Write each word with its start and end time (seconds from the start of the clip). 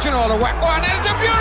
Virgin 0.00 0.14
all 0.14 0.28
the 0.28 0.42
and 0.80 0.98
it's 0.98 1.06
a 1.06 1.12
beautiful 1.20 1.39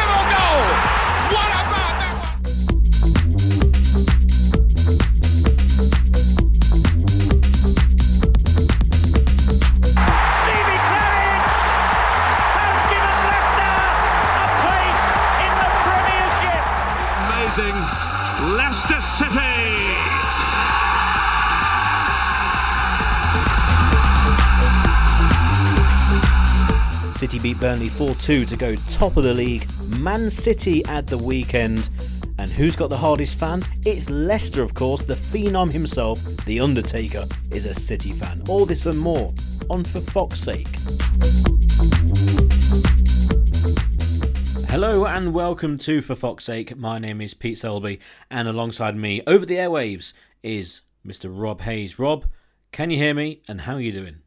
Burnley 27.59 27.90
4 27.90 28.16
2 28.16 28.45
to 28.45 28.55
go 28.55 28.76
top 28.90 29.18
of 29.18 29.26
the 29.26 29.34
league. 29.34 29.68
Man 29.98 30.30
City 30.30 30.84
at 30.86 31.08
the 31.08 31.18
weekend. 31.18 31.90
And 32.38 32.49
who's 32.49 32.77
got 32.77 32.90
the 32.90 32.95
hardest 32.95 33.38
fan? 33.38 33.63
It's 33.85 34.09
Leicester, 34.09 34.63
of 34.63 34.73
course. 34.73 35.04
The 35.04 35.16
phenom 35.16 35.70
himself, 35.70 36.24
The 36.46 36.62
Undertaker, 36.62 37.26
is 37.52 37.65
a 37.65 37.76
City 37.76 38.13
fan. 38.13 38.43
All 38.48 38.65
this 38.65 38.85
and 38.85 38.98
more 38.98 39.34
on 39.70 39.84
For 39.84 39.99
Fox's 39.99 40.41
Sake. 40.41 40.70
Hello 44.70 45.05
and 45.05 45.34
welcome 45.34 45.77
to 45.80 46.02
For 46.02 46.15
Fox's 46.15 46.46
Sake. 46.46 46.77
My 46.77 46.98
name 46.98 47.20
is 47.20 47.34
Pete 47.34 47.57
Selby, 47.57 47.99
and 48.32 48.48
alongside 48.48 48.96
me 48.96 49.21
over 49.27 49.46
the 49.46 49.55
airwaves 49.55 50.13
is 50.43 50.80
Mr. 51.05 51.30
Rob 51.30 51.60
Hayes. 51.62 51.99
Rob, 51.99 52.26
can 52.71 52.90
you 52.90 52.98
hear 52.98 53.13
me? 53.13 53.41
And 53.49 53.62
how 53.62 53.74
are 53.74 53.82
you 53.82 53.91
doing? 53.91 54.21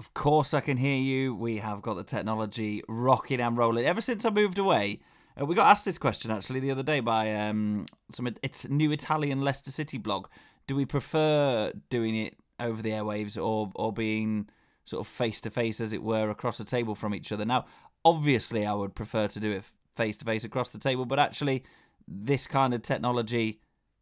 Of 0.00 0.14
course, 0.14 0.54
I 0.54 0.62
can 0.62 0.78
hear 0.78 0.96
you. 0.96 1.34
We 1.34 1.58
have 1.58 1.82
got 1.82 1.92
the 1.92 2.02
technology 2.02 2.82
rocking 2.88 3.38
and 3.38 3.54
rolling. 3.54 3.84
Ever 3.84 4.00
since 4.00 4.24
I 4.24 4.30
moved 4.30 4.58
away, 4.58 5.02
uh, 5.38 5.44
we 5.44 5.54
got 5.54 5.66
asked 5.66 5.84
this 5.84 5.98
question 5.98 6.30
actually 6.30 6.60
the 6.60 6.70
other 6.70 6.82
day 6.82 7.00
by 7.00 7.34
um, 7.34 7.84
some 8.10 8.26
it's 8.42 8.66
new 8.66 8.92
Italian 8.92 9.42
Leicester 9.42 9.70
City 9.70 9.98
blog. 9.98 10.28
Do 10.66 10.74
we 10.74 10.86
prefer 10.86 11.70
doing 11.90 12.16
it 12.16 12.38
over 12.58 12.80
the 12.80 12.92
airwaves 12.92 13.36
or 13.36 13.70
or 13.74 13.92
being 13.92 14.48
sort 14.86 15.06
of 15.06 15.06
face 15.06 15.38
to 15.42 15.50
face, 15.50 15.82
as 15.82 15.92
it 15.92 16.02
were, 16.02 16.30
across 16.30 16.56
the 16.56 16.64
table 16.64 16.94
from 16.94 17.14
each 17.14 17.30
other? 17.30 17.44
Now, 17.44 17.66
obviously, 18.02 18.64
I 18.64 18.72
would 18.72 18.94
prefer 18.94 19.28
to 19.28 19.38
do 19.38 19.52
it 19.52 19.64
face 19.96 20.16
to 20.16 20.24
face 20.24 20.44
across 20.44 20.70
the 20.70 20.78
table, 20.78 21.04
but 21.04 21.18
actually, 21.18 21.62
this 22.08 22.46
kind 22.46 22.72
of 22.72 22.80
technology 22.80 23.60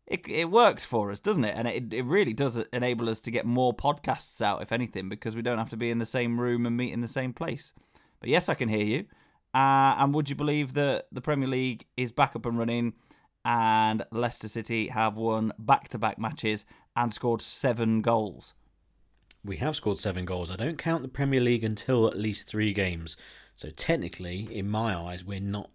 it, 0.09 0.27
it 0.27 0.51
works 0.51 0.85
for 0.85 1.11
us, 1.11 1.21
doesn't 1.21 1.45
it? 1.45 1.55
And 1.55 1.69
it, 1.69 1.93
it 1.93 2.05
really 2.05 2.33
does 2.33 2.57
enable 2.73 3.11
us 3.11 3.21
to 3.21 3.31
get 3.31 3.45
more 3.45 3.75
podcasts 3.75 4.41
out, 4.41 4.63
if 4.63 4.73
anything, 4.73 5.09
because 5.09 5.37
we 5.37 5.43
don't 5.43 5.59
have 5.59 5.71
to 5.71 5.77
be 5.77 5.91
in 5.91 5.99
the 5.99 6.07
same 6.07 6.41
room 6.41 6.65
and 6.65 6.77
meet 6.77 6.93
in 6.93 7.01
the 7.01 7.07
same 7.09 7.35
place. 7.35 7.75
But 8.21 8.31
yes, 8.31 8.49
I 8.49 8.55
can 8.55 8.69
hear 8.69 8.85
you. 8.85 9.05
Uh, 9.55 9.97
and 9.99 10.15
would 10.15 10.31
you 10.31 10.37
believe 10.37 10.73
that 10.75 11.09
the 11.13 11.21
Premier 11.21 11.49
League 11.49 11.87
is 11.97 12.11
back 12.11 12.35
up 12.35 12.47
and 12.47 12.59
running 12.59 12.95
and 13.45 14.05
Leicester 14.11 14.49
City 14.49 14.89
have 14.89 15.17
won 15.17 15.53
back 15.59 15.89
to 15.91 15.99
back 15.99 16.19
matches 16.19 16.65
and 16.97 17.13
scored 17.13 17.43
seven 17.43 18.01
goals? 18.01 18.55
We 19.45 19.59
have 19.59 19.77
scored 19.77 19.99
seven 19.99 20.25
goals. 20.25 20.51
I 20.51 20.57
don't 20.57 20.79
count 20.79 21.03
the 21.03 21.09
Premier 21.09 21.41
League 21.41 21.65
until 21.65 22.07
at 22.09 22.19
least 22.19 22.49
three 22.49 22.73
games. 22.73 23.17
So 23.57 23.71
technically, 23.71 24.49
in 24.51 24.69
my 24.69 24.97
eyes, 24.97 25.25
we're 25.25 25.41
not 25.41 25.71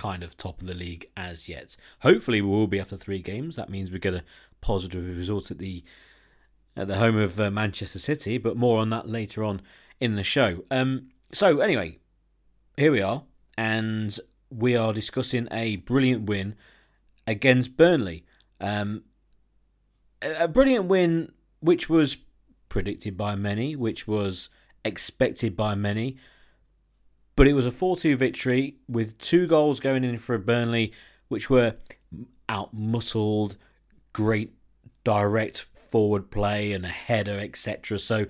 kind 0.00 0.22
of 0.22 0.34
top 0.34 0.62
of 0.62 0.66
the 0.66 0.72
league 0.72 1.06
as 1.14 1.46
yet. 1.46 1.76
Hopefully, 2.00 2.40
we 2.40 2.48
will 2.48 2.66
be 2.66 2.80
after 2.80 2.96
three 2.96 3.20
games. 3.20 3.54
That 3.56 3.68
means 3.68 3.90
we 3.90 3.98
get 3.98 4.14
a 4.14 4.24
positive 4.62 5.04
result 5.16 5.50
at 5.50 5.58
the 5.58 5.84
at 6.74 6.88
the 6.88 6.96
home 6.96 7.18
of 7.18 7.38
uh, 7.38 7.50
Manchester 7.50 7.98
City. 7.98 8.38
But 8.38 8.56
more 8.56 8.78
on 8.78 8.88
that 8.90 9.10
later 9.10 9.44
on 9.44 9.60
in 10.00 10.14
the 10.16 10.22
show. 10.22 10.64
Um, 10.70 11.10
so 11.32 11.60
anyway, 11.60 11.98
here 12.78 12.90
we 12.90 13.02
are, 13.02 13.24
and 13.58 14.18
we 14.48 14.74
are 14.74 14.94
discussing 14.94 15.46
a 15.50 15.76
brilliant 15.76 16.24
win 16.24 16.56
against 17.26 17.76
Burnley. 17.76 18.24
Um, 18.58 19.02
a 20.22 20.44
a 20.44 20.48
brilliant 20.48 20.86
win, 20.86 21.32
which 21.60 21.90
was 21.90 22.16
predicted 22.70 23.18
by 23.18 23.36
many, 23.36 23.76
which 23.76 24.08
was 24.08 24.48
expected 24.82 25.54
by 25.56 25.74
many. 25.74 26.16
But 27.36 27.48
it 27.48 27.54
was 27.54 27.66
a 27.66 27.70
4 27.70 27.96
2 27.96 28.16
victory 28.16 28.76
with 28.88 29.18
two 29.18 29.46
goals 29.46 29.80
going 29.80 30.04
in 30.04 30.18
for 30.18 30.36
Burnley, 30.38 30.92
which 31.28 31.48
were 31.48 31.76
out 32.48 32.74
muscled, 32.74 33.56
great 34.12 34.52
direct 35.04 35.60
forward 35.90 36.30
play 36.30 36.72
and 36.72 36.84
a 36.84 36.88
header, 36.88 37.38
etc. 37.38 37.98
So 37.98 38.26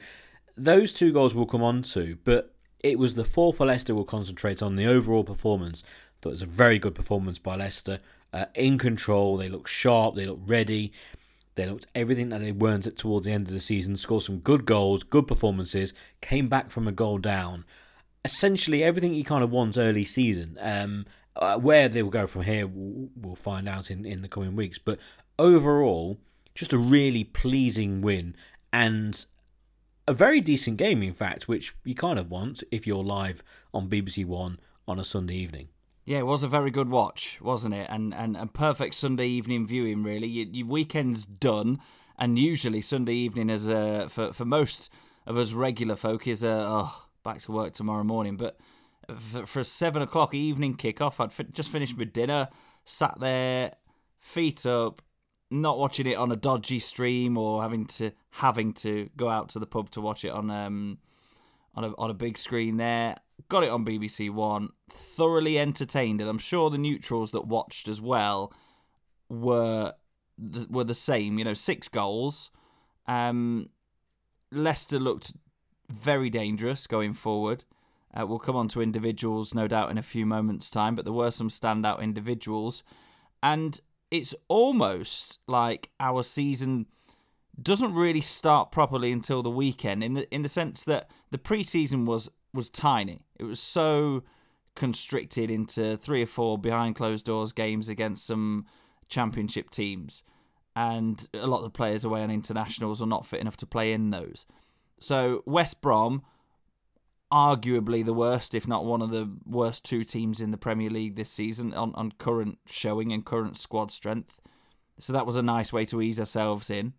those 0.56 0.92
two 0.92 1.12
goals 1.12 1.34
we'll 1.34 1.46
come 1.46 1.62
on 1.62 1.82
to, 1.82 2.18
but 2.24 2.54
it 2.80 2.98
was 2.98 3.14
the 3.14 3.24
four 3.24 3.52
for 3.52 3.66
Leicester 3.66 3.94
we'll 3.94 4.04
concentrate 4.04 4.62
on 4.62 4.76
the 4.76 4.86
overall 4.86 5.24
performance. 5.24 5.82
Thought 6.20 6.30
it 6.30 6.32
was 6.32 6.42
a 6.42 6.46
very 6.46 6.78
good 6.78 6.94
performance 6.94 7.38
by 7.38 7.56
Leicester. 7.56 8.00
Uh, 8.32 8.46
in 8.54 8.78
control, 8.78 9.36
they 9.36 9.48
looked 9.48 9.68
sharp, 9.68 10.14
they 10.14 10.26
looked 10.26 10.48
ready, 10.48 10.92
they 11.56 11.66
looked 11.66 11.86
everything 11.94 12.28
that 12.28 12.40
they 12.40 12.52
weren't 12.52 12.86
at 12.86 12.96
towards 12.96 13.26
the 13.26 13.32
end 13.32 13.48
of 13.48 13.52
the 13.52 13.60
season. 13.60 13.96
Scored 13.96 14.22
some 14.22 14.38
good 14.38 14.64
goals, 14.64 15.02
good 15.02 15.26
performances, 15.26 15.92
came 16.20 16.48
back 16.48 16.70
from 16.70 16.86
a 16.86 16.92
goal 16.92 17.18
down. 17.18 17.64
Essentially, 18.24 18.82
everything 18.82 19.14
you 19.14 19.24
kind 19.24 19.42
of 19.42 19.50
wants 19.50 19.78
early 19.78 20.04
season. 20.04 20.58
Um, 20.60 21.06
uh, 21.36 21.56
where 21.58 21.88
they 21.88 22.02
will 22.02 22.10
go 22.10 22.26
from 22.26 22.42
here, 22.42 22.66
we'll, 22.66 23.08
we'll 23.16 23.36
find 23.36 23.68
out 23.68 23.90
in, 23.90 24.04
in 24.04 24.22
the 24.22 24.28
coming 24.28 24.56
weeks. 24.56 24.78
But 24.78 24.98
overall, 25.38 26.18
just 26.54 26.72
a 26.72 26.78
really 26.78 27.24
pleasing 27.24 28.02
win 28.02 28.34
and 28.72 29.24
a 30.06 30.12
very 30.12 30.40
decent 30.40 30.76
game, 30.76 31.02
in 31.02 31.14
fact, 31.14 31.48
which 31.48 31.74
you 31.84 31.94
kind 31.94 32.18
of 32.18 32.30
want 32.30 32.62
if 32.70 32.86
you're 32.86 33.02
live 33.02 33.42
on 33.72 33.88
BBC 33.88 34.26
One 34.26 34.58
on 34.86 34.98
a 34.98 35.04
Sunday 35.04 35.34
evening. 35.34 35.68
Yeah, 36.04 36.18
it 36.18 36.26
was 36.26 36.42
a 36.42 36.48
very 36.48 36.70
good 36.70 36.88
watch, 36.88 37.40
wasn't 37.40 37.74
it? 37.74 37.86
And 37.88 38.12
and, 38.12 38.36
and 38.36 38.52
perfect 38.52 38.94
Sunday 38.94 39.28
evening 39.28 39.66
viewing, 39.66 40.02
really. 40.02 40.26
Your, 40.26 40.46
your 40.46 40.66
weekend's 40.66 41.24
done, 41.24 41.78
and 42.18 42.38
usually 42.38 42.80
Sunday 42.80 43.14
evening 43.14 43.50
is 43.50 43.68
a 43.68 44.08
for 44.08 44.32
for 44.32 44.44
most 44.44 44.90
of 45.26 45.36
us 45.36 45.52
regular 45.52 45.94
folk 45.94 46.26
is 46.26 46.42
a 46.42 46.64
oh 46.66 47.04
back 47.22 47.38
to 47.42 47.52
work 47.52 47.72
tomorrow 47.72 48.04
morning. 48.04 48.36
But 48.36 48.58
for, 49.18 49.60
a 49.60 49.64
seven 49.64 50.02
o'clock 50.02 50.34
evening 50.34 50.76
kickoff, 50.76 51.20
I'd 51.20 51.32
fi- 51.32 51.44
just 51.52 51.70
finished 51.70 51.96
my 51.96 52.04
dinner, 52.04 52.48
sat 52.84 53.18
there, 53.20 53.72
feet 54.18 54.66
up, 54.66 55.02
not 55.50 55.78
watching 55.78 56.06
it 56.06 56.16
on 56.16 56.30
a 56.30 56.36
dodgy 56.36 56.78
stream 56.78 57.36
or 57.36 57.62
having 57.62 57.84
to 57.84 58.12
having 58.30 58.72
to 58.72 59.10
go 59.16 59.28
out 59.28 59.48
to 59.50 59.58
the 59.58 59.66
pub 59.66 59.90
to 59.90 60.00
watch 60.00 60.24
it 60.24 60.30
on 60.30 60.48
um 60.48 60.98
on 61.74 61.84
a 61.84 61.88
on 61.98 62.10
a 62.10 62.14
big 62.14 62.38
screen 62.38 62.76
there. 62.76 63.16
Got 63.48 63.64
it 63.64 63.70
on 63.70 63.84
BBC 63.84 64.30
One. 64.30 64.68
Thoroughly 64.90 65.58
entertained, 65.58 66.20
and 66.20 66.30
I'm 66.30 66.38
sure 66.38 66.70
the 66.70 66.78
neutrals 66.78 67.32
that 67.32 67.46
watched 67.46 67.88
as 67.88 68.00
well 68.00 68.52
were 69.28 69.94
the, 70.38 70.66
were 70.70 70.84
the 70.84 70.94
same. 70.94 71.38
You 71.38 71.44
know, 71.44 71.54
six 71.54 71.88
goals. 71.88 72.50
Um, 73.06 73.70
Leicester 74.52 74.98
looked 74.98 75.32
very 75.90 76.30
dangerous 76.30 76.86
going 76.86 77.12
forward. 77.12 77.64
Uh, 78.12 78.26
we'll 78.26 78.38
come 78.38 78.56
on 78.56 78.68
to 78.68 78.82
individuals, 78.82 79.54
no 79.54 79.68
doubt, 79.68 79.90
in 79.90 79.98
a 79.98 80.02
few 80.02 80.26
moments' 80.26 80.70
time, 80.70 80.94
but 80.94 81.04
there 81.04 81.12
were 81.12 81.30
some 81.30 81.48
standout 81.48 82.00
individuals. 82.00 82.82
And 83.42 83.80
it's 84.10 84.34
almost 84.48 85.38
like 85.46 85.90
our 86.00 86.22
season 86.22 86.86
doesn't 87.60 87.94
really 87.94 88.20
start 88.20 88.72
properly 88.72 89.12
until 89.12 89.42
the 89.42 89.50
weekend 89.50 90.02
in 90.02 90.14
the 90.14 90.34
in 90.34 90.42
the 90.42 90.48
sense 90.48 90.82
that 90.84 91.10
the 91.30 91.38
preseason 91.38 92.06
was 92.06 92.30
was 92.54 92.70
tiny. 92.70 93.20
It 93.38 93.44
was 93.44 93.60
so 93.60 94.24
constricted 94.74 95.50
into 95.50 95.96
three 95.96 96.22
or 96.22 96.26
four 96.26 96.58
behind 96.58 96.96
closed 96.96 97.26
doors 97.26 97.52
games 97.52 97.88
against 97.88 98.26
some 98.26 98.66
championship 99.08 99.70
teams 99.70 100.22
and 100.76 101.28
a 101.34 101.46
lot 101.46 101.58
of 101.58 101.64
the 101.64 101.70
players 101.70 102.04
away 102.04 102.22
on 102.22 102.30
internationals 102.30 103.02
are 103.02 103.06
not 103.06 103.26
fit 103.26 103.40
enough 103.40 103.56
to 103.58 103.66
play 103.66 103.92
in 103.92 104.10
those. 104.10 104.46
So 105.00 105.42
West 105.46 105.80
Brom 105.80 106.22
arguably 107.32 108.04
the 108.04 108.14
worst, 108.14 108.54
if 108.54 108.66
not 108.66 108.84
one 108.84 109.02
of 109.02 109.10
the 109.10 109.30
worst 109.46 109.84
two 109.84 110.04
teams 110.04 110.40
in 110.40 110.50
the 110.50 110.56
Premier 110.56 110.90
League 110.90 111.16
this 111.16 111.30
season 111.30 111.72
on, 111.74 111.94
on 111.94 112.12
current 112.12 112.58
showing 112.66 113.12
and 113.12 113.24
current 113.24 113.56
squad 113.56 113.90
strength. 113.90 114.40
So 114.98 115.12
that 115.12 115.26
was 115.26 115.36
a 115.36 115.42
nice 115.42 115.72
way 115.72 115.84
to 115.86 116.02
ease 116.02 116.20
ourselves 116.20 116.70
in. 116.70 116.92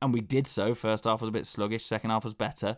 And 0.00 0.12
we 0.12 0.20
did 0.20 0.46
so. 0.46 0.74
First 0.74 1.04
half 1.04 1.20
was 1.20 1.28
a 1.28 1.32
bit 1.32 1.46
sluggish, 1.46 1.84
second 1.84 2.10
half 2.10 2.24
was 2.24 2.34
better. 2.34 2.76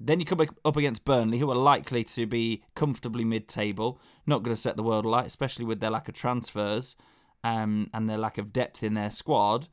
Then 0.00 0.20
you 0.20 0.26
come 0.26 0.40
up 0.64 0.76
against 0.76 1.04
Burnley, 1.04 1.38
who 1.38 1.50
are 1.50 1.56
likely 1.56 2.04
to 2.04 2.24
be 2.24 2.62
comfortably 2.76 3.24
mid 3.24 3.48
table, 3.48 4.00
not 4.26 4.44
going 4.44 4.54
to 4.54 4.60
set 4.60 4.76
the 4.76 4.82
world 4.82 5.04
alight, 5.04 5.26
especially 5.26 5.64
with 5.64 5.80
their 5.80 5.90
lack 5.90 6.08
of 6.08 6.14
transfers 6.14 6.96
um, 7.42 7.90
and 7.92 8.08
their 8.08 8.16
lack 8.16 8.38
of 8.38 8.52
depth 8.52 8.82
in 8.82 8.94
their 8.94 9.10
squad. 9.10 9.68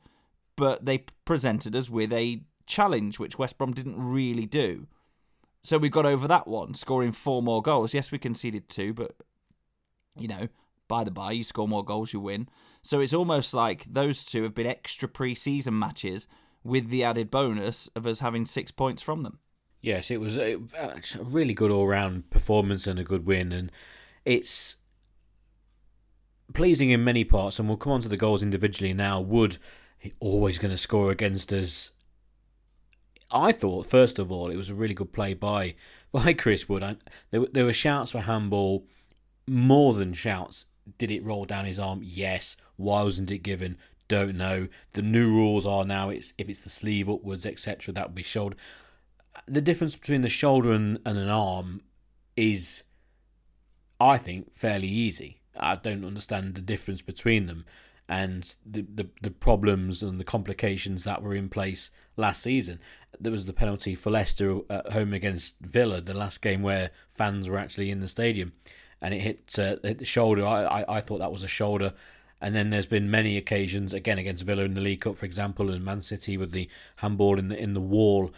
But 0.56 0.84
they 0.84 1.04
presented 1.24 1.76
us 1.76 1.88
with 1.88 2.12
a 2.12 2.42
challenge, 2.66 3.18
which 3.18 3.38
West 3.38 3.58
Brom 3.58 3.72
didn't 3.72 3.96
really 3.98 4.46
do. 4.46 4.86
So 5.62 5.78
we 5.78 5.88
got 5.88 6.06
over 6.06 6.28
that 6.28 6.46
one, 6.46 6.74
scoring 6.74 7.12
four 7.12 7.42
more 7.42 7.62
goals. 7.62 7.94
Yes, 7.94 8.12
we 8.12 8.18
conceded 8.18 8.68
two, 8.68 8.94
but 8.94 9.16
you 10.16 10.28
know, 10.28 10.48
by 10.88 11.04
the 11.04 11.10
by, 11.10 11.32
you 11.32 11.44
score 11.44 11.68
more 11.68 11.84
goals, 11.84 12.12
you 12.12 12.20
win. 12.20 12.48
So 12.82 13.00
it's 13.00 13.14
almost 13.14 13.52
like 13.52 13.84
those 13.84 14.24
two 14.24 14.44
have 14.44 14.54
been 14.54 14.66
extra 14.66 15.08
pre-season 15.08 15.78
matches 15.78 16.28
with 16.62 16.88
the 16.88 17.04
added 17.04 17.30
bonus 17.30 17.88
of 17.96 18.06
us 18.06 18.20
having 18.20 18.46
six 18.46 18.70
points 18.70 19.02
from 19.02 19.22
them. 19.22 19.40
Yes, 19.80 20.10
it 20.10 20.20
was 20.20 20.38
a, 20.38 20.58
really 21.18 21.54
good 21.54 21.70
all 21.70 21.86
round 21.86 22.30
performance 22.30 22.86
and 22.86 22.98
a 22.98 23.04
good 23.04 23.26
win, 23.26 23.52
and 23.52 23.70
it's 24.24 24.76
pleasing 26.54 26.90
in 26.90 27.04
many 27.04 27.24
parts. 27.24 27.58
And 27.58 27.68
we'll 27.68 27.76
come 27.76 27.92
on 27.92 28.00
to 28.02 28.08
the 28.08 28.16
goals 28.16 28.42
individually 28.42 28.92
now. 28.92 29.20
Wood 29.20 29.58
always 30.20 30.58
going 30.58 30.70
to 30.70 30.76
score 30.76 31.10
against 31.10 31.52
us. 31.52 31.92
I 33.30 33.52
thought, 33.52 33.86
first 33.86 34.18
of 34.18 34.30
all, 34.30 34.50
it 34.50 34.56
was 34.56 34.70
a 34.70 34.74
really 34.74 34.94
good 34.94 35.12
play 35.12 35.34
by 35.34 35.74
by 36.12 36.32
Chris 36.32 36.68
Wood. 36.68 36.82
I, 36.82 36.96
there, 37.30 37.44
there 37.52 37.64
were 37.64 37.72
shouts 37.72 38.12
for 38.12 38.20
handball, 38.20 38.86
more 39.46 39.94
than 39.94 40.12
shouts. 40.12 40.66
Did 40.98 41.10
it 41.10 41.24
roll 41.24 41.44
down 41.44 41.64
his 41.64 41.78
arm? 41.78 42.00
Yes. 42.02 42.56
Why 42.76 43.02
wasn't 43.02 43.30
it 43.30 43.38
given? 43.38 43.76
Don't 44.08 44.36
know. 44.36 44.68
The 44.92 45.02
new 45.02 45.28
rules 45.32 45.66
are 45.66 45.84
now 45.84 46.10
it's 46.10 46.32
if 46.38 46.48
it's 46.48 46.60
the 46.60 46.70
sleeve 46.70 47.08
upwards, 47.08 47.44
etc. 47.44 47.92
That 47.92 48.08
would 48.08 48.14
be 48.14 48.22
shoulder. 48.22 48.56
The 49.46 49.60
difference 49.60 49.96
between 49.96 50.22
the 50.22 50.28
shoulder 50.28 50.72
and, 50.72 50.98
and 51.04 51.18
an 51.18 51.28
arm 51.28 51.82
is, 52.36 52.84
I 54.00 54.16
think, 54.16 54.54
fairly 54.54 54.88
easy. 54.88 55.40
I 55.56 55.76
don't 55.76 56.04
understand 56.04 56.54
the 56.54 56.60
difference 56.60 57.02
between 57.02 57.46
them 57.46 57.64
and 58.08 58.54
the, 58.64 58.82
the, 58.82 59.08
the 59.22 59.30
problems 59.30 60.02
and 60.02 60.20
the 60.20 60.24
complications 60.24 61.02
that 61.02 61.22
were 61.22 61.34
in 61.34 61.48
place 61.48 61.90
last 62.16 62.42
season. 62.42 62.80
There 63.18 63.32
was 63.32 63.46
the 63.46 63.52
penalty 63.52 63.94
for 63.94 64.10
Leicester 64.10 64.60
at 64.68 64.92
home 64.92 65.14
against 65.14 65.54
Villa, 65.60 66.00
the 66.00 66.14
last 66.14 66.42
game 66.42 66.62
where 66.62 66.90
fans 67.08 67.48
were 67.48 67.58
actually 67.58 67.90
in 67.90 68.00
the 68.00 68.08
stadium, 68.08 68.52
and 69.00 69.14
it 69.14 69.20
hit, 69.20 69.58
uh, 69.58 69.76
hit 69.82 69.98
the 69.98 70.04
shoulder. 70.04 70.44
I, 70.46 70.64
I, 70.64 70.96
I 70.96 71.00
thought 71.00 71.18
that 71.18 71.32
was 71.32 71.42
a 71.42 71.48
shoulder. 71.48 71.94
And 72.38 72.54
then 72.54 72.68
there's 72.68 72.86
been 72.86 73.10
many 73.10 73.38
occasions, 73.38 73.94
again 73.94 74.18
against 74.18 74.44
Villa 74.44 74.64
in 74.64 74.74
the 74.74 74.80
League 74.82 75.00
Cup, 75.00 75.16
for 75.16 75.24
example, 75.24 75.70
and 75.70 75.82
Man 75.82 76.02
City 76.02 76.36
with 76.36 76.52
the 76.52 76.68
handball 76.96 77.38
in 77.38 77.48
the 77.48 77.58
in 77.58 77.72
the 77.72 77.80
wall, 77.80 78.30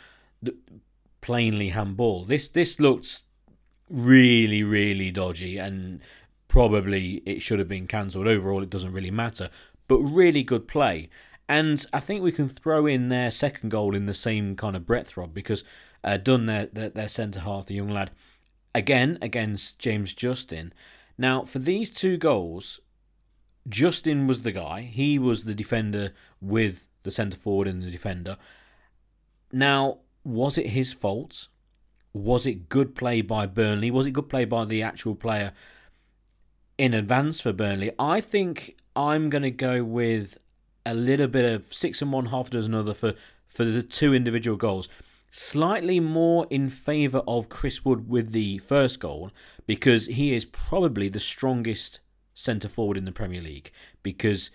plainly 1.20 1.70
handball. 1.70 2.24
This 2.24 2.46
this 2.46 2.78
looked 2.78 3.22
really 3.90 4.62
really 4.62 5.10
dodgy, 5.10 5.58
and 5.58 6.00
probably 6.46 7.22
it 7.26 7.42
should 7.42 7.58
have 7.58 7.68
been 7.68 7.88
cancelled. 7.88 8.28
Overall, 8.28 8.62
it 8.62 8.70
doesn't 8.70 8.92
really 8.92 9.10
matter, 9.10 9.50
but 9.88 9.98
really 9.98 10.44
good 10.44 10.68
play. 10.68 11.10
And 11.48 11.84
I 11.92 12.00
think 12.00 12.22
we 12.22 12.32
can 12.32 12.48
throw 12.48 12.86
in 12.86 13.08
their 13.08 13.30
second 13.30 13.70
goal 13.70 13.94
in 13.94 14.06
the 14.06 14.14
same 14.14 14.54
kind 14.54 14.76
of 14.76 14.86
breadth, 14.86 15.16
Rob, 15.16 15.32
because 15.32 15.64
uh, 16.04 16.18
Dunne, 16.18 16.46
their, 16.46 16.66
their, 16.66 16.90
their 16.90 17.08
centre 17.08 17.40
half, 17.40 17.66
the 17.66 17.74
young 17.74 17.88
lad, 17.88 18.10
again 18.74 19.18
against 19.22 19.78
James 19.78 20.12
Justin. 20.12 20.72
Now, 21.16 21.42
for 21.44 21.58
these 21.58 21.90
two 21.90 22.16
goals, 22.16 22.80
Justin 23.68 24.26
was 24.26 24.42
the 24.42 24.52
guy. 24.52 24.82
He 24.82 25.18
was 25.18 25.44
the 25.44 25.54
defender 25.54 26.12
with 26.40 26.86
the 27.02 27.10
centre 27.10 27.38
forward 27.38 27.66
and 27.66 27.82
the 27.82 27.90
defender. 27.90 28.36
Now, 29.50 29.98
was 30.24 30.58
it 30.58 30.68
his 30.68 30.92
fault? 30.92 31.48
Was 32.12 32.46
it 32.46 32.68
good 32.68 32.94
play 32.94 33.22
by 33.22 33.46
Burnley? 33.46 33.90
Was 33.90 34.06
it 34.06 34.12
good 34.12 34.28
play 34.28 34.44
by 34.44 34.64
the 34.64 34.82
actual 34.82 35.14
player 35.14 35.52
in 36.78 36.94
advance 36.94 37.40
for 37.40 37.52
Burnley. 37.52 37.90
I 37.98 38.20
think 38.20 38.76
I'm 38.94 39.28
going 39.28 39.42
to 39.42 39.50
go 39.50 39.82
with 39.82 40.38
a 40.84 40.94
little 40.94 41.28
bit 41.28 41.44
of 41.44 41.72
six 41.72 42.02
and 42.02 42.12
one, 42.12 42.26
half 42.26 42.50
dozen 42.50 42.74
other 42.74 42.94
for, 42.94 43.14
for 43.46 43.64
the 43.64 43.82
two 43.82 44.14
individual 44.14 44.56
goals. 44.56 44.88
Slightly 45.30 46.00
more 46.00 46.46
in 46.48 46.70
favour 46.70 47.22
of 47.28 47.48
Chris 47.48 47.84
Wood 47.84 48.08
with 48.08 48.32
the 48.32 48.58
first 48.58 48.98
goal 48.98 49.30
because 49.66 50.06
he 50.06 50.34
is 50.34 50.46
probably 50.46 51.08
the 51.08 51.20
strongest 51.20 52.00
centre 52.32 52.68
forward 52.68 52.96
in 52.96 53.04
the 53.04 53.12
Premier 53.12 53.42
League 53.42 53.70
because 54.02 54.50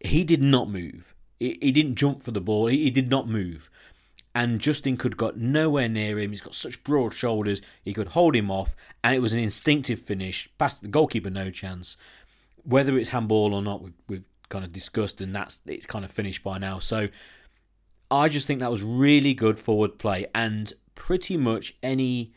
he 0.00 0.22
did 0.22 0.42
not 0.42 0.70
move. 0.70 1.14
He, 1.40 1.72
didn't 1.72 1.96
jump 1.96 2.22
for 2.22 2.32
the 2.32 2.40
ball. 2.40 2.66
he 2.66 2.90
did 2.90 3.10
not 3.10 3.28
move 3.28 3.70
and 4.38 4.60
Justin 4.60 4.96
could 4.96 5.16
got 5.16 5.36
nowhere 5.36 5.88
near 5.88 6.16
him. 6.16 6.30
He's 6.30 6.40
got 6.40 6.54
such 6.54 6.84
broad 6.84 7.12
shoulders. 7.12 7.60
He 7.84 7.92
could 7.92 8.08
hold 8.08 8.36
him 8.36 8.52
off, 8.52 8.76
and 9.02 9.16
it 9.16 9.18
was 9.18 9.32
an 9.32 9.40
instinctive 9.40 10.00
finish. 10.00 10.48
Past 10.58 10.80
the 10.80 10.86
goalkeeper, 10.86 11.28
no 11.28 11.50
chance. 11.50 11.96
Whether 12.62 12.96
it's 12.96 13.10
handball 13.10 13.52
or 13.52 13.62
not, 13.62 13.82
we've, 13.82 13.94
we've 14.08 14.24
kind 14.48 14.64
of 14.64 14.72
discussed, 14.72 15.20
and 15.20 15.34
that's 15.34 15.60
it's 15.66 15.86
kind 15.86 16.04
of 16.04 16.10
finished 16.10 16.42
by 16.42 16.58
now. 16.58 16.78
So 16.78 17.08
I 18.10 18.28
just 18.28 18.46
think 18.46 18.60
that 18.60 18.70
was 18.70 18.82
really 18.82 19.34
good 19.34 19.58
forward 19.58 19.98
play, 19.98 20.26
and 20.34 20.72
pretty 20.94 21.36
much 21.36 21.74
any 21.82 22.32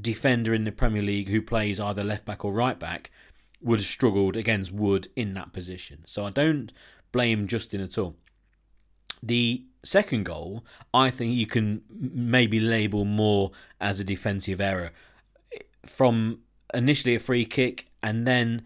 defender 0.00 0.54
in 0.54 0.64
the 0.64 0.72
Premier 0.72 1.02
League 1.02 1.28
who 1.28 1.42
plays 1.42 1.78
either 1.78 2.02
left 2.02 2.24
back 2.24 2.44
or 2.44 2.52
right 2.52 2.78
back 2.78 3.10
would 3.60 3.78
have 3.78 3.86
struggled 3.86 4.36
against 4.36 4.72
Wood 4.72 5.08
in 5.14 5.34
that 5.34 5.52
position. 5.52 6.02
So 6.06 6.26
I 6.26 6.30
don't 6.30 6.72
blame 7.12 7.46
Justin 7.46 7.80
at 7.80 7.98
all. 7.98 8.16
The 9.22 9.64
second 9.84 10.24
goal, 10.24 10.64
I 10.92 11.10
think 11.10 11.36
you 11.36 11.46
can 11.46 11.82
maybe 11.88 12.58
label 12.58 13.04
more 13.04 13.52
as 13.80 14.00
a 14.00 14.04
defensive 14.04 14.60
error. 14.60 14.92
From 15.86 16.40
initially 16.74 17.14
a 17.14 17.20
free 17.20 17.44
kick, 17.44 17.86
and 18.02 18.26
then 18.26 18.62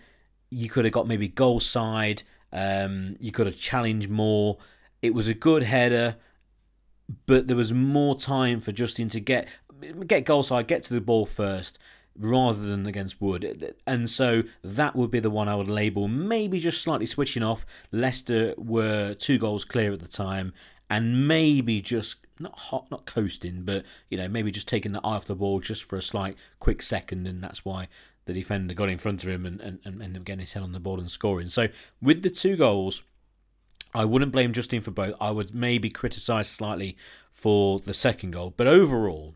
you 0.57 0.71
could 0.71 0.87
have 0.87 0.93
got 0.93 1.07
maybe 1.07 1.29
goal 1.29 1.61
side. 1.61 2.23
Um, 2.51 3.17
you 3.21 3.31
could 3.31 3.47
have 3.47 3.59
challenged 3.59 4.09
more. 4.09 4.57
It 5.03 5.13
was 5.13 5.29
a 5.29 5.35
good 5.35 5.63
header, 5.63 6.17
but 7.27 7.47
there 7.47 7.57
was 7.57 7.75
more 7.75 8.17
time 8.17 8.63
for 8.63 8.73
Justin 8.73 9.11
to 9.11 9.21
get 9.21 9.49
get 10.07 10.25
goal 10.25 10.43
side, 10.43 10.67
get 10.67 10.83
to 10.85 10.95
the 10.95 11.03
ball 11.03 11.27
first, 11.27 11.79
rather 12.19 12.61
than 12.61 12.87
against 12.87 13.21
Wood. 13.21 13.75
And 13.87 14.09
so 14.09 14.45
that 14.65 14.97
would 14.97 15.11
be 15.11 15.21
the 15.21 15.29
one 15.29 15.47
I 15.47 15.57
would 15.57 15.69
label 15.69 16.09
maybe 16.09 16.59
just 16.59 16.81
slightly 16.81 17.05
switching 17.05 17.43
off. 17.43 17.67
Leicester 17.93 18.55
were 18.57 19.13
two 19.13 19.37
goals 19.37 19.63
clear 19.67 19.93
at 19.93 20.01
the 20.01 20.09
time, 20.09 20.55
and 20.89 21.29
maybe 21.29 21.83
just 21.83 22.17
not 22.41 22.59
hot, 22.59 22.87
not 22.91 23.05
coasting, 23.05 23.65
but 23.65 23.85
you 24.09 24.17
know 24.17 24.29
maybe 24.29 24.51
just 24.51 24.69
taking 24.69 24.93
the 24.93 25.01
eye 25.01 25.17
off 25.17 25.27
the 25.27 25.35
ball 25.35 25.61
just 25.61 25.85
for 25.85 25.97
a 25.97 26.03
slight 26.03 26.35
quick 26.61 26.81
second, 26.81 27.27
and 27.27 27.45
that's 27.45 27.63
why 27.63 27.89
the 28.27 28.35
defender 28.35 28.75
got 28.75 28.89
in 28.89 28.99
front 28.99 29.23
of 29.25 29.31
him 29.31 29.47
and, 29.47 29.61
and, 29.61 29.79
and 29.85 30.03
ended 30.03 30.19
up 30.21 30.25
getting 30.25 30.41
his 30.41 30.53
head 30.53 30.63
on 30.63 30.73
the 30.73 30.81
ball 30.81 31.01
and 31.01 31.11
scoring. 31.11 31.49
So 31.49 31.69
with 32.03 32.23
the 32.23 32.31
two 32.31 32.57
goals, 32.57 33.03
I 33.95 34.05
wouldn't 34.05 34.33
blame 34.33 34.53
Justin 34.53 34.83
for 34.83 34.91
both. 34.91 35.15
I 35.21 35.31
would 35.31 35.55
maybe 35.55 35.89
criticise 35.89 36.49
slightly 36.49 36.97
for 37.31 37.81
the 37.81 37.95
second 37.95 38.33
goal, 38.33 38.53
but 38.57 38.67
overall, 38.67 39.35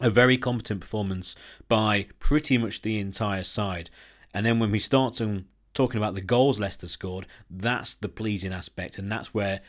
a 0.00 0.10
very 0.10 0.36
competent 0.36 0.80
performance 0.80 1.34
by 1.68 2.06
pretty 2.18 2.58
much 2.58 2.82
the 2.82 2.98
entire 2.98 3.44
side. 3.44 3.90
And 4.32 4.44
then 4.44 4.58
when 4.58 4.70
we 4.70 4.78
start 4.78 5.14
to 5.14 5.44
talking 5.72 5.98
about 5.98 6.14
the 6.14 6.20
goals 6.20 6.60
Leicester 6.60 6.88
scored, 6.88 7.26
that's 7.48 7.94
the 7.94 8.08
pleasing 8.08 8.52
aspect, 8.52 8.98
and 8.98 9.10
that's 9.10 9.32
where 9.32 9.60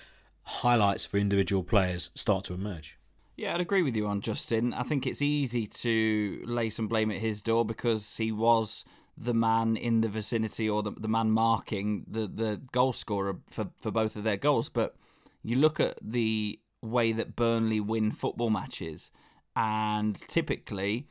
highlights 0.44 1.06
for 1.06 1.18
individual 1.18 1.64
players 1.64 2.10
start 2.16 2.44
to 2.46 2.54
emerge. 2.54 2.98
Yeah, 3.38 3.54
I'd 3.54 3.62
agree 3.62 3.82
with 3.82 3.98
you 3.98 4.08
on 4.08 4.22
Justin. 4.22 4.74
I 4.74 4.84
think 4.84 5.06
it's 5.06 5.22
easy 5.22 5.68
to 5.68 6.42
lay 6.46 6.70
some 6.70 6.88
blame 6.88 7.12
at 7.12 7.18
his 7.18 7.42
door 7.42 7.66
because 7.66 8.16
he 8.16 8.32
was 8.32 8.86
the 9.18 9.34
man 9.34 9.76
in 9.76 10.02
the 10.02 10.08
vicinity 10.08 10.70
or 10.70 10.82
the, 10.84 10.92
the 10.92 11.08
man 11.08 11.32
marking 11.32 12.06
the, 12.08 12.28
the 12.28 12.62
goal 12.72 12.94
scorer 12.94 13.40
for, 13.50 13.72
for 13.80 13.92
both 13.92 14.16
of 14.16 14.24
their 14.24 14.38
goals. 14.38 14.70
But 14.70 14.96
you 15.44 15.58
look 15.58 15.82
at 15.82 15.98
the 16.02 16.60
way 16.82 17.12
that 17.12 17.36
Burnley 17.36 17.82
win 17.82 18.12
football 18.12 18.50
matches, 18.50 19.12
and 19.56 20.16
typically 20.28 21.08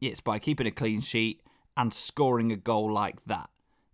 it's 0.00 0.20
by 0.20 0.38
keeping 0.38 0.66
a 0.66 0.70
clean 0.70 1.00
sheet 1.00 1.42
and 1.76 1.92
scoring 1.92 2.50
a 2.50 2.56
goal 2.56 2.90
like 2.90 3.24
that. 3.24 3.50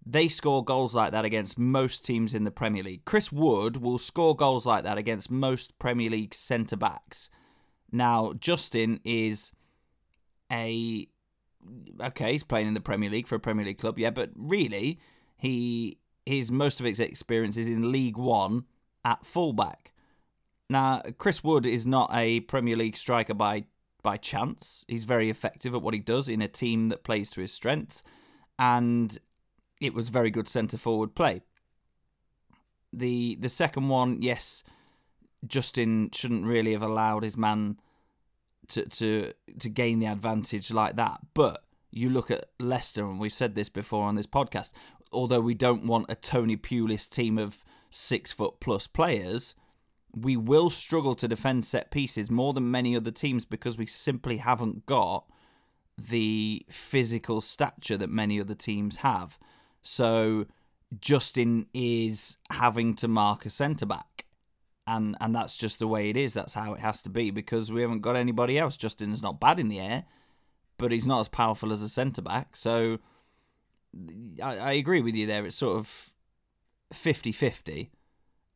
They 0.07 0.29
score 0.29 0.63
goals 0.63 0.95
like 0.95 1.13
that 1.13 1.25
against 1.25 1.59
most 1.59 2.05
teams 2.05 2.35
in 2.35 2.45
the 2.45 2.51
Premier 2.51 2.83
League. 2.83 3.05
Chris 3.05 3.33
Wood 3.33 3.79
will 3.79 3.99
score 3.99 4.37
goals 4.37 4.67
like 4.67 4.85
that 4.85 4.99
against 4.99 5.31
most 5.31 5.79
Premier 5.79 6.11
League 6.11 6.35
centre 6.35 6.77
backs. 6.77 7.31
Now, 7.95 8.33
Justin 8.33 8.99
is 9.05 9.53
a 10.51 11.07
okay, 12.01 12.33
he's 12.33 12.43
playing 12.43 12.67
in 12.67 12.75
the 12.75 12.81
Premier 12.81 13.09
League 13.09 13.29
for 13.29 13.37
a 13.37 13.41
Premier 13.41 13.65
League 13.65 13.79
club, 13.79 14.01
yeah, 14.01 14.11
but 14.11 14.31
really, 14.35 14.99
he 15.37 15.99
his 16.27 16.51
most 16.51 16.81
of 16.81 16.87
his 16.87 16.99
experience 16.99 17.57
is 17.57 17.69
in 17.69 17.93
League 17.93 18.19
One 18.19 18.65
at 19.05 19.25
fullback. 19.25 19.93
Now, 20.69 21.03
Chris 21.19 21.45
Wood 21.45 21.67
is 21.67 21.87
not 21.87 22.11
a 22.13 22.41
Premier 22.41 22.75
League 22.75 22.97
striker 22.97 23.33
by 23.33 23.67
by 24.03 24.17
chance. 24.17 24.85
He's 24.89 25.05
very 25.05 25.31
effective 25.31 25.73
at 25.73 25.81
what 25.81 25.95
he 25.95 26.01
does 26.01 26.29
in 26.29 26.43
a 26.43 26.49
team 26.49 26.89
that 26.89 27.05
plays 27.05 27.31
to 27.31 27.41
his 27.41 27.53
strengths, 27.53 28.03
and 28.59 29.17
it 29.81 29.95
was 29.95 30.09
very 30.09 30.33
good 30.33 30.49
centre 30.49 30.79
forward 30.79 31.15
play. 31.15 31.43
The 32.93 33.37
the 33.37 33.49
second 33.49 33.89
one, 33.89 34.21
yes, 34.21 34.65
Justin 35.47 36.11
shouldn't 36.13 36.45
really 36.45 36.73
have 36.73 36.83
allowed 36.83 37.23
his 37.23 37.37
man 37.37 37.79
to 38.69 38.89
to 38.89 39.33
to 39.59 39.69
gain 39.69 39.99
the 39.99 40.07
advantage 40.07 40.73
like 40.73 40.97
that. 40.97 41.21
But 41.35 41.65
you 41.91 42.11
look 42.11 42.31
at 42.31 42.47
Leicester, 42.59 43.05
and 43.05 43.21
we've 43.21 43.33
said 43.33 43.55
this 43.55 43.69
before 43.69 44.05
on 44.05 44.17
this 44.17 44.27
podcast. 44.27 44.73
Although 45.13 45.41
we 45.41 45.55
don't 45.55 45.87
want 45.87 46.07
a 46.09 46.17
Tony 46.17 46.57
Pulis 46.57 47.09
team 47.09 47.39
of 47.39 47.65
six 47.91 48.33
foot 48.33 48.55
plus 48.61 48.87
players, 48.87 49.55
we 50.15 50.37
will 50.37 50.71
struggle 50.71 51.15
to 51.15 51.29
defend 51.29 51.65
set 51.65 51.91
pieces 51.91 52.31
more 52.31 52.53
than 52.53 52.71
many 52.71 52.97
other 52.97 53.11
teams 53.11 53.45
because 53.45 53.79
we 53.79 53.87
simply 53.87 54.39
haven't 54.39 54.87
got 54.87 55.25
the 55.97 56.65
physical 56.69 57.41
stature 57.41 57.97
that 57.97 58.11
many 58.11 58.41
other 58.41 58.55
teams 58.55 58.97
have. 58.97 59.39
So 59.83 60.47
Justin 61.01 61.67
is 61.73 62.39
having 62.51 62.95
to 62.97 63.09
mark 63.09 63.47
a 63.47 63.51
centre 63.51 63.87
back. 63.87 64.14
And 64.87 65.17
and 65.21 65.35
that's 65.35 65.57
just 65.57 65.79
the 65.79 65.89
way 65.89 66.11
it 66.11 66.17
is. 66.17 66.35
That's 66.35 66.55
how 66.55 66.75
it 66.75 66.81
has 66.81 67.03
to 67.03 67.11
be 67.11 67.31
because 67.31 67.73
we 67.73 67.83
haven't 67.83 68.01
got 68.01 68.17
anybody 68.17 68.59
else. 68.59 68.77
Justin's 68.77 69.23
not 69.23 69.41
bad 69.41 69.59
in 69.59 69.69
the 69.69 69.81
air, 69.81 70.05
but 70.79 70.93
he's 70.93 71.07
not 71.07 71.21
as 71.21 71.29
powerful 71.29 71.73
as 71.73 71.83
a 71.83 71.89
centre 71.89 72.23
back. 72.23 72.57
So 72.57 72.99
I, 74.43 74.59
I 74.59 74.73
agree 74.73 75.01
with 75.01 75.15
you 75.15 75.27
there. 75.27 75.47
It's 75.47 75.57
sort 75.57 75.79
of 75.79 76.15
50-50. 76.93 77.91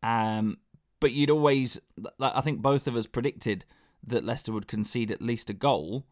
Um, 0.02 0.58
but 1.00 1.12
you'd 1.12 1.30
always, 1.30 1.80
I 2.20 2.40
think 2.40 2.60
both 2.60 2.86
of 2.86 2.96
us 2.96 3.06
predicted 3.06 3.64
that 4.06 4.24
Leicester 4.24 4.52
would 4.52 4.66
concede 4.66 5.10
at 5.10 5.22
least 5.22 5.50
a 5.50 5.54
goal. 5.54 6.06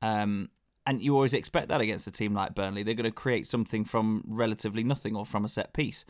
Um, 0.00 0.50
and 0.86 1.00
you 1.00 1.14
always 1.14 1.34
expect 1.34 1.68
that 1.68 1.80
against 1.80 2.06
a 2.06 2.10
team 2.10 2.34
like 2.34 2.54
Burnley. 2.54 2.82
They're 2.82 2.94
going 2.94 3.04
to 3.04 3.10
create 3.12 3.46
something 3.46 3.84
from 3.84 4.24
relatively 4.26 4.82
nothing 4.82 5.14
or 5.14 5.24
from 5.24 5.44
a 5.44 5.48
set 5.48 5.72
piece. 5.72 6.04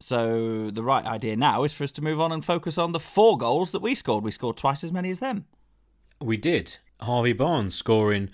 So 0.00 0.70
the 0.70 0.82
right 0.82 1.04
idea 1.04 1.36
now 1.36 1.62
is 1.64 1.74
for 1.74 1.84
us 1.84 1.92
to 1.92 2.02
move 2.02 2.20
on 2.20 2.32
and 2.32 2.44
focus 2.44 2.78
on 2.78 2.92
the 2.92 3.00
four 3.00 3.36
goals 3.36 3.70
that 3.72 3.82
we 3.82 3.94
scored. 3.94 4.24
We 4.24 4.30
scored 4.30 4.56
twice 4.56 4.82
as 4.82 4.92
many 4.92 5.10
as 5.10 5.20
them. 5.20 5.44
We 6.20 6.38
did. 6.38 6.78
Harvey 7.00 7.34
Barnes 7.34 7.74
scoring 7.74 8.30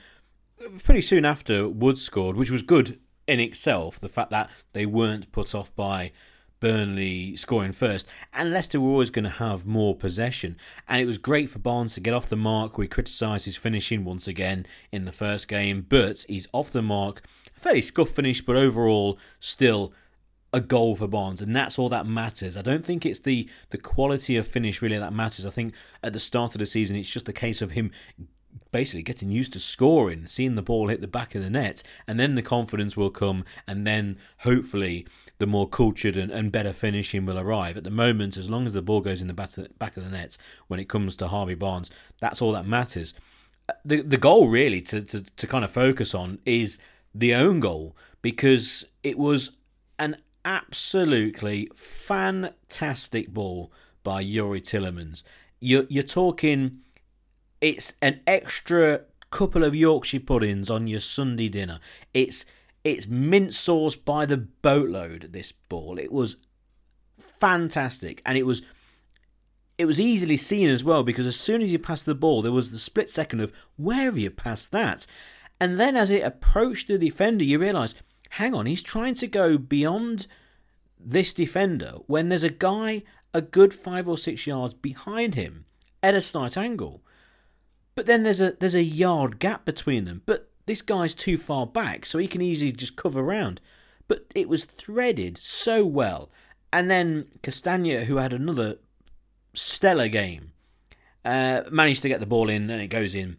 pretty 0.83 1.03
soon 1.03 1.25
after 1.25 1.69
Wood 1.69 1.99
scored, 1.99 2.37
which 2.37 2.51
was 2.51 2.63
good 2.63 3.01
in 3.27 3.41
itself. 3.41 3.99
The 3.99 4.09
fact 4.09 4.31
that 4.31 4.51
they 4.73 4.87
weren't 4.87 5.33
put 5.33 5.55
off 5.55 5.75
by 5.75 6.13
Burnley 6.61 7.37
scoring 7.37 7.73
first, 7.73 8.09
and 8.33 8.51
Leicester 8.51 8.81
were 8.81 8.91
always 8.91 9.11
going 9.11 9.25
to 9.25 9.31
have 9.31 9.67
more 9.67 9.95
possession. 9.95 10.57
And 10.89 11.03
it 11.03 11.07
was 11.07 11.19
great 11.19 11.51
for 11.51 11.59
Barnes 11.59 11.95
to 11.95 12.01
get 12.01 12.15
off 12.15 12.29
the 12.29 12.37
mark. 12.37 12.79
We 12.79 12.89
criticised 12.89 13.45
his 13.45 13.57
finishing 13.57 14.05
once 14.05 14.27
again 14.27 14.67
in 14.91 15.05
the 15.05 15.13
first 15.13 15.49
game, 15.49 15.85
but 15.89 16.25
he's 16.29 16.49
off 16.53 16.71
the 16.71 16.83
mark. 16.83 17.23
A 17.57 17.61
fairly 17.61 17.83
scuff 17.83 18.11
finish, 18.11 18.41
but 18.41 18.57
overall 18.57 19.19
still 19.39 19.93
a 20.53 20.61
goal 20.61 20.97
for 20.97 21.07
Barnes, 21.07 21.43
and 21.43 21.55
that's 21.55 21.79
all 21.79 21.89
that 21.89 22.07
matters. 22.07 22.57
I 22.57 22.63
don't 22.63 22.85
think 22.85 23.05
it's 23.05 23.21
the 23.21 23.49
the 23.71 23.79
quality 23.79 24.37
of 24.37 24.47
finish 24.47 24.81
really 24.81 24.99
that 24.99 25.13
matters. 25.13 25.47
I 25.47 25.51
think 25.51 25.75
at 26.03 26.13
the 26.13 26.21
start 26.21 26.55
of 26.55 26.59
the 26.59 26.67
season, 26.67 26.97
it's 26.97 27.11
just 27.11 27.29
a 27.29 27.33
case 27.33 27.61
of 27.61 27.73
him 27.73 27.91
basically 28.73 29.03
getting 29.03 29.31
used 29.31 29.53
to 29.53 29.61
scoring, 29.61 30.27
seeing 30.27 30.55
the 30.55 30.63
ball 30.63 30.89
hit 30.89 31.01
the 31.01 31.07
back 31.07 31.35
of 31.35 31.43
the 31.43 31.51
net, 31.51 31.83
and 32.07 32.19
then 32.19 32.35
the 32.35 32.43
confidence 32.43 32.97
will 32.97 33.11
come, 33.11 33.45
and 33.67 33.87
then 33.87 34.19
hopefully 34.39 35.07
the 35.39 35.47
more 35.47 35.69
cultured 35.69 36.17
and, 36.17 36.31
and 36.31 36.53
better 36.53 36.73
finishing 36.73 37.27
will 37.27 37.39
arrive. 37.39 37.77
At 37.77 37.85
the 37.85 37.91
moment, 37.91 38.37
as 38.37 38.49
long 38.49 38.67
as 38.67 38.73
the 38.73 38.83
ball 38.83 39.01
goes 39.01 39.21
in 39.21 39.29
the 39.29 39.35
back 39.35 39.97
of 39.97 40.05
the 40.05 40.11
net 40.11 40.37
when 40.69 40.81
it 40.81 40.89
comes 40.89 41.17
to 41.17 41.29
Harvey 41.29 41.55
Barnes, 41.55 41.91
that's 42.21 42.41
all 42.41 42.53
that 42.53 42.67
matters. 42.67 43.15
The 43.85 44.01
the 44.01 44.17
goal 44.17 44.49
really 44.49 44.81
to, 44.83 45.03
to, 45.03 45.23
to 45.23 45.47
kind 45.47 45.65
of 45.65 45.73
focus 45.73 46.15
on 46.15 46.39
is 46.47 46.79
the 47.15 47.35
own 47.35 47.61
goal 47.61 47.97
because 48.23 48.85
it 49.03 49.19
was 49.19 49.53
an 49.99 50.17
absolutely 50.47 51.69
fantastic 51.75 53.29
ball 53.35 53.73
by 54.05 54.23
Youri 54.23 54.63
Tielemans. 54.63 55.25
You're, 55.59 55.85
you're 55.89 56.05
talking, 56.05 56.79
it's 57.61 57.95
an 58.01 58.21
extra 58.27 59.03
couple 59.31 59.65
of 59.65 59.75
Yorkshire 59.75 60.21
puddings 60.21 60.71
on 60.71 60.87
your 60.87 61.01
Sunday 61.01 61.49
dinner. 61.49 61.81
It's 62.15 62.47
it's 62.85 63.09
mint 63.09 63.53
sauce 63.53 63.97
by 63.97 64.27
the 64.27 64.37
boatload. 64.37 65.31
This 65.33 65.51
ball, 65.51 65.99
it 65.99 66.13
was 66.13 66.37
fantastic, 67.19 68.23
and 68.25 68.39
it 68.39 68.47
was 68.47 68.63
it 69.77 69.87
was 69.87 70.01
easily 70.01 70.37
seen 70.37 70.69
as 70.69 70.85
well 70.85 71.03
because 71.03 71.27
as 71.27 71.35
soon 71.35 71.63
as 71.63 71.73
you 71.73 71.81
passed 71.81 72.07
the 72.07 72.15
ball, 72.15 72.43
there 72.43 72.53
was 72.53 72.71
the 72.71 72.79
split 72.79 73.11
second 73.11 73.41
of 73.41 73.53
where 73.77 74.05
have 74.05 74.17
you 74.17 74.31
passed 74.31 74.71
that, 74.71 75.05
and 75.61 75.79
then 75.79 75.97
as 75.97 76.13
it 76.13 76.23
approached 76.23 76.87
the 76.87 76.97
defender, 76.97 77.43
you 77.43 77.59
realise 77.59 77.97
hang 78.31 78.55
on, 78.55 78.67
he's 78.67 78.83
trying 78.83 79.15
to 79.15 79.27
go 79.27 79.59
beyond 79.59 80.27
this 80.99 81.35
defender 81.35 81.95
when 82.07 82.29
there's 82.29 82.45
a 82.45 82.51
guy 82.51 83.03
a 83.35 83.41
good 83.41 83.75
five 83.75 84.09
or 84.09 84.17
six 84.17 84.47
yards 84.47 84.75
behind 84.75 85.35
him 85.35 85.67
at 86.03 86.15
a 86.15 86.21
slight 86.21 86.57
angle. 86.57 87.03
But 87.95 88.07
then 88.07 88.23
there's 88.23 88.41
a 88.41 88.53
there's 88.53 88.75
a 88.75 88.83
yard 88.83 89.39
gap 89.39 89.65
between 89.65 90.05
them. 90.05 90.23
But 90.27 90.51
this 90.67 90.83
guy's 90.83 91.15
too 91.15 91.39
far 91.39 91.67
back, 91.67 92.07
so 92.07 92.19
he 92.19 92.29
can 92.29 92.43
easily 92.43 92.73
just 92.73 92.97
cover 92.97 93.21
around. 93.21 93.61
But 94.09 94.27
it 94.35 94.49
was 94.49 94.65
threaded 94.65 95.39
so 95.39 95.85
well. 95.85 96.31
And 96.73 96.91
then 96.91 97.27
Castagne, 97.43 98.05
who 98.05 98.17
had 98.17 98.33
another 98.33 98.79
stellar 99.55 100.09
game, 100.09 100.53
uh, 101.25 101.63
managed 101.71 102.03
to 102.03 102.09
get 102.09 102.21
the 102.21 102.27
ball 102.27 102.49
in 102.49 102.71
and 102.71 102.83
it 102.83 102.89
goes 102.89 103.15
in 103.15 103.37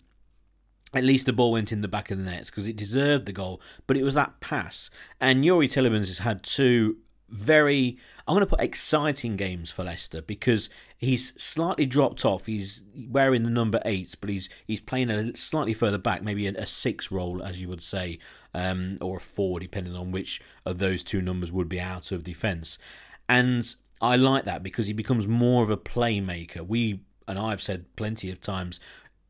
at 0.94 1.04
least 1.04 1.26
the 1.26 1.34
ball 1.34 1.52
went 1.52 1.72
in 1.72 1.82
the 1.82 1.88
back 1.88 2.12
of 2.12 2.18
the 2.18 2.24
nets 2.24 2.50
because 2.50 2.68
it 2.68 2.76
deserved 2.76 3.26
the 3.26 3.34
goal, 3.34 3.62
but 3.86 3.98
it 3.98 4.04
was 4.04 4.14
that 4.14 4.40
pass. 4.40 4.90
And 5.20 5.44
Youri 5.44 5.66
Tielemans 5.66 6.08
has 6.08 6.20
had 6.20 6.44
two 6.44 6.98
very, 7.30 7.98
I'm 8.28 8.36
going 8.36 8.46
to 8.46 8.50
put 8.50 8.62
exciting 8.62 9.36
games 9.36 9.70
for 9.70 9.84
Leicester 9.84 10.22
because 10.22 10.70
he's 10.98 11.34
slightly 11.42 11.86
dropped 11.86 12.24
off. 12.24 12.46
He's 12.46 12.86
wearing 13.10 13.44
the 13.44 13.50
number 13.50 13.82
eight, 13.86 14.16
but 14.22 14.30
he's 14.30 14.50
he's 14.66 14.80
playing 14.80 15.10
a 15.10 15.36
slightly 15.36 15.74
further 15.74 15.98
back, 15.98 16.24
maybe 16.24 16.48
a, 16.48 16.54
a 16.54 16.66
six 16.66 17.12
role, 17.12 17.44
as 17.44 17.62
you 17.62 17.68
would 17.68 17.82
say, 17.82 18.20
um, 18.54 18.98
or 19.02 19.18
a 19.18 19.22
four, 19.22 19.60
depending 19.60 19.96
on 19.96 20.12
which 20.12 20.42
of 20.66 20.78
those 20.78 21.04
two 21.04 21.22
numbers 21.22 21.52
would 21.52 21.70
be 21.70 21.82
out 21.82 22.12
of 22.12 22.24
defence. 22.24 22.78
And 23.28 23.76
I 24.02 24.16
like 24.16 24.46
that 24.46 24.64
because 24.64 24.88
he 24.88 24.94
becomes 24.94 25.28
more 25.28 25.64
of 25.64 25.70
a 25.70 25.78
playmaker. 25.78 26.66
We 26.66 27.02
and 27.28 27.38
I've 27.38 27.62
said 27.62 27.94
plenty 27.98 28.32
of 28.32 28.40
times 28.40 28.80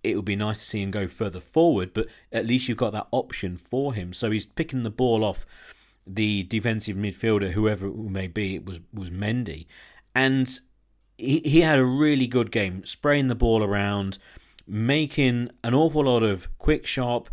it 0.04 0.16
would 0.16 0.26
be 0.26 0.36
nice 0.36 0.60
to 0.60 0.66
see 0.66 0.82
him 0.82 0.92
go 0.92 1.08
further 1.08 1.40
forward, 1.40 1.94
but 1.94 2.08
at 2.32 2.46
least 2.46 2.68
you've 2.68 2.78
got 2.78 2.94
that 2.94 3.08
option 3.12 3.58
for 3.58 3.94
him. 3.94 4.14
So 4.14 4.32
he's 4.32 4.46
picking 4.46 4.84
the 4.84 4.90
ball 4.90 5.24
off 5.24 5.46
the 6.06 6.44
defensive 6.44 6.96
midfielder, 6.96 7.52
whoever 7.52 7.88
it 7.88 7.96
may 7.96 8.28
be. 8.28 8.56
It 8.56 8.66
was 8.66 8.80
was 8.94 9.10
Mendy, 9.10 9.66
and 10.16 10.60
he 11.18 11.40
he 11.40 11.62
had 11.62 11.80
a 11.80 11.86
really 11.86 12.28
good 12.28 12.52
game, 12.52 12.86
spraying 12.86 13.28
the 13.28 13.36
ball 13.36 13.64
around, 13.64 14.18
making 14.66 15.50
an 15.64 15.74
awful 15.74 16.06
lot 16.06 16.24
of 16.24 16.48
quick, 16.58 16.86
sharp 16.86 17.30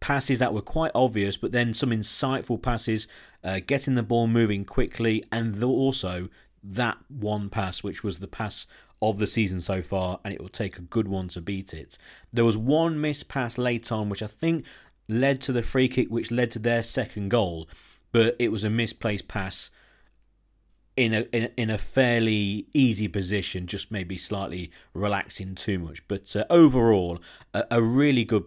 passes 0.00 0.38
that 0.38 0.54
were 0.54 0.62
quite 0.62 0.92
obvious, 0.94 1.36
but 1.36 1.52
then 1.52 1.74
some 1.74 1.90
insightful 1.90 2.60
passes, 2.60 3.08
uh, 3.42 3.60
getting 3.66 3.94
the 3.94 4.02
ball 4.02 4.26
moving 4.26 4.64
quickly, 4.64 5.24
and 5.32 5.62
also 5.62 6.28
that 6.62 6.98
one 7.08 7.48
pass, 7.48 7.82
which 7.82 8.02
was 8.02 8.18
the 8.18 8.28
pass 8.28 8.66
of 9.02 9.18
the 9.18 9.26
season 9.26 9.60
so 9.60 9.82
far, 9.82 10.20
and 10.24 10.32
it 10.32 10.40
will 10.40 10.48
take 10.48 10.78
a 10.78 10.82
good 10.82 11.08
one 11.08 11.28
to 11.28 11.40
beat 11.40 11.74
it. 11.74 11.98
There 12.32 12.44
was 12.44 12.56
one 12.56 13.00
missed 13.00 13.28
pass 13.28 13.58
late 13.58 13.92
on, 13.92 14.08
which 14.08 14.22
I 14.22 14.26
think 14.26 14.64
led 15.08 15.40
to 15.42 15.52
the 15.52 15.62
free 15.62 15.88
kick, 15.88 16.08
which 16.08 16.30
led 16.30 16.50
to 16.52 16.58
their 16.58 16.82
second 16.82 17.28
goal, 17.28 17.68
but 18.12 18.36
it 18.38 18.50
was 18.50 18.64
a 18.64 18.70
misplaced 18.70 19.28
pass 19.28 19.70
in 20.96 21.12
a 21.12 21.20
in, 21.32 21.50
in 21.56 21.70
a 21.70 21.78
fairly 21.78 22.66
easy 22.72 23.08
position, 23.08 23.66
just 23.66 23.90
maybe 23.90 24.16
slightly 24.16 24.70
relaxing 24.94 25.54
too 25.54 25.78
much. 25.78 26.06
But 26.08 26.34
uh, 26.34 26.44
overall, 26.48 27.20
a, 27.52 27.64
a 27.70 27.82
really 27.82 28.24
good 28.24 28.44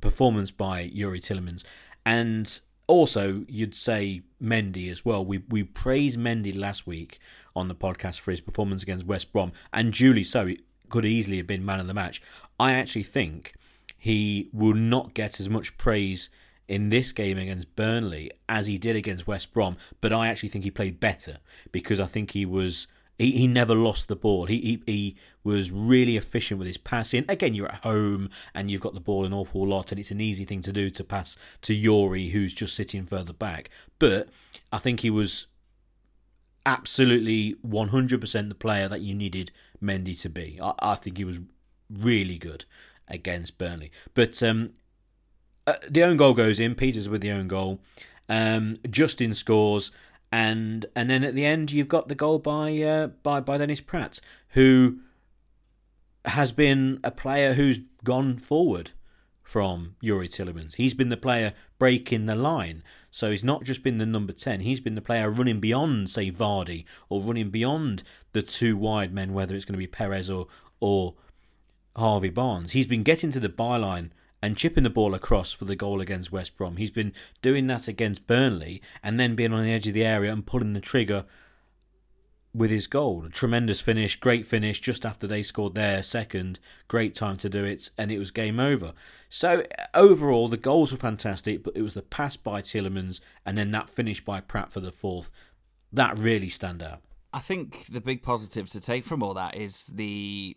performance 0.00 0.50
by 0.50 0.88
Youri 0.88 1.20
Tielemans, 1.20 1.64
and 2.06 2.60
also 2.86 3.44
you'd 3.48 3.74
say 3.74 4.22
Mendy 4.42 4.90
as 4.90 5.04
well. 5.04 5.24
We 5.24 5.38
we 5.48 5.64
praised 5.64 6.18
Mendy 6.18 6.56
last 6.56 6.86
week 6.86 7.18
on 7.60 7.68
the 7.68 7.74
podcast 7.74 8.18
for 8.18 8.30
his 8.32 8.40
performance 8.40 8.82
against 8.82 9.06
West 9.06 9.32
Brom, 9.32 9.52
and 9.72 9.92
duly 9.92 10.24
so. 10.24 10.46
It 10.46 10.60
could 10.88 11.04
easily 11.04 11.36
have 11.36 11.46
been 11.46 11.64
man 11.64 11.80
of 11.80 11.86
the 11.86 11.94
match. 11.94 12.20
I 12.58 12.72
actually 12.72 13.04
think 13.04 13.54
he 13.96 14.48
will 14.52 14.74
not 14.74 15.14
get 15.14 15.38
as 15.38 15.48
much 15.48 15.78
praise 15.78 16.30
in 16.66 16.88
this 16.88 17.12
game 17.12 17.36
against 17.36 17.74
Burnley 17.74 18.30
as 18.48 18.66
he 18.66 18.78
did 18.78 18.96
against 18.96 19.26
West 19.26 19.52
Brom, 19.52 19.76
but 20.00 20.12
I 20.12 20.28
actually 20.28 20.48
think 20.48 20.64
he 20.64 20.70
played 20.70 21.00
better 21.00 21.38
because 21.72 22.00
I 22.00 22.06
think 22.06 22.30
he 22.30 22.46
was 22.46 22.86
he, 23.18 23.32
he 23.32 23.46
never 23.46 23.74
lost 23.74 24.08
the 24.08 24.16
ball. 24.16 24.46
He, 24.46 24.80
he 24.86 24.92
he 24.92 25.16
was 25.44 25.70
really 25.70 26.16
efficient 26.16 26.58
with 26.58 26.66
his 26.66 26.78
passing. 26.78 27.24
Again, 27.28 27.54
you're 27.54 27.68
at 27.68 27.82
home 27.82 28.30
and 28.54 28.70
you've 28.70 28.80
got 28.80 28.94
the 28.94 29.00
ball 29.00 29.24
an 29.24 29.32
awful 29.32 29.66
lot, 29.66 29.90
and 29.90 30.00
it's 30.00 30.10
an 30.10 30.20
easy 30.20 30.44
thing 30.44 30.62
to 30.62 30.72
do 30.72 30.90
to 30.90 31.04
pass 31.04 31.36
to 31.62 31.76
Youri, 31.76 32.30
who's 32.30 32.54
just 32.54 32.74
sitting 32.74 33.04
further 33.04 33.32
back. 33.32 33.68
But 33.98 34.28
I 34.72 34.78
think 34.78 35.00
he 35.00 35.10
was 35.10 35.48
absolutely 36.66 37.56
100% 37.66 38.48
the 38.48 38.54
player 38.54 38.88
that 38.88 39.00
you 39.00 39.14
needed 39.14 39.50
Mendy 39.82 40.20
to 40.20 40.28
be. 40.28 40.58
I, 40.62 40.72
I 40.80 40.94
think 40.94 41.18
he 41.18 41.24
was 41.24 41.40
really 41.90 42.38
good 42.38 42.64
against 43.08 43.58
Burnley. 43.58 43.90
But 44.14 44.42
um, 44.42 44.74
uh, 45.66 45.74
the 45.88 46.02
own 46.02 46.16
goal 46.16 46.34
goes 46.34 46.60
in. 46.60 46.74
Pieters 46.74 47.08
with 47.08 47.20
the 47.20 47.30
own 47.30 47.48
goal. 47.48 47.80
Um, 48.28 48.76
Justin 48.88 49.34
scores, 49.34 49.90
and 50.30 50.86
and 50.94 51.10
then 51.10 51.24
at 51.24 51.34
the 51.34 51.44
end 51.44 51.72
you've 51.72 51.88
got 51.88 52.08
the 52.08 52.14
goal 52.14 52.38
by 52.38 52.76
uh, 52.78 53.08
by 53.08 53.40
by 53.40 53.58
Dennis 53.58 53.80
Praet, 53.80 54.20
who 54.50 55.00
has 56.24 56.52
been 56.52 57.00
a 57.02 57.10
player 57.10 57.54
who's 57.54 57.80
gone 58.04 58.38
forward 58.38 58.92
from 59.50 59.96
Youri 60.00 60.28
Tielemans. 60.28 60.76
He's 60.76 60.94
been 60.94 61.08
the 61.08 61.16
player 61.16 61.54
breaking 61.76 62.26
the 62.26 62.36
line. 62.36 62.84
So 63.10 63.32
he's 63.32 63.42
not 63.42 63.64
just 63.64 63.82
been 63.82 63.98
the 63.98 64.06
number 64.06 64.32
10, 64.32 64.60
he's 64.60 64.78
been 64.78 64.94
the 64.94 65.00
player 65.00 65.28
running 65.28 65.58
beyond, 65.58 66.08
say, 66.08 66.30
Vardy, 66.30 66.84
or 67.08 67.20
running 67.20 67.50
beyond 67.50 68.04
the 68.32 68.42
two 68.42 68.76
wide 68.76 69.12
men, 69.12 69.32
whether 69.32 69.56
it's 69.56 69.64
going 69.64 69.72
to 69.72 69.78
be 69.78 69.88
Perez 69.88 70.30
or, 70.30 70.46
or 70.78 71.14
Harvey 71.96 72.30
Barnes. 72.30 72.72
He's 72.72 72.86
been 72.86 73.02
getting 73.02 73.32
to 73.32 73.40
the 73.40 73.48
byline 73.48 74.10
and 74.40 74.56
chipping 74.56 74.84
the 74.84 74.88
ball 74.88 75.16
across 75.16 75.50
for 75.50 75.64
the 75.64 75.74
goal 75.74 76.00
against 76.00 76.30
West 76.30 76.56
Brom. 76.56 76.76
He's 76.76 76.92
been 76.92 77.12
doing 77.42 77.66
that 77.66 77.88
against 77.88 78.28
Burnley 78.28 78.80
and 79.02 79.18
then 79.18 79.34
being 79.34 79.52
on 79.52 79.64
the 79.64 79.72
edge 79.72 79.88
of 79.88 79.94
the 79.94 80.04
area 80.04 80.32
and 80.32 80.46
pulling 80.46 80.74
the 80.74 80.80
trigger 80.80 81.24
with 82.52 82.70
his 82.70 82.86
goal. 82.86 83.24
A 83.24 83.28
tremendous 83.28 83.80
finish, 83.80 84.18
great 84.18 84.46
finish 84.46 84.80
just 84.80 85.06
after 85.06 85.26
they 85.26 85.42
scored 85.42 85.74
their 85.74 86.02
second. 86.02 86.58
Great 86.88 87.14
time 87.14 87.36
to 87.38 87.48
do 87.48 87.64
it, 87.64 87.90
and 87.96 88.10
it 88.10 88.18
was 88.18 88.30
game 88.30 88.58
over. 88.58 88.92
So 89.28 89.64
overall, 89.94 90.48
the 90.48 90.56
goals 90.56 90.90
were 90.90 90.98
fantastic, 90.98 91.62
but 91.62 91.76
it 91.76 91.82
was 91.82 91.94
the 91.94 92.02
pass 92.02 92.36
by 92.36 92.62
Tielemans 92.62 93.20
and 93.46 93.56
then 93.56 93.70
that 93.70 93.88
finish 93.88 94.24
by 94.24 94.40
Praet 94.40 94.72
for 94.72 94.80
the 94.80 94.90
fourth 94.90 95.30
that 95.92 96.18
really 96.18 96.48
stand 96.48 96.82
out. 96.82 97.00
I 97.32 97.40
think 97.40 97.86
the 97.86 98.00
big 98.00 98.22
positive 98.22 98.68
to 98.70 98.80
take 98.80 99.04
from 99.04 99.22
all 99.22 99.34
that 99.34 99.56
is 99.56 99.86
the, 99.86 100.56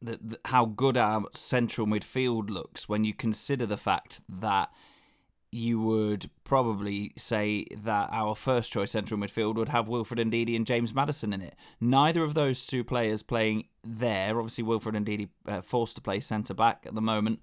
the, 0.00 0.18
the 0.22 0.40
how 0.46 0.64
good 0.64 0.96
our 0.96 1.24
central 1.34 1.86
midfield 1.86 2.48
looks 2.50 2.88
when 2.88 3.04
you 3.04 3.12
consider 3.12 3.66
the 3.66 3.76
fact 3.76 4.22
that 4.28 4.70
you 5.52 5.80
would 5.80 6.30
probably 6.44 7.12
say 7.16 7.66
that 7.82 8.08
our 8.12 8.34
first 8.34 8.72
choice 8.72 8.92
central 8.92 9.18
midfield 9.18 9.56
would 9.56 9.68
have 9.68 9.88
Wilfred 9.88 10.20
Ndidi 10.20 10.54
and 10.54 10.66
James 10.66 10.94
Maddison 10.94 11.32
in 11.32 11.40
it. 11.40 11.56
Neither 11.80 12.22
of 12.22 12.34
those 12.34 12.66
two 12.66 12.84
players 12.84 13.22
playing 13.22 13.64
there. 13.82 14.38
Obviously, 14.38 14.64
Wilfred 14.64 14.94
Ndidi 14.94 15.28
uh, 15.46 15.60
forced 15.60 15.96
to 15.96 16.02
play 16.02 16.20
centre 16.20 16.54
back 16.54 16.84
at 16.86 16.94
the 16.94 17.00
moment 17.00 17.40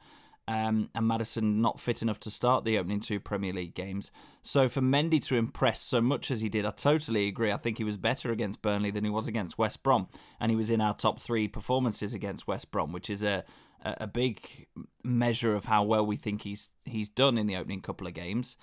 um, 0.48 0.90
and 0.96 1.08
Maddison 1.08 1.62
not 1.62 1.80
fit 1.80 2.02
enough 2.02 2.20
to 2.22 2.32
start 2.32 2.64
the 2.64 2.78
opening 2.78 3.02
two 3.02 3.20
Premier 3.20 3.52
League 3.52 3.76
games. 3.76 4.12
So 4.42 4.70
for 4.70 4.80
Mendy 4.80 5.24
to 5.26 5.36
impress 5.36 5.82
so 5.82 6.00
much 6.00 6.32
as 6.32 6.40
he 6.40 6.48
did, 6.48 6.66
I 6.66 6.72
totally 6.72 7.28
agree. 7.28 7.52
I 7.52 7.58
think 7.58 7.78
he 7.78 7.84
was 7.84 7.98
better 7.98 8.32
against 8.32 8.62
Burnley 8.62 8.90
than 8.90 9.04
he 9.04 9.10
was 9.10 9.28
against 9.28 9.58
West 9.58 9.84
Brom, 9.84 10.08
and 10.40 10.50
he 10.50 10.56
was 10.56 10.70
in 10.70 10.80
our 10.80 10.94
top 10.94 11.20
three 11.20 11.50
performances 11.50 12.14
against 12.14 12.48
West 12.48 12.72
Brom, 12.72 12.94
which 12.94 13.10
is 13.10 13.24
a 13.24 13.44
a 13.84 14.08
big 14.08 14.68
measure 15.04 15.56
of 15.56 15.66
how 15.66 15.84
well 15.84 16.06
we 16.06 16.16
think 16.16 16.42
he's 16.42 16.70
he's 16.86 17.10
done 17.10 17.38
in 17.38 17.48
the 17.48 17.56
opening 17.56 17.82
couple 17.82 18.08
of 18.08 18.14
games. 18.14 18.58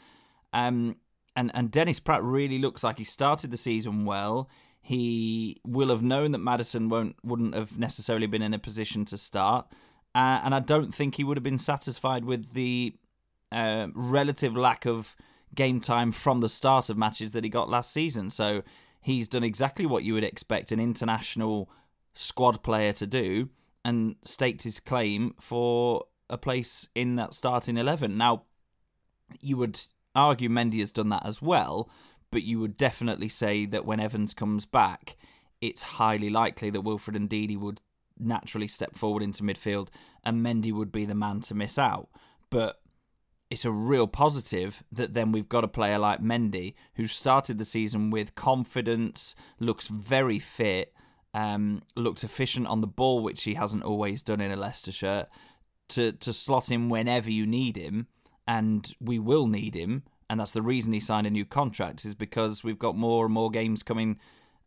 Um, 0.52 0.96
and 1.36 1.50
and 1.54 1.70
Dennis 1.70 2.00
Praet 2.00 2.22
really 2.22 2.58
looks 2.58 2.84
like 2.84 2.98
he 2.98 3.04
started 3.04 3.50
the 3.50 3.56
season 3.56 4.04
well. 4.04 4.48
He 4.80 5.60
will 5.66 5.88
have 5.88 6.02
known 6.02 6.32
that 6.32 6.38
Maddison 6.38 6.88
won't 6.88 7.16
wouldn't 7.24 7.54
have 7.54 7.78
necessarily 7.78 8.26
been 8.26 8.42
in 8.42 8.54
a 8.54 8.58
position 8.58 9.04
to 9.06 9.18
start. 9.18 9.66
Uh, 10.14 10.40
and 10.44 10.54
I 10.54 10.60
don't 10.60 10.94
think 10.94 11.16
he 11.16 11.24
would 11.24 11.36
have 11.36 11.44
been 11.44 11.58
satisfied 11.58 12.24
with 12.24 12.52
the 12.52 12.94
uh, 13.50 13.88
relative 13.94 14.56
lack 14.56 14.86
of 14.86 15.16
game 15.54 15.80
time 15.80 16.12
from 16.12 16.40
the 16.40 16.48
start 16.48 16.88
of 16.88 16.96
matches 16.96 17.32
that 17.32 17.44
he 17.44 17.50
got 17.50 17.68
last 17.68 17.92
season. 17.92 18.30
So 18.30 18.62
he's 19.00 19.26
done 19.26 19.42
exactly 19.42 19.86
what 19.86 20.04
you 20.04 20.14
would 20.14 20.24
expect 20.24 20.70
an 20.70 20.78
international 20.78 21.70
squad 22.14 22.62
player 22.62 22.92
to 22.92 23.06
do 23.06 23.48
and 23.84 24.16
staked 24.24 24.62
his 24.62 24.80
claim 24.80 25.34
for 25.38 26.04
a 26.30 26.38
place 26.38 26.88
in 26.94 27.16
that 27.16 27.34
starting 27.34 27.76
11. 27.76 28.16
Now, 28.16 28.44
you 29.40 29.56
would 29.58 29.80
argue 30.14 30.48
Mendy 30.48 30.78
has 30.78 30.90
done 30.90 31.10
that 31.10 31.26
as 31.26 31.42
well, 31.42 31.90
but 32.30 32.42
you 32.42 32.58
would 32.60 32.76
definitely 32.76 33.28
say 33.28 33.66
that 33.66 33.84
when 33.84 34.00
Evans 34.00 34.34
comes 34.34 34.66
back, 34.66 35.16
it's 35.60 35.82
highly 35.82 36.30
likely 36.30 36.70
that 36.70 36.80
Wilfred 36.82 37.16
Ndidi 37.16 37.58
would 37.58 37.80
naturally 38.18 38.68
step 38.68 38.94
forward 38.94 39.22
into 39.22 39.42
midfield, 39.42 39.88
and 40.24 40.44
Mendy 40.44 40.72
would 40.72 40.92
be 40.92 41.04
the 41.04 41.14
man 41.14 41.40
to 41.42 41.54
miss 41.54 41.78
out. 41.78 42.08
But 42.50 42.80
it's 43.50 43.64
a 43.64 43.70
real 43.70 44.06
positive 44.06 44.82
that 44.90 45.14
then 45.14 45.30
we've 45.30 45.48
got 45.48 45.64
a 45.64 45.68
player 45.68 45.98
like 45.98 46.20
Mendy 46.20 46.74
who 46.94 47.06
started 47.06 47.58
the 47.58 47.64
season 47.64 48.10
with 48.10 48.34
confidence, 48.34 49.34
looks 49.60 49.88
very 49.88 50.38
fit, 50.38 50.92
um, 51.34 51.82
looks 51.96 52.24
efficient 52.24 52.66
on 52.68 52.80
the 52.80 52.86
ball, 52.86 53.22
which 53.22 53.42
he 53.42 53.54
hasn't 53.54 53.82
always 53.82 54.22
done 54.22 54.40
in 54.40 54.52
a 54.52 54.56
Leicester 54.56 54.92
shirt. 54.92 55.28
To 55.88 56.12
to 56.12 56.32
slot 56.32 56.70
him 56.70 56.88
whenever 56.88 57.30
you 57.30 57.46
need 57.46 57.76
him, 57.76 58.06
and 58.46 58.90
we 59.00 59.18
will 59.18 59.46
need 59.46 59.74
him, 59.74 60.04
and 60.30 60.40
that's 60.40 60.52
the 60.52 60.62
reason 60.62 60.94
he 60.94 61.00
signed 61.00 61.26
a 61.26 61.30
new 61.30 61.44
contract 61.44 62.06
is 62.06 62.14
because 62.14 62.64
we've 62.64 62.78
got 62.78 62.96
more 62.96 63.26
and 63.26 63.34
more 63.34 63.50
games 63.50 63.82
coming 63.82 64.18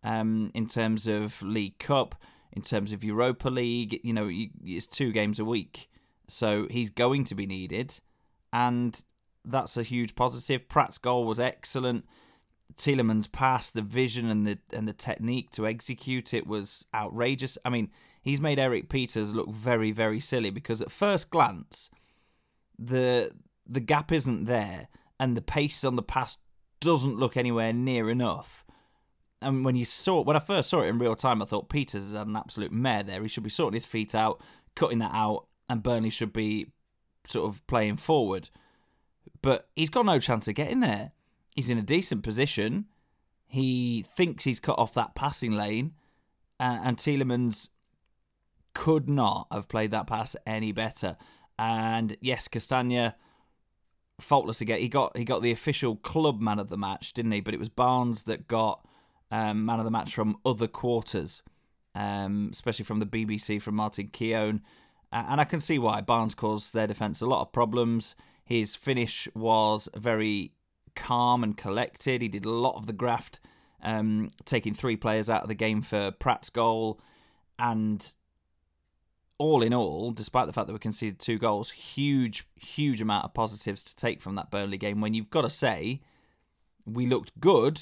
um, 0.04 0.52
in 0.54 0.68
terms 0.68 1.08
of 1.08 1.42
League 1.42 1.80
Cup 1.80 2.16
in 2.54 2.62
terms 2.62 2.94
of 2.94 3.04
Europa 3.04 3.50
League. 3.50 4.00
You 4.04 4.14
know, 4.14 4.30
it's 4.32 4.88
two 4.88 5.12
games 5.12 5.40
a 5.40 5.46
week, 5.46 5.90
so 6.28 6.68
he's 6.70 6.90
going 6.90 7.24
to 7.26 7.36
be 7.36 7.46
needed, 7.46 8.00
and 8.54 9.02
that's 9.46 9.78
a 9.78 9.84
huge 9.84 10.16
positive. 10.16 10.68
Praet's 10.68 10.98
goal 10.98 11.26
was 11.26 11.40
excellent. 11.40 12.06
Tielemans' 12.76 13.32
pass, 13.32 13.72
the 13.72 13.82
vision 13.82 14.30
and 14.30 14.46
the 14.46 14.60
and 14.74 14.88
the 14.88 14.94
technique 14.94 15.50
to 15.52 15.68
execute 15.68 16.34
it 16.34 16.46
was 16.46 16.86
outrageous. 16.94 17.58
I 17.66 17.70
mean, 17.70 17.90
he's 18.22 18.42
made 18.42 18.60
Erik 18.60 18.90
Pieters 18.90 19.34
look 19.34 19.50
very 19.50 19.92
very 19.92 20.20
silly 20.20 20.50
because 20.50 20.82
at 20.82 20.92
first 20.92 21.30
glance, 21.30 21.90
the 22.78 23.32
the 23.66 23.80
gap 23.80 24.12
isn't 24.12 24.46
there 24.46 24.88
and 25.20 25.36
the 25.36 25.42
pace 25.42 25.84
on 25.84 25.96
the 25.96 26.04
pass 26.04 26.38
doesn't 26.80 27.18
look 27.18 27.36
anywhere 27.36 27.74
near 27.74 28.10
enough 28.10 28.64
and 29.42 29.64
when 29.64 29.76
you 29.76 29.86
saw 29.86 30.22
when 30.22 30.36
I 30.36 30.40
first 30.40 30.70
saw 30.70 30.82
it 30.82 30.88
in 30.88 31.00
real 31.00 31.16
time, 31.16 31.42
I 31.42 31.46
thought 31.46 31.70
Pieters 31.70 31.96
is 31.96 32.14
an 32.14 32.36
absolute 32.36 32.72
mare 32.72 33.04
there. 33.04 33.22
He 33.22 33.28
should 33.28 33.44
be 33.44 33.50
sorting 33.50 33.76
his 33.76 33.86
feet 33.86 34.16
out, 34.16 34.42
cutting 34.76 35.00
that 35.00 35.12
out, 35.14 35.48
and 35.70 35.84
Burnley 35.84 36.10
should 36.10 36.34
be 36.34 36.68
sort 37.24 37.50
of 37.50 37.66
playing 37.68 37.98
forward. 37.98 38.50
But 39.42 39.70
he's 39.76 39.90
got 39.90 40.06
no 40.06 40.20
chance 40.20 40.48
of 40.48 40.56
getting 40.56 40.80
there. 40.80 41.12
He's 41.58 41.72
in 41.72 41.80
a 41.80 41.84
decent 41.84 42.22
position. 42.22 42.86
He 43.48 44.04
thinks 44.04 44.44
he's 44.44 44.60
cut 44.60 44.78
off 44.78 44.94
that 44.94 45.16
passing 45.16 45.54
lane, 45.54 45.96
uh, 46.60 46.82
and 46.84 46.98
Tielemans 46.98 47.70
could 48.76 49.10
not 49.10 49.48
have 49.52 49.68
played 49.68 49.90
that 49.90 50.06
pass 50.06 50.36
any 50.46 50.72
better. 50.72 51.18
And 51.58 52.16
yes, 52.22 52.48
Castagne 52.48 53.16
faultless 54.22 54.62
again. 54.62 54.80
He 54.80 54.88
got 54.88 55.18
he 55.18 55.26
got 55.26 55.42
the 55.42 55.52
official 55.52 55.96
club 55.96 56.40
man 56.40 56.60
of 56.60 56.70
the 56.70 56.78
match, 56.78 57.12
didn't 57.14 57.32
he? 57.32 57.42
But 57.42 57.56
it 57.56 57.60
was 57.60 57.70
Barnes 57.70 58.24
that 58.24 58.48
got 58.48 58.86
um, 59.32 59.66
man 59.66 59.80
of 59.80 59.86
the 59.86 59.92
match 59.92 60.14
from 60.14 60.38
other 60.46 60.68
quarters, 60.68 61.42
um, 61.96 62.50
especially 62.54 62.86
from 62.86 63.00
the 63.00 63.08
BBC 63.08 63.60
from 63.60 63.76
Martin 63.76 64.10
Keown. 64.10 64.62
Uh, 65.12 65.24
and 65.30 65.42
I 65.42 65.44
can 65.44 65.60
see 65.60 65.80
why. 65.80 66.02
Barnes 66.02 66.36
caused 66.36 66.76
their 66.76 66.86
defence 66.86 67.20
a 67.20 67.26
lot 67.26 67.42
of 67.42 67.52
problems. 67.52 68.16
His 68.46 68.76
finish 68.76 69.28
was 69.34 69.90
very 69.96 70.52
calm 70.98 71.44
and 71.44 71.56
collected. 71.56 72.22
He 72.22 72.28
did 72.28 72.44
a 72.44 72.50
lot 72.50 72.76
of 72.76 72.88
the 72.88 72.94
graft, 72.94 73.40
um, 73.82 74.32
taking 74.44 74.74
three 74.74 74.98
players 74.98 75.30
out 75.30 75.44
of 75.44 75.48
the 75.48 75.56
game 75.56 75.82
for 75.82 76.12
Praet's 76.12 76.50
goal. 76.50 77.00
And 77.58 78.12
all 79.38 79.62
in 79.62 79.74
all, 79.74 80.12
despite 80.12 80.48
the 80.48 80.54
fact 80.54 80.68
that 80.68 80.74
we 80.74 80.80
conceded 80.80 81.20
two 81.20 81.38
goals, 81.38 81.72
huge, 81.72 82.46
huge 82.56 83.02
amount 83.02 83.26
of 83.26 83.34
positives 83.34 83.84
to 83.84 83.96
take 83.96 84.22
from 84.22 84.36
that 84.36 84.52
Burnley 84.52 84.78
game. 84.78 85.00
When 85.00 85.14
you've 85.14 85.30
got 85.30 85.44
to 85.44 85.50
say, 85.50 86.02
we 86.86 87.06
looked 87.06 87.40
good, 87.40 87.80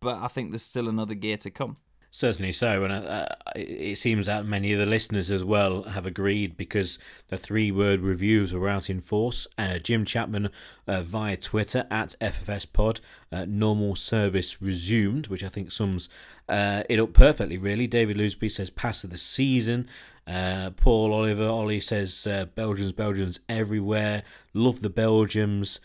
but 0.00 0.16
I 0.16 0.28
think 0.28 0.50
there's 0.50 0.62
still 0.62 0.88
another 0.88 1.14
gear 1.14 1.38
to 1.38 1.50
come. 1.50 1.78
Certainly 2.12 2.52
so, 2.52 2.82
and 2.82 2.92
uh, 2.92 3.26
it 3.54 3.96
seems 3.96 4.26
that 4.26 4.44
many 4.44 4.72
of 4.72 4.80
the 4.80 4.86
listeners 4.86 5.30
as 5.30 5.44
well 5.44 5.84
have 5.84 6.06
agreed 6.06 6.56
because 6.56 6.98
the 7.28 7.38
three 7.38 7.70
word 7.70 8.00
reviews 8.00 8.52
are 8.52 8.68
out 8.68 8.90
in 8.90 9.00
force. 9.00 9.46
Uh, 9.56 9.78
Jim 9.78 10.04
Chapman 10.04 10.50
uh, 10.88 11.02
via 11.02 11.36
Twitter 11.36 11.86
at 11.88 12.16
FFSPod, 12.20 12.98
uh, 13.30 13.44
normal 13.46 13.94
service 13.94 14.60
resumed, 14.60 15.28
which 15.28 15.44
I 15.44 15.48
think 15.48 15.70
sums 15.70 16.08
uh, 16.48 16.82
it 16.88 16.98
up 16.98 17.12
perfectly, 17.12 17.56
really. 17.58 17.86
David 17.86 18.16
Loosby 18.16 18.50
says 18.50 18.70
pass 18.70 19.04
of 19.04 19.10
the 19.10 19.18
season. 19.18 19.86
Uh, 20.26 20.70
Paul 20.74 21.12
Oliver 21.12 21.46
Ollie 21.46 21.80
says 21.80 22.26
Belgians, 22.56 22.92
Belgians 22.92 23.38
everywhere. 23.48 24.24
Love 24.52 24.80
the 24.80 24.90
Belgians 24.90 25.78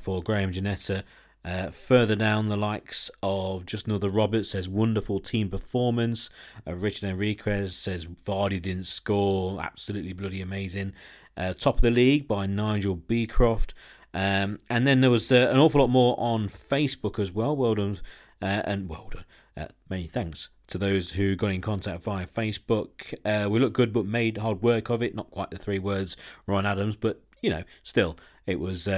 for 0.00 0.24
Graham 0.24 0.50
Janetta. 0.50 1.04
Uh, 1.44 1.70
further 1.70 2.16
down, 2.16 2.48
the 2.48 2.56
likes 2.56 3.10
of 3.22 3.64
Just 3.64 3.86
Another 3.86 4.10
Roberts 4.10 4.50
says 4.50 4.68
wonderful 4.68 5.20
team 5.20 5.48
performance. 5.48 6.30
Uh, 6.66 6.74
Richard 6.74 7.08
Enriquez 7.08 7.76
says 7.76 8.06
Vardy 8.06 8.60
didn't 8.60 8.86
score, 8.86 9.60
absolutely 9.60 10.12
bloody 10.12 10.40
amazing. 10.40 10.92
Uh, 11.36 11.54
top 11.54 11.76
of 11.76 11.82
the 11.82 11.90
league 11.90 12.26
by 12.26 12.46
Nigel 12.46 12.96
Beecroft. 12.96 13.72
Um, 14.12 14.58
and 14.68 14.86
then 14.86 15.00
there 15.00 15.10
was 15.10 15.30
uh, 15.30 15.48
an 15.52 15.58
awful 15.58 15.80
lot 15.80 15.90
more 15.90 16.16
on 16.18 16.48
Facebook 16.48 17.18
as 17.18 17.30
well. 17.30 17.56
Well 17.56 17.76
done, 17.76 18.00
uh, 18.42 18.62
and 18.64 18.88
well 18.88 19.08
done. 19.10 19.24
Uh, 19.56 19.68
many 19.88 20.06
thanks 20.06 20.50
to 20.66 20.78
those 20.78 21.12
who 21.12 21.36
got 21.36 21.50
in 21.50 21.60
contact 21.60 22.02
via 22.02 22.26
Facebook. 22.26 23.14
we 23.48 23.58
look 23.58 23.72
good, 23.72 23.92
but 23.92 24.06
made 24.06 24.38
hard 24.38 24.60
work 24.60 24.90
of 24.90 25.02
it. 25.02 25.14
Not 25.14 25.30
quite 25.30 25.50
the 25.50 25.58
three 25.58 25.78
words 25.78 26.16
Ryan 26.46 26.66
Adams, 26.66 26.96
but 26.96 27.22
you 27.40 27.50
know, 27.50 27.62
still, 27.82 28.18
it 28.46 28.58
was 28.58 28.88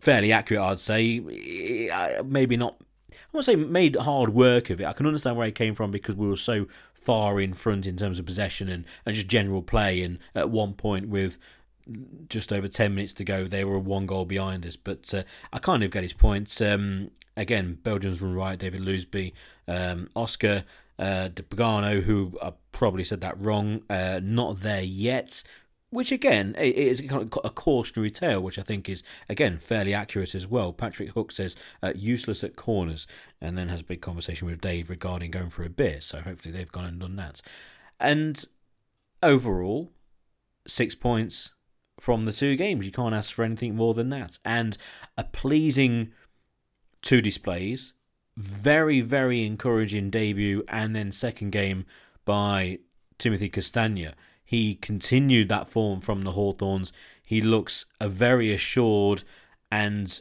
fairly 0.00 0.32
accurate, 0.32 0.62
I'd 0.62 0.80
say. 0.80 1.20
Maybe 2.24 2.56
not. 2.56 2.76
I 3.12 3.16
won't 3.32 3.44
say 3.44 3.56
made 3.56 3.96
hard 3.96 4.30
work 4.30 4.70
of 4.70 4.80
it. 4.80 4.86
I 4.86 4.92
can 4.92 5.06
understand 5.06 5.36
where 5.36 5.48
it 5.48 5.54
came 5.54 5.74
from 5.74 5.90
because 5.90 6.16
we 6.16 6.26
were 6.26 6.36
so 6.36 6.66
far 6.94 7.40
in 7.40 7.54
front 7.54 7.86
in 7.86 7.96
terms 7.96 8.18
of 8.18 8.26
possession 8.26 8.68
and, 8.68 8.84
and 9.04 9.14
just 9.14 9.28
general 9.28 9.62
play. 9.62 10.02
And 10.02 10.18
at 10.34 10.50
one 10.50 10.74
point, 10.74 11.08
with 11.08 11.38
just 12.28 12.52
over 12.52 12.68
10 12.68 12.94
minutes 12.94 13.14
to 13.14 13.24
go, 13.24 13.44
they 13.46 13.64
were 13.64 13.78
one 13.78 14.06
goal 14.06 14.24
behind 14.24 14.66
us. 14.66 14.76
But 14.76 15.12
uh, 15.14 15.22
I 15.52 15.58
kind 15.58 15.82
of 15.82 15.90
get 15.90 16.02
his 16.02 16.12
points. 16.12 16.60
Um, 16.60 17.10
again, 17.36 17.78
Belgians 17.82 18.20
run 18.20 18.34
right, 18.34 18.58
David 18.58 18.82
Loosby, 18.82 19.32
um, 19.66 20.08
Oscar 20.14 20.64
uh, 20.98 21.28
De 21.28 21.42
Pagano, 21.42 22.02
who 22.02 22.38
I 22.42 22.52
probably 22.72 23.04
said 23.04 23.20
that 23.20 23.40
wrong, 23.40 23.82
uh, 23.88 24.20
not 24.22 24.60
there 24.60 24.82
yet 24.82 25.42
which 25.90 26.12
again 26.12 26.54
is 26.58 27.00
kind 27.00 27.22
of 27.22 27.38
a 27.44 27.50
cautionary 27.50 28.10
tale, 28.10 28.40
which 28.42 28.58
I 28.58 28.62
think 28.62 28.88
is 28.88 29.02
again 29.28 29.58
fairly 29.58 29.94
accurate 29.94 30.34
as 30.34 30.46
well. 30.46 30.72
Patrick 30.72 31.10
Hook 31.10 31.32
says 31.32 31.56
uh, 31.82 31.92
useless 31.96 32.44
at 32.44 32.56
corners, 32.56 33.06
and 33.40 33.56
then 33.56 33.68
has 33.68 33.80
a 33.80 33.84
big 33.84 34.00
conversation 34.00 34.46
with 34.46 34.60
Dave 34.60 34.90
regarding 34.90 35.30
going 35.30 35.50
for 35.50 35.64
a 35.64 35.70
beer. 35.70 36.00
So 36.00 36.20
hopefully 36.20 36.52
they've 36.52 36.70
gone 36.70 36.84
and 36.84 37.00
done 37.00 37.16
that. 37.16 37.40
And 37.98 38.44
overall, 39.22 39.92
six 40.66 40.94
points 40.94 41.52
from 41.98 42.26
the 42.26 42.32
two 42.32 42.54
games. 42.56 42.86
You 42.86 42.92
can't 42.92 43.14
ask 43.14 43.32
for 43.32 43.44
anything 43.44 43.74
more 43.74 43.94
than 43.94 44.10
that, 44.10 44.38
and 44.44 44.76
a 45.16 45.24
pleasing 45.24 46.12
two 47.00 47.22
displays. 47.22 47.94
Very 48.36 49.00
very 49.00 49.44
encouraging 49.44 50.10
debut, 50.10 50.64
and 50.68 50.94
then 50.94 51.12
second 51.12 51.50
game 51.50 51.86
by 52.24 52.78
Timothy 53.18 53.48
Castagne 53.48 54.12
he 54.48 54.76
continued 54.76 55.50
that 55.50 55.68
form 55.68 56.00
from 56.00 56.22
the 56.22 56.32
Hawthorns. 56.32 56.90
He 57.22 57.42
looks 57.42 57.84
a 58.00 58.08
very 58.08 58.50
assured 58.50 59.22
and 59.70 60.18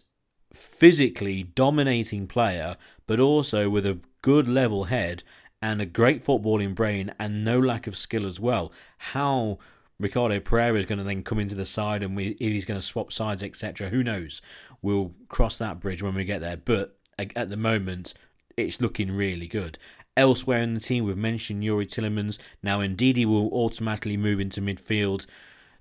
physically 0.51 1.43
dominating 1.43 2.27
player, 2.27 2.75
but 3.05 3.21
also 3.21 3.69
with 3.69 3.85
a 3.85 4.01
good 4.21 4.45
level 4.49 4.83
head 4.83 5.23
and 5.61 5.81
a 5.81 5.85
great 5.85 6.25
footballing 6.25 6.75
brain 6.75 7.13
and 7.17 7.45
no 7.45 7.57
lack 7.57 7.87
of 7.87 7.95
skill 7.95 8.25
as 8.25 8.37
well. 8.37 8.69
How 8.97 9.59
Ricardo 9.97 10.41
Pereira 10.41 10.77
is 10.77 10.85
going 10.85 10.99
to 10.99 11.05
then 11.05 11.23
come 11.23 11.39
into 11.39 11.55
the 11.55 11.63
side 11.63 12.03
and 12.03 12.13
we, 12.13 12.31
if 12.31 12.51
he's 12.51 12.65
going 12.65 12.81
to 12.81 12.85
swap 12.85 13.13
sides, 13.13 13.41
etc., 13.41 13.87
who 13.87 14.03
knows? 14.03 14.41
We'll 14.81 15.13
cross 15.29 15.57
that 15.59 15.79
bridge 15.79 16.03
when 16.03 16.15
we 16.15 16.25
get 16.25 16.41
there. 16.41 16.57
But 16.57 16.97
at 17.17 17.49
the 17.49 17.55
moment, 17.55 18.13
it's 18.57 18.81
looking 18.81 19.09
really 19.09 19.47
good. 19.47 19.77
Elsewhere 20.17 20.61
in 20.61 20.73
the 20.73 20.79
team, 20.79 21.05
we've 21.05 21.15
mentioned 21.15 21.63
Youri 21.63 21.85
Tielemans. 21.85 22.39
Now, 22.63 22.79
Ndidi 22.79 23.25
will 23.25 23.49
automatically 23.53 24.17
move 24.17 24.39
into 24.39 24.61
midfield 24.61 25.27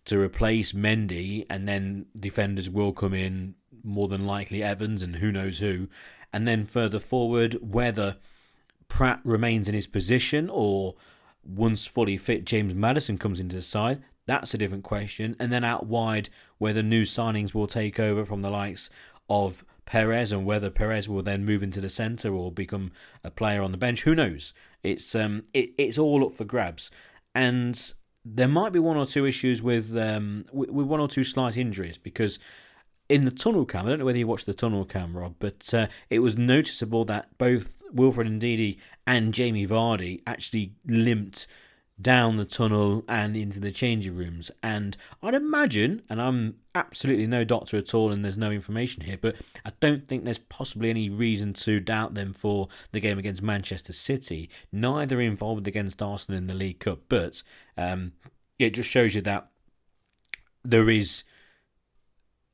to 0.04 0.20
replace 0.20 0.72
Mendy, 0.72 1.46
and 1.48 1.66
then 1.66 2.06
defenders 2.18 2.68
will 2.68 2.92
come 2.92 3.14
in, 3.14 3.54
more 3.82 4.08
than 4.08 4.26
likely 4.26 4.62
Evans 4.62 5.02
and 5.02 5.16
who 5.16 5.32
knows 5.32 5.60
who. 5.60 5.88
And 6.32 6.46
then 6.46 6.66
further 6.66 7.00
forward, 7.00 7.56
whether 7.62 8.18
Praet 8.88 9.20
remains 9.24 9.68
in 9.68 9.74
his 9.74 9.86
position 9.86 10.50
or 10.50 10.96
once 11.42 11.86
fully 11.86 12.18
fit, 12.18 12.44
James 12.44 12.74
Maddison 12.74 13.18
comes 13.18 13.40
into 13.40 13.56
the 13.56 13.62
side, 13.62 14.02
that's 14.26 14.52
a 14.52 14.58
different 14.58 14.84
question. 14.84 15.34
And 15.38 15.52
then 15.52 15.64
out 15.64 15.86
wide, 15.86 16.28
whether 16.58 16.82
new 16.82 17.02
signings 17.02 17.54
will 17.54 17.66
take 17.66 17.98
over 17.98 18.24
from 18.24 18.42
the 18.42 18.50
likes 18.50 18.90
of 19.30 19.64
Perez 19.86 20.32
and 20.32 20.44
whether 20.44 20.68
Perez 20.68 21.08
will 21.08 21.22
then 21.22 21.44
move 21.44 21.62
into 21.62 21.80
the 21.80 21.88
centre 21.88 22.34
or 22.34 22.52
become 22.52 22.90
a 23.24 23.30
player 23.30 23.62
on 23.62 23.72
the 23.72 23.78
bench. 23.78 24.02
Who 24.02 24.14
knows? 24.14 24.52
It's 24.82 25.14
um, 25.14 25.44
it, 25.54 25.70
it's 25.78 25.96
all 25.98 26.24
up 26.26 26.32
for 26.32 26.44
grabs, 26.44 26.90
and 27.34 27.92
there 28.24 28.48
might 28.48 28.72
be 28.72 28.80
one 28.80 28.96
or 28.96 29.06
two 29.06 29.24
issues 29.24 29.62
with 29.62 29.96
um, 29.96 30.44
with, 30.52 30.70
with 30.70 30.86
one 30.86 31.00
or 31.00 31.08
two 31.08 31.24
slight 31.24 31.56
injuries 31.56 31.98
because 31.98 32.38
in 33.08 33.24
the 33.24 33.30
tunnel 33.30 33.64
cam, 33.64 33.86
I 33.86 33.90
don't 33.90 34.00
know 34.00 34.04
whether 34.04 34.18
you 34.18 34.26
watched 34.26 34.46
the 34.46 34.54
tunnel 34.54 34.84
cam, 34.84 35.16
Rob, 35.16 35.36
but 35.38 35.72
uh, 35.72 35.86
it 36.10 36.18
was 36.18 36.36
noticeable 36.36 37.04
that 37.04 37.38
both 37.38 37.82
Wilfred 37.92 38.26
Ndidi 38.26 38.78
and 39.06 39.32
Jamie 39.32 39.66
Vardy 39.66 40.22
actually 40.26 40.72
limped 40.84 41.46
down 42.00 42.36
the 42.36 42.44
tunnel 42.44 43.04
and 43.08 43.36
into 43.36 43.58
the 43.58 43.72
changing 43.72 44.14
rooms. 44.14 44.50
And 44.62 44.96
I'd 45.22 45.34
imagine, 45.34 46.02
and 46.10 46.20
I'm 46.20 46.56
absolutely 46.74 47.26
no 47.26 47.42
doctor 47.42 47.78
at 47.78 47.94
all, 47.94 48.12
and 48.12 48.24
there's 48.24 48.36
no 48.36 48.50
information 48.50 49.02
here, 49.02 49.18
but 49.20 49.36
I 49.64 49.72
don't 49.80 50.06
think 50.06 50.24
there's 50.24 50.38
possibly 50.38 50.90
any 50.90 51.08
reason 51.08 51.54
to 51.54 51.80
doubt 51.80 52.14
them 52.14 52.34
for 52.34 52.68
the 52.92 53.00
game 53.00 53.18
against 53.18 53.42
Manchester 53.42 53.92
City. 53.92 54.50
Neither 54.70 55.20
involved 55.20 55.66
against 55.66 56.02
Arsenal 56.02 56.38
in 56.38 56.46
the 56.46 56.54
League 56.54 56.80
Cup, 56.80 57.00
but 57.08 57.42
um, 57.78 58.12
it 58.58 58.70
just 58.70 58.90
shows 58.90 59.14
you 59.14 59.22
that 59.22 59.50
there 60.64 60.88
is. 60.90 61.24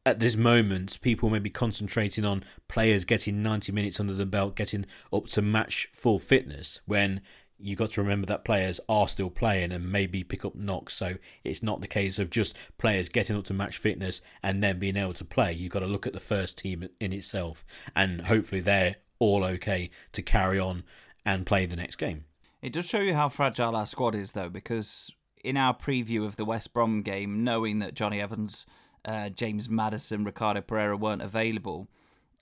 At 0.05 0.19
this 0.19 0.35
moment, 0.35 0.99
people 1.01 1.31
may 1.31 1.39
be 1.39 1.49
concentrating 1.49 2.25
on 2.25 2.43
players 2.67 3.05
getting 3.05 3.41
90 3.41 3.71
minutes 3.71 4.01
under 4.01 4.15
the 4.15 4.27
belt, 4.27 4.57
getting 4.57 4.85
up 5.13 5.29
to 5.29 5.41
match 5.41 5.89
full 5.93 6.19
fitness, 6.19 6.81
when 6.87 7.21
you've 7.63 7.79
got 7.79 7.91
to 7.91 8.03
remember 8.03 8.27
that 8.27 8.45
players 8.45 8.81
are 8.89 9.09
still 9.09 9.31
playing 9.31 9.73
and 9.73 9.91
maybe 9.91 10.25
pick 10.25 10.45
up 10.45 10.55
knocks. 10.55 10.95
So 10.95 11.17
it's 11.45 11.63
not 11.63 11.81
the 11.81 11.89
case 11.89 12.19
of 12.19 12.31
just 12.31 12.57
players 12.79 13.09
getting 13.09 13.37
up 13.37 13.45
to 13.45 13.55
match 13.55 13.79
fitness 13.79 14.21
and 14.43 14.63
then 14.63 14.79
being 14.79 14.97
able 14.97 15.15
to 15.15 15.25
play. 15.25 15.53
You've 15.53 15.73
got 15.73 15.81
to 15.81 15.87
look 15.87 16.07
at 16.07 16.13
the 16.13 16.21
first 16.21 16.59
team 16.59 16.89
in 17.01 17.13
itself, 17.13 17.65
and 17.95 18.23
hopefully 18.23 18.61
they're 18.61 18.97
all 19.19 19.45
okay 19.45 19.91
to 20.13 20.23
carry 20.23 20.59
on 20.59 20.83
and 21.25 21.47
play 21.47 21.67
the 21.67 21.77
next 21.77 21.97
game. 21.97 22.25
It 22.61 22.73
does 22.73 22.89
show 22.89 23.01
you 23.01 23.15
how 23.15 23.29
fragile 23.29 23.77
our 23.77 23.87
squad 23.87 24.15
is, 24.15 24.33
though, 24.33 24.49
because 24.49 25.15
in 25.45 25.57
our 25.57 25.75
preview 25.75 26.25
of 26.25 26.37
the 26.37 26.45
West 26.45 26.73
Brom 26.73 27.03
game, 27.03 27.45
knowing 27.45 27.81
that 27.81 27.95
Jonny 27.95 28.21
Evans, 28.21 28.67
uh, 29.05 29.29
James 29.29 29.69
Maddison, 29.69 30.25
Ricardo 30.25 30.61
Pereira 30.61 30.97
weren't 30.97 31.23
available, 31.23 31.89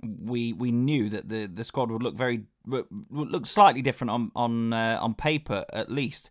we 0.03 0.53
we 0.53 0.73
knew 0.73 1.09
that 1.11 1.29
the, 1.29 1.47
the 1.47 1.65
squad 1.65 1.91
would 1.91 2.03
look 2.03 2.15
very 2.15 2.45
look 2.67 3.47
slightly 3.47 3.83
different 3.83 4.11
on 4.11 4.33
on 4.35 4.73
uh, 4.73 4.99
on 5.01 5.15
paper 5.15 5.65
at 5.73 5.91
least. 5.91 6.31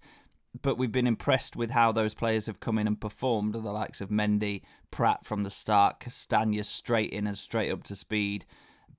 But 0.62 0.78
we've 0.78 0.92
been 0.92 1.08
impressed 1.08 1.56
with 1.56 1.72
how 1.72 1.92
those 1.92 2.16
players 2.16 2.48
have 2.48 2.60
come 2.60 2.80
in 2.80 2.88
and 2.88 3.00
performed. 3.00 3.54
The 3.54 3.60
likes 3.60 4.02
of 4.02 4.10
Mendy, 4.10 4.62
Praet 4.92 5.24
from 5.24 5.44
the 5.44 5.52
start, 5.52 6.00
Castagne 6.00 6.64
straight 6.66 7.12
in 7.12 7.28
and 7.28 7.38
straight 7.38 7.72
up 7.72 7.84
to 7.84 7.96
speed. 7.96 8.46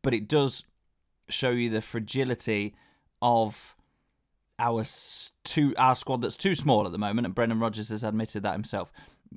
But 0.02 0.14
it 0.14 0.28
does 0.28 0.64
show 1.28 1.50
you 1.50 1.68
the 1.68 1.82
fragility 1.82 2.74
of 3.20 3.74
our 4.58 4.84
two 5.44 5.74
our 5.76 5.96
squad 5.96 6.22
that's 6.22 6.36
too 6.36 6.54
small 6.54 6.86
at 6.86 6.92
the 6.92 6.98
moment, 6.98 7.26
and 7.26 7.34
Brendan 7.34 7.58
Rodgers 7.58 7.88
has 7.88 8.04
admitted 8.04 8.42
that 8.42 8.52
himself. 8.52 8.92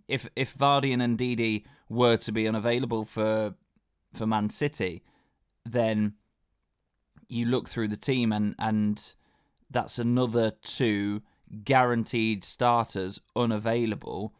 If 0.07 0.29
if 0.35 0.55
Vardy 0.55 0.93
and 0.93 1.17
Ndidi 1.17 1.63
were 1.89 2.17
to 2.17 2.31
be 2.31 2.47
unavailable 2.47 3.05
for 3.05 3.55
for 4.13 4.27
Man 4.27 4.49
City, 4.49 5.03
then 5.65 6.13
you 7.33 7.45
look 7.45 7.69
through 7.69 7.87
the 7.87 7.97
team 7.97 8.31
and 8.31 8.55
and 8.59 9.13
that's 9.69 9.97
another 9.99 10.51
two 10.61 11.21
guaranteed 11.63 12.43
starters 12.43 13.19
unavailable 13.35 14.33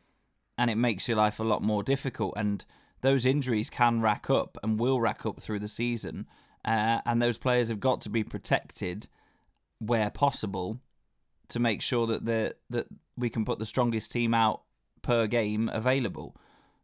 and 0.58 0.70
it 0.70 0.76
makes 0.76 1.08
your 1.08 1.18
life 1.18 1.40
a 1.40 1.44
lot 1.44 1.62
more 1.62 1.84
difficult 1.84 2.34
and 2.36 2.66
those 3.02 3.26
injuries 3.26 3.70
can 3.70 4.02
rack 4.02 4.30
up 4.30 4.58
and 4.64 4.80
will 4.80 5.02
rack 5.02 5.26
up 5.26 5.42
through 5.42 5.60
the 5.60 5.68
season 5.68 6.28
uh, 6.66 7.00
and 7.06 7.22
those 7.22 7.38
players 7.38 7.68
have 7.68 7.80
got 7.80 8.00
to 8.00 8.10
be 8.10 8.24
protected 8.24 9.08
where 9.80 10.10
possible 10.10 10.80
to 11.50 11.60
make 11.60 11.82
sure 11.82 12.08
that 12.08 12.26
the 12.26 12.56
that 12.70 12.88
we 13.18 13.30
can 13.30 13.44
put 13.44 13.60
the 13.60 13.66
strongest 13.66 14.12
team 14.12 14.34
out 14.34 14.62
per 15.02 15.28
game 15.28 15.70
available 15.74 16.36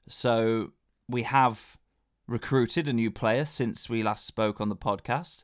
so 0.07 0.73
we 1.07 1.23
have 1.23 1.77
recruited 2.29 2.87
a 2.87 2.93
new 2.93 3.09
player 3.09 3.43
since 3.43 3.89
we 3.89 4.03
last 4.03 4.25
spoke 4.25 4.61
on 4.61 4.69
the 4.69 4.75
podcast. 4.75 5.43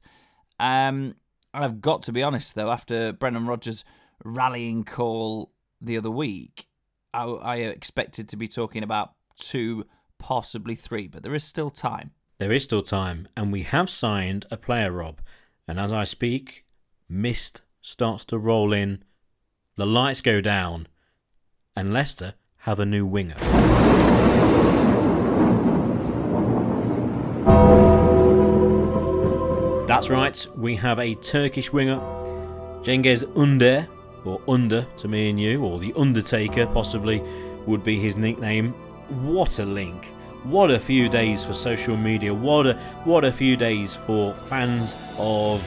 Um, 0.60 1.16
I've 1.54 1.82
got 1.82 2.04
to 2.04 2.12
be 2.12 2.24
honest 2.24 2.56
though, 2.56 2.72
after 2.72 3.14
Brendan 3.14 3.46
Rodgers' 3.46 3.84
rallying 4.24 4.84
call 4.84 5.52
the 5.82 5.98
other 5.98 6.12
week, 6.12 6.68
I, 7.14 7.24
I 7.24 7.56
expected 7.58 8.28
to 8.30 8.38
be 8.38 8.48
talking 8.48 8.84
about 8.84 9.14
two, 9.38 9.86
possibly 10.20 10.76
three, 10.76 11.08
but 11.08 11.24
there 11.24 11.36
is 11.36 11.44
still 11.44 11.70
time. 11.70 12.12
There 12.38 12.52
is 12.52 12.66
still 12.66 12.82
time, 12.82 13.30
and 13.38 13.52
we 13.52 13.64
have 13.64 13.90
signed 13.90 14.46
a 14.52 14.58
player, 14.58 14.92
Rob. 14.92 15.22
And 15.68 15.80
as 15.80 15.94
I 15.94 16.04
speak, 16.04 16.66
mist 17.08 17.62
starts 17.82 18.26
to 18.26 18.38
roll 18.38 18.74
in, 18.74 19.04
the 19.78 19.86
lights 19.86 20.22
go 20.22 20.42
down, 20.42 20.88
and 21.76 21.94
Leicester 21.94 22.34
have 22.60 22.80
a 22.80 22.86
new 22.86 23.06
winger. 23.06 23.36
That's 30.06 30.12
right, 30.12 30.48
we 30.56 30.76
have 30.76 31.00
a 31.00 31.16
Turkish 31.16 31.74
winger, 31.74 31.98
Cengiz 32.84 33.26
Under, 33.36 33.88
or 34.24 34.40
Under 34.48 34.86
to 34.98 35.08
me 35.08 35.32
and 35.32 35.40
you, 35.40 35.64
or 35.64 35.80
the 35.80 35.96
Undertaker 35.96 36.68
possibly 36.68 37.24
would 37.66 37.84
be 37.84 38.00
his 38.00 38.16
nickname. 38.16 38.74
What 39.24 39.58
a 39.58 39.66
link! 39.66 40.06
What 40.44 40.70
a 40.70 40.80
few 40.80 41.10
days 41.10 41.44
for 41.44 41.56
social 41.56 41.98
media. 41.98 42.36
What 42.36 42.68
a 42.68 42.74
what 43.04 43.26
a 43.26 43.34
few 43.34 43.58
days 43.58 43.96
for 43.96 44.36
fans 44.48 44.94
of 45.18 45.60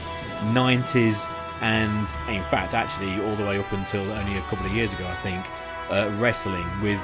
90s 0.53 1.29
and 1.59 2.07
in 2.33 2.43
fact 2.45 2.73
actually 2.73 3.21
all 3.21 3.35
the 3.35 3.43
way 3.43 3.59
up 3.59 3.69
until 3.73 4.09
only 4.09 4.37
a 4.37 4.41
couple 4.43 4.65
of 4.65 4.71
years 4.71 4.93
ago 4.93 5.05
I 5.05 5.15
think 5.15 5.45
uh, 5.89 6.15
wrestling 6.17 6.65
with 6.81 7.01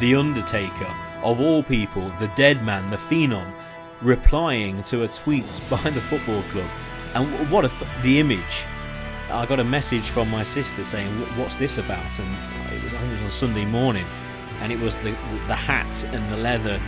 the 0.00 0.16
Undertaker 0.16 0.92
of 1.22 1.40
all 1.40 1.62
people, 1.62 2.10
the 2.18 2.30
dead 2.34 2.64
man, 2.64 2.90
the 2.90 2.96
phenom 2.96 3.52
replying 4.02 4.82
to 4.84 5.04
a 5.04 5.08
tweet 5.08 5.60
by 5.70 5.90
the 5.90 6.00
football 6.00 6.42
club. 6.50 6.70
And 7.14 7.50
what 7.50 7.64
a 7.64 7.70
the 8.02 8.20
image! 8.20 8.64
I 9.30 9.44
got 9.46 9.58
a 9.58 9.64
message 9.64 10.08
from 10.10 10.30
my 10.30 10.42
sister 10.42 10.84
saying, 10.84 11.10
"What's 11.38 11.56
this 11.56 11.78
about?" 11.78 12.18
And 12.18 12.74
it 12.74 12.84
was, 12.84 12.94
I 12.94 12.98
think 12.98 13.12
it 13.12 13.14
was 13.14 13.22
on 13.22 13.30
Sunday 13.30 13.64
morning, 13.64 14.06
and 14.60 14.72
it 14.72 14.78
was 14.78 14.96
the 14.96 15.12
the 15.48 15.54
hat 15.54 16.04
and 16.04 16.30
the 16.32 16.36
leather 16.36 16.80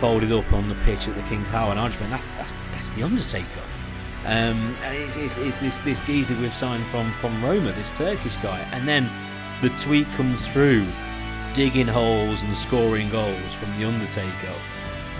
folded 0.00 0.32
up 0.32 0.50
on 0.52 0.68
the 0.68 0.74
pitch 0.86 1.08
at 1.08 1.16
the 1.16 1.22
King 1.22 1.44
Power, 1.46 1.70
and 1.70 1.80
I 1.80 1.88
just 1.88 2.00
went, 2.00 2.12
"That's 2.12 2.26
that's 2.38 2.54
that's 2.72 2.90
the 2.90 3.02
Undertaker." 3.02 3.62
Um, 4.26 4.74
and 4.82 4.96
it's, 4.96 5.16
it's, 5.16 5.36
it's, 5.36 5.56
this 5.58 5.76
this 5.78 6.04
geezer 6.06 6.34
we've 6.40 6.54
signed 6.54 6.84
from 6.86 7.12
from 7.14 7.44
Roma, 7.44 7.72
this 7.72 7.92
Turkish 7.92 8.36
guy, 8.36 8.58
and 8.72 8.86
then 8.86 9.08
the 9.62 9.70
tweet 9.70 10.06
comes 10.12 10.46
through 10.46 10.86
digging 11.54 11.86
holes 11.86 12.42
and 12.42 12.56
scoring 12.56 13.08
goals 13.10 13.52
from 13.54 13.78
the 13.78 13.86
Undertaker. 13.86 14.54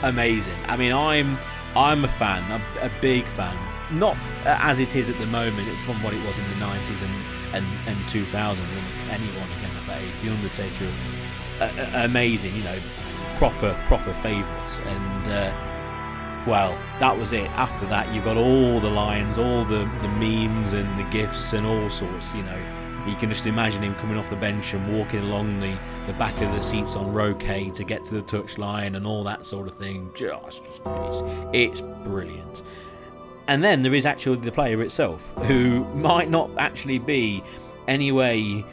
Amazing. 0.03 0.57
I 0.67 0.77
mean, 0.77 0.93
I'm 0.93 1.39
I'm 1.77 2.05
a 2.05 2.09
fan, 2.09 2.43
a, 2.51 2.87
a 2.87 2.91
big 3.01 3.25
fan. 3.29 3.57
Not 3.99 4.17
as 4.45 4.79
it 4.79 4.97
is 4.97 5.09
at 5.09 5.19
the 5.19 5.27
moment 5.27 5.69
from 5.85 6.03
what 6.03 6.15
it 6.15 6.27
was 6.27 6.39
in 6.39 6.49
the 6.49 6.57
90s 6.57 7.03
and 7.03 7.55
and, 7.55 7.67
and 7.87 7.97
2000s 8.07 8.59
and 8.59 9.11
anyone 9.11 9.51
again 9.59 9.77
of 9.77 9.87
that 9.87 10.01
age. 10.01 10.13
The 10.23 10.31
Undertaker, 10.31 10.93
uh, 11.61 11.65
uh, 11.65 12.05
amazing. 12.05 12.55
You 12.55 12.65
know, 12.65 12.79
proper 13.39 13.75
proper 13.87 14.13
favourites 14.15 14.79
and. 14.79 15.29
Uh, 15.29 15.71
well, 16.47 16.79
that 16.99 17.17
was 17.17 17.33
it. 17.33 17.51
After 17.53 17.87
that, 17.87 18.13
you 18.13 18.21
got 18.21 18.37
all 18.37 18.79
the 18.79 18.91
lines, 18.91 19.39
all 19.39 19.65
the, 19.65 19.91
the 20.03 20.09
memes 20.09 20.75
and 20.75 20.87
the 20.99 21.05
gifs 21.05 21.55
and 21.55 21.67
all 21.67 21.89
sorts, 21.89 22.35
you 22.35 22.43
know. 22.43 22.84
You 23.07 23.15
can 23.17 23.29
just 23.31 23.45
imagine 23.47 23.83
him 23.83 23.95
coming 23.97 24.17
off 24.17 24.31
the 24.31 24.37
bench 24.37 24.73
and 24.73 24.97
walking 24.97 25.21
along 25.21 25.61
the, 25.61 25.77
the 26.07 26.15
back 26.15 26.35
of 26.41 26.51
the 26.53 26.63
seats 26.63 26.97
on 26.97 27.13
row 27.13 27.35
K 27.35 27.71
to 27.71 27.85
get 27.85 28.05
to 28.07 28.15
the 28.15 28.23
touchline 28.23 28.97
and 28.97 29.07
all 29.07 29.23
that 29.25 29.45
sort 29.45 29.69
of 29.69 29.77
thing. 29.77 30.11
Just, 30.15 30.63
it's, 30.87 31.23
it's 31.53 31.81
brilliant. 31.81 32.63
And 33.47 33.63
then 33.63 33.83
there 33.83 33.93
is 33.93 34.07
actually 34.07 34.39
the 34.39 34.51
player 34.53 34.81
itself, 34.81 35.35
who 35.43 35.85
might 35.95 36.31
not 36.31 36.51
actually 36.57 36.99
be 36.99 37.43
any 37.87 38.11
way 38.11 38.65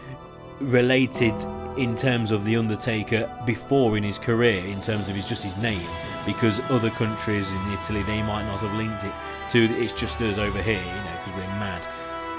related 0.61 1.35
in 1.77 1.97
terms 1.97 2.31
of 2.31 2.45
the 2.45 2.55
Undertaker 2.55 3.29
before 3.45 3.97
in 3.97 4.03
his 4.03 4.17
career, 4.17 4.63
in 4.65 4.81
terms 4.81 5.09
of 5.09 5.15
his 5.15 5.27
just 5.27 5.43
his 5.43 5.57
name, 5.61 5.85
because 6.25 6.61
other 6.69 6.89
countries 6.91 7.51
in 7.51 7.71
Italy 7.73 8.03
they 8.03 8.21
might 8.21 8.43
not 8.43 8.61
have 8.61 8.73
linked 8.75 9.03
it 9.03 9.13
to. 9.51 9.65
It's 9.81 9.91
just 9.91 10.21
us 10.21 10.37
over 10.37 10.61
here, 10.61 10.79
you 10.79 10.85
know, 10.85 11.19
because 11.25 11.41
we're. 11.41 11.50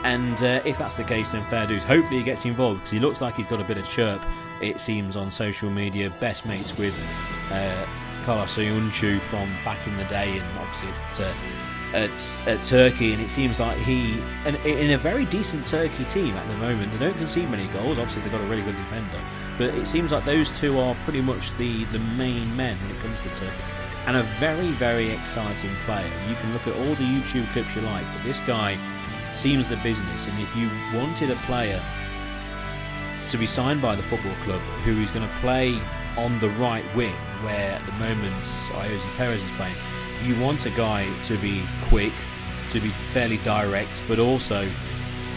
And 0.04 0.42
uh, 0.42 0.60
if 0.64 0.78
that's 0.78 0.96
the 0.96 1.04
case, 1.04 1.30
then 1.30 1.44
fair 1.44 1.66
dues. 1.66 1.84
Hopefully 1.84 2.18
he 2.18 2.24
gets 2.24 2.44
involved 2.44 2.80
because 2.80 2.90
he 2.90 2.98
looks 2.98 3.20
like 3.20 3.36
he's 3.36 3.46
got 3.46 3.60
a 3.60 3.64
bit 3.64 3.78
of 3.78 3.88
chirp. 3.88 4.20
It 4.60 4.80
seems 4.80 5.16
on 5.16 5.30
social 5.30 5.70
media, 5.70 6.10
best 6.20 6.44
mates 6.44 6.76
with 6.76 6.94
uh, 7.50 7.86
Caglar 8.24 9.20
from 9.20 9.48
back 9.64 9.86
in 9.86 9.96
the 9.96 10.04
day, 10.04 10.38
and 10.38 10.58
obviously 10.58 10.88
at, 10.88 11.20
uh, 11.20 11.34
at, 11.94 12.48
at 12.48 12.64
Turkey. 12.64 13.12
And 13.12 13.22
it 13.22 13.30
seems 13.30 13.60
like 13.60 13.78
he, 13.78 14.20
and 14.44 14.56
in 14.64 14.90
a 14.90 14.98
very 14.98 15.24
decent 15.24 15.66
Turkey 15.66 16.04
team 16.04 16.34
at 16.36 16.48
the 16.48 16.56
moment, 16.56 16.92
they 16.92 16.98
don't 16.98 17.16
concede 17.16 17.50
many 17.50 17.66
goals. 17.68 17.98
Obviously 17.98 18.22
they've 18.22 18.32
got 18.32 18.40
a 18.40 18.46
really 18.46 18.62
good 18.62 18.76
defender, 18.76 19.20
but 19.58 19.74
it 19.74 19.86
seems 19.86 20.12
like 20.12 20.24
those 20.24 20.58
two 20.58 20.78
are 20.78 20.94
pretty 21.04 21.20
much 21.20 21.56
the 21.58 21.84
the 21.86 21.98
main 21.98 22.54
men 22.56 22.76
when 22.82 22.90
it 22.90 23.00
comes 23.00 23.20
to 23.22 23.28
Turkey. 23.30 23.62
And 24.06 24.16
a 24.16 24.22
very 24.40 24.68
very 24.68 25.10
exciting 25.10 25.74
player. 25.84 26.10
You 26.28 26.34
can 26.36 26.52
look 26.52 26.66
at 26.66 26.74
all 26.74 26.94
the 26.94 27.04
YouTube 27.04 27.46
clips 27.52 27.74
you 27.76 27.82
like, 27.82 28.04
but 28.14 28.24
this 28.24 28.40
guy 28.40 28.78
seems 29.36 29.68
the 29.68 29.76
business. 29.78 30.26
And 30.26 30.38
if 30.40 30.54
you 30.56 30.68
wanted 30.94 31.30
a 31.30 31.36
player 31.46 31.82
to 33.28 33.38
be 33.38 33.46
signed 33.46 33.80
by 33.80 33.94
the 33.94 34.02
football 34.02 34.34
club 34.44 34.60
who 34.84 35.00
is 35.00 35.10
going 35.10 35.26
to 35.26 35.34
play 35.36 35.80
on 36.16 36.38
the 36.40 36.50
right 36.50 36.84
wing, 36.94 37.14
where 37.42 37.72
at 37.72 37.86
the 37.86 37.92
moment 37.92 38.44
Ayoze 38.44 39.16
Perez 39.16 39.42
is 39.42 39.50
playing, 39.52 39.76
you 40.22 40.38
want 40.40 40.66
a 40.66 40.70
guy 40.70 41.08
to 41.24 41.38
be 41.38 41.64
quick, 41.88 42.12
to 42.70 42.80
be 42.80 42.92
fairly 43.12 43.38
direct, 43.38 44.02
but 44.06 44.18
also 44.18 44.70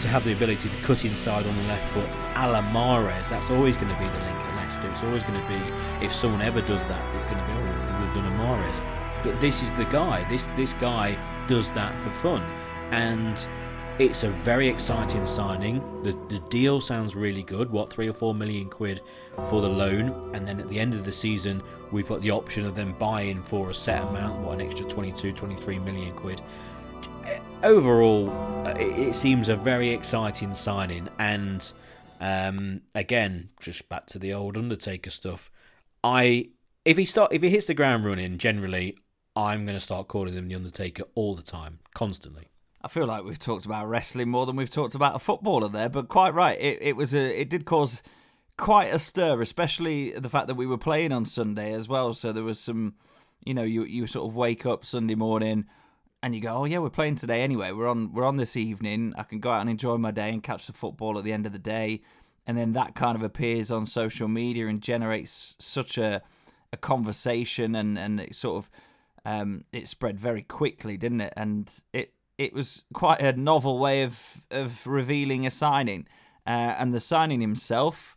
to 0.00 0.08
have 0.08 0.24
the 0.24 0.32
ability 0.32 0.68
to 0.68 0.76
cut 0.82 1.04
inside 1.04 1.46
on 1.46 1.56
the 1.56 1.62
left 1.64 1.92
foot 1.92 2.08
a 2.36 2.52
la 2.52 2.60
Mahrez. 2.60 3.28
That's 3.30 3.50
always 3.50 3.76
going 3.76 3.88
to 3.88 3.98
be 3.98 4.04
the 4.04 4.18
link 4.18 4.36
at 4.36 4.56
Leicester. 4.56 4.90
It's 4.90 5.02
always 5.02 5.24
going 5.24 5.40
to 5.40 5.48
be, 5.48 6.04
if 6.04 6.14
someone 6.14 6.42
ever 6.42 6.60
does 6.60 6.84
that, 6.86 7.16
it's 7.16 7.24
going 7.24 7.38
to 7.38 7.46
be, 7.46 7.52
oh, 7.52 8.00
we've 8.00 8.14
done 8.14 8.26
a 8.26 8.36
Mahrez. 8.36 8.80
But 9.24 9.40
this 9.40 9.62
is 9.62 9.72
the 9.74 9.86
guy. 9.86 10.28
This 10.28 10.46
this 10.56 10.74
guy 10.74 11.16
does 11.48 11.72
that 11.72 11.94
for 12.02 12.10
fun. 12.10 12.42
And 12.92 13.46
it's 13.98 14.24
a 14.24 14.30
very 14.30 14.68
exciting 14.68 15.24
signing. 15.24 15.80
The, 16.02 16.12
the 16.28 16.38
deal 16.50 16.80
sounds 16.80 17.16
really 17.16 17.42
good. 17.42 17.70
What, 17.70 17.90
three 17.90 18.08
or 18.08 18.12
four 18.12 18.34
million 18.34 18.68
quid 18.68 19.00
for 19.48 19.62
the 19.62 19.68
loan? 19.68 20.34
And 20.34 20.46
then 20.46 20.60
at 20.60 20.68
the 20.68 20.78
end 20.78 20.94
of 20.94 21.04
the 21.04 21.12
season, 21.12 21.62
we've 21.90 22.08
got 22.08 22.20
the 22.20 22.30
option 22.30 22.66
of 22.66 22.74
them 22.74 22.94
buying 22.98 23.42
for 23.42 23.70
a 23.70 23.74
set 23.74 24.02
amount, 24.02 24.40
what, 24.40 24.60
an 24.60 24.66
extra 24.66 24.86
22, 24.86 25.32
23 25.32 25.78
million 25.78 26.14
quid. 26.14 26.42
Overall, 27.62 28.28
uh, 28.66 28.74
it, 28.78 29.08
it 29.08 29.14
seems 29.14 29.48
a 29.48 29.56
very 29.56 29.90
exciting 29.90 30.54
signing. 30.54 31.08
And 31.18 31.72
um, 32.20 32.82
again, 32.94 33.48
just 33.60 33.88
back 33.88 34.06
to 34.06 34.18
the 34.18 34.34
old 34.34 34.58
Undertaker 34.58 35.10
stuff. 35.10 35.50
I 36.04 36.50
if 36.84 36.98
he 36.98 37.04
start 37.04 37.32
if 37.32 37.42
he 37.42 37.48
hits 37.48 37.66
the 37.66 37.74
ground 37.74 38.04
running, 38.04 38.38
generally, 38.38 38.96
I'm 39.34 39.64
going 39.64 39.76
to 39.76 39.80
start 39.80 40.06
calling 40.06 40.34
him 40.34 40.48
the 40.48 40.54
Undertaker 40.54 41.04
all 41.14 41.34
the 41.34 41.42
time, 41.42 41.80
constantly. 41.94 42.50
I 42.86 42.88
feel 42.88 43.06
like 43.06 43.24
we've 43.24 43.36
talked 43.36 43.66
about 43.66 43.88
wrestling 43.88 44.28
more 44.28 44.46
than 44.46 44.54
we've 44.54 44.70
talked 44.70 44.94
about 44.94 45.16
a 45.16 45.18
footballer 45.18 45.68
there, 45.68 45.88
but 45.88 46.06
quite 46.06 46.34
right. 46.34 46.56
It, 46.60 46.78
it 46.80 46.96
was 46.96 47.12
a 47.14 47.40
it 47.40 47.50
did 47.50 47.64
cause 47.64 48.00
quite 48.56 48.94
a 48.94 49.00
stir, 49.00 49.42
especially 49.42 50.12
the 50.12 50.28
fact 50.28 50.46
that 50.46 50.54
we 50.54 50.66
were 50.66 50.78
playing 50.78 51.10
on 51.10 51.24
Sunday 51.24 51.72
as 51.72 51.88
well. 51.88 52.14
So 52.14 52.30
there 52.30 52.44
was 52.44 52.60
some, 52.60 52.94
you 53.44 53.54
know, 53.54 53.64
you 53.64 53.82
you 53.82 54.06
sort 54.06 54.30
of 54.30 54.36
wake 54.36 54.64
up 54.64 54.84
Sunday 54.84 55.16
morning 55.16 55.64
and 56.22 56.32
you 56.32 56.40
go, 56.40 56.58
oh 56.58 56.64
yeah, 56.64 56.78
we're 56.78 56.90
playing 56.90 57.16
today 57.16 57.40
anyway. 57.40 57.72
We're 57.72 57.88
on 57.88 58.12
we're 58.12 58.24
on 58.24 58.36
this 58.36 58.56
evening. 58.56 59.14
I 59.18 59.24
can 59.24 59.40
go 59.40 59.50
out 59.50 59.62
and 59.62 59.70
enjoy 59.70 59.96
my 59.96 60.12
day 60.12 60.30
and 60.30 60.40
catch 60.40 60.68
the 60.68 60.72
football 60.72 61.18
at 61.18 61.24
the 61.24 61.32
end 61.32 61.44
of 61.44 61.50
the 61.50 61.58
day, 61.58 62.02
and 62.46 62.56
then 62.56 62.72
that 62.74 62.94
kind 62.94 63.16
of 63.16 63.22
appears 63.24 63.72
on 63.72 63.86
social 63.86 64.28
media 64.28 64.68
and 64.68 64.80
generates 64.80 65.56
such 65.58 65.98
a 65.98 66.22
a 66.72 66.76
conversation 66.76 67.74
and 67.74 67.98
and 67.98 68.20
it 68.20 68.36
sort 68.36 68.58
of 68.58 68.70
um, 69.24 69.64
it 69.72 69.88
spread 69.88 70.20
very 70.20 70.42
quickly, 70.42 70.96
didn't 70.96 71.20
it? 71.20 71.32
And 71.36 71.68
it 71.92 72.12
it 72.38 72.52
was 72.52 72.84
quite 72.92 73.20
a 73.20 73.32
novel 73.32 73.78
way 73.78 74.02
of 74.02 74.42
of 74.50 74.86
revealing 74.86 75.46
a 75.46 75.50
signing. 75.50 76.06
Uh, 76.46 76.76
and 76.78 76.94
the 76.94 77.00
signing 77.00 77.40
himself, 77.40 78.16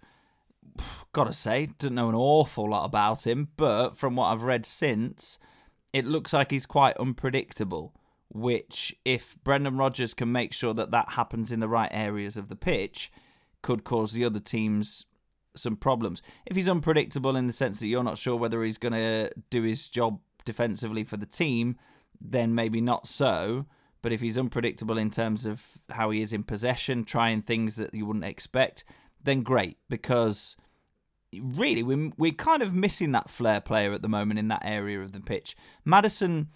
gotta 1.13 1.33
say, 1.33 1.69
don't 1.79 1.95
know 1.95 2.09
an 2.09 2.15
awful 2.15 2.69
lot 2.69 2.85
about 2.85 3.25
him, 3.25 3.49
but 3.57 3.97
from 3.97 4.15
what 4.15 4.31
I've 4.31 4.43
read 4.43 4.65
since, 4.65 5.39
it 5.93 6.05
looks 6.05 6.33
like 6.33 6.51
he's 6.51 6.65
quite 6.65 6.97
unpredictable. 6.97 7.93
Which, 8.31 8.95
if 9.03 9.35
Brendan 9.43 9.77
Rodgers 9.77 10.13
can 10.13 10.31
make 10.31 10.53
sure 10.53 10.75
that 10.75 10.91
that 10.91 11.13
happens 11.13 11.51
in 11.51 11.61
the 11.61 11.67
right 11.67 11.89
areas 11.91 12.37
of 12.37 12.47
the 12.47 12.55
pitch, 12.55 13.11
could 13.63 13.83
cause 13.83 14.11
the 14.11 14.23
other 14.23 14.39
teams 14.39 15.05
some 15.55 15.75
problems. 15.75 16.21
If 16.45 16.55
he's 16.55 16.69
unpredictable 16.69 17.35
in 17.35 17.47
the 17.47 17.53
sense 17.53 17.79
that 17.79 17.87
you're 17.87 18.03
not 18.03 18.19
sure 18.19 18.35
whether 18.35 18.63
he's 18.63 18.77
going 18.77 18.93
to 18.93 19.31
do 19.49 19.63
his 19.63 19.89
job 19.89 20.19
defensively 20.45 21.03
for 21.03 21.17
the 21.17 21.25
team, 21.25 21.77
then 22.21 22.55
maybe 22.55 22.81
not 22.81 23.07
so. 23.07 23.65
But 24.01 24.13
if 24.13 24.21
he's 24.21 24.37
unpredictable 24.37 24.97
in 24.97 25.09
terms 25.09 25.45
of 25.45 25.65
how 25.89 26.09
he 26.09 26.21
is 26.21 26.33
in 26.33 26.43
possession, 26.43 27.03
trying 27.03 27.41
things 27.41 27.75
that 27.75 27.93
you 27.93 28.05
wouldn't 28.05 28.25
expect, 28.25 28.83
then 29.21 29.41
great 29.41 29.77
because 29.89 30.55
really 31.41 31.83
we're, 31.83 32.11
we're 32.17 32.31
kind 32.31 32.63
of 32.63 32.73
missing 32.73 33.11
that 33.11 33.29
flair 33.29 33.61
player 33.61 33.91
at 33.91 34.01
the 34.01 34.07
moment 34.07 34.39
in 34.39 34.47
that 34.47 34.61
area 34.63 35.01
of 35.01 35.11
the 35.11 35.19
pitch. 35.19 35.55
Maddison 35.85 36.49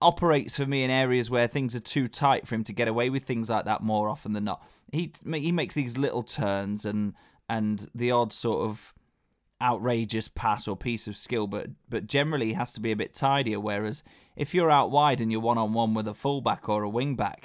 operates 0.00 0.56
for 0.56 0.66
me 0.66 0.84
in 0.84 0.90
areas 0.90 1.30
where 1.30 1.46
things 1.46 1.74
are 1.74 1.80
too 1.80 2.08
tight 2.08 2.46
for 2.46 2.54
him 2.54 2.64
to 2.64 2.72
get 2.72 2.88
away 2.88 3.08
with 3.08 3.24
things 3.24 3.48
like 3.48 3.64
that 3.64 3.82
more 3.82 4.08
often 4.08 4.32
than 4.32 4.44
not. 4.44 4.62
He 4.92 5.12
he 5.32 5.52
makes 5.52 5.74
these 5.74 5.96
little 5.96 6.22
turns 6.22 6.84
and 6.84 7.14
and 7.48 7.88
the 7.94 8.10
odd 8.10 8.32
sort 8.32 8.68
of 8.68 8.92
outrageous 9.62 10.28
pass 10.28 10.66
or 10.66 10.76
piece 10.76 11.06
of 11.06 11.16
skill, 11.16 11.46
but 11.46 11.68
but 11.88 12.06
generally 12.06 12.54
has 12.54 12.72
to 12.74 12.80
be 12.80 12.92
a 12.92 12.96
bit 12.96 13.14
tidier. 13.14 13.60
Whereas 13.60 14.02
if 14.36 14.54
you're 14.54 14.70
out 14.70 14.90
wide 14.90 15.20
and 15.20 15.30
you're 15.30 15.40
one 15.40 15.58
on 15.58 15.72
one 15.72 15.94
with 15.94 16.08
a 16.08 16.14
fullback 16.14 16.68
or 16.68 16.84
a 16.84 16.90
wingback, 16.90 17.44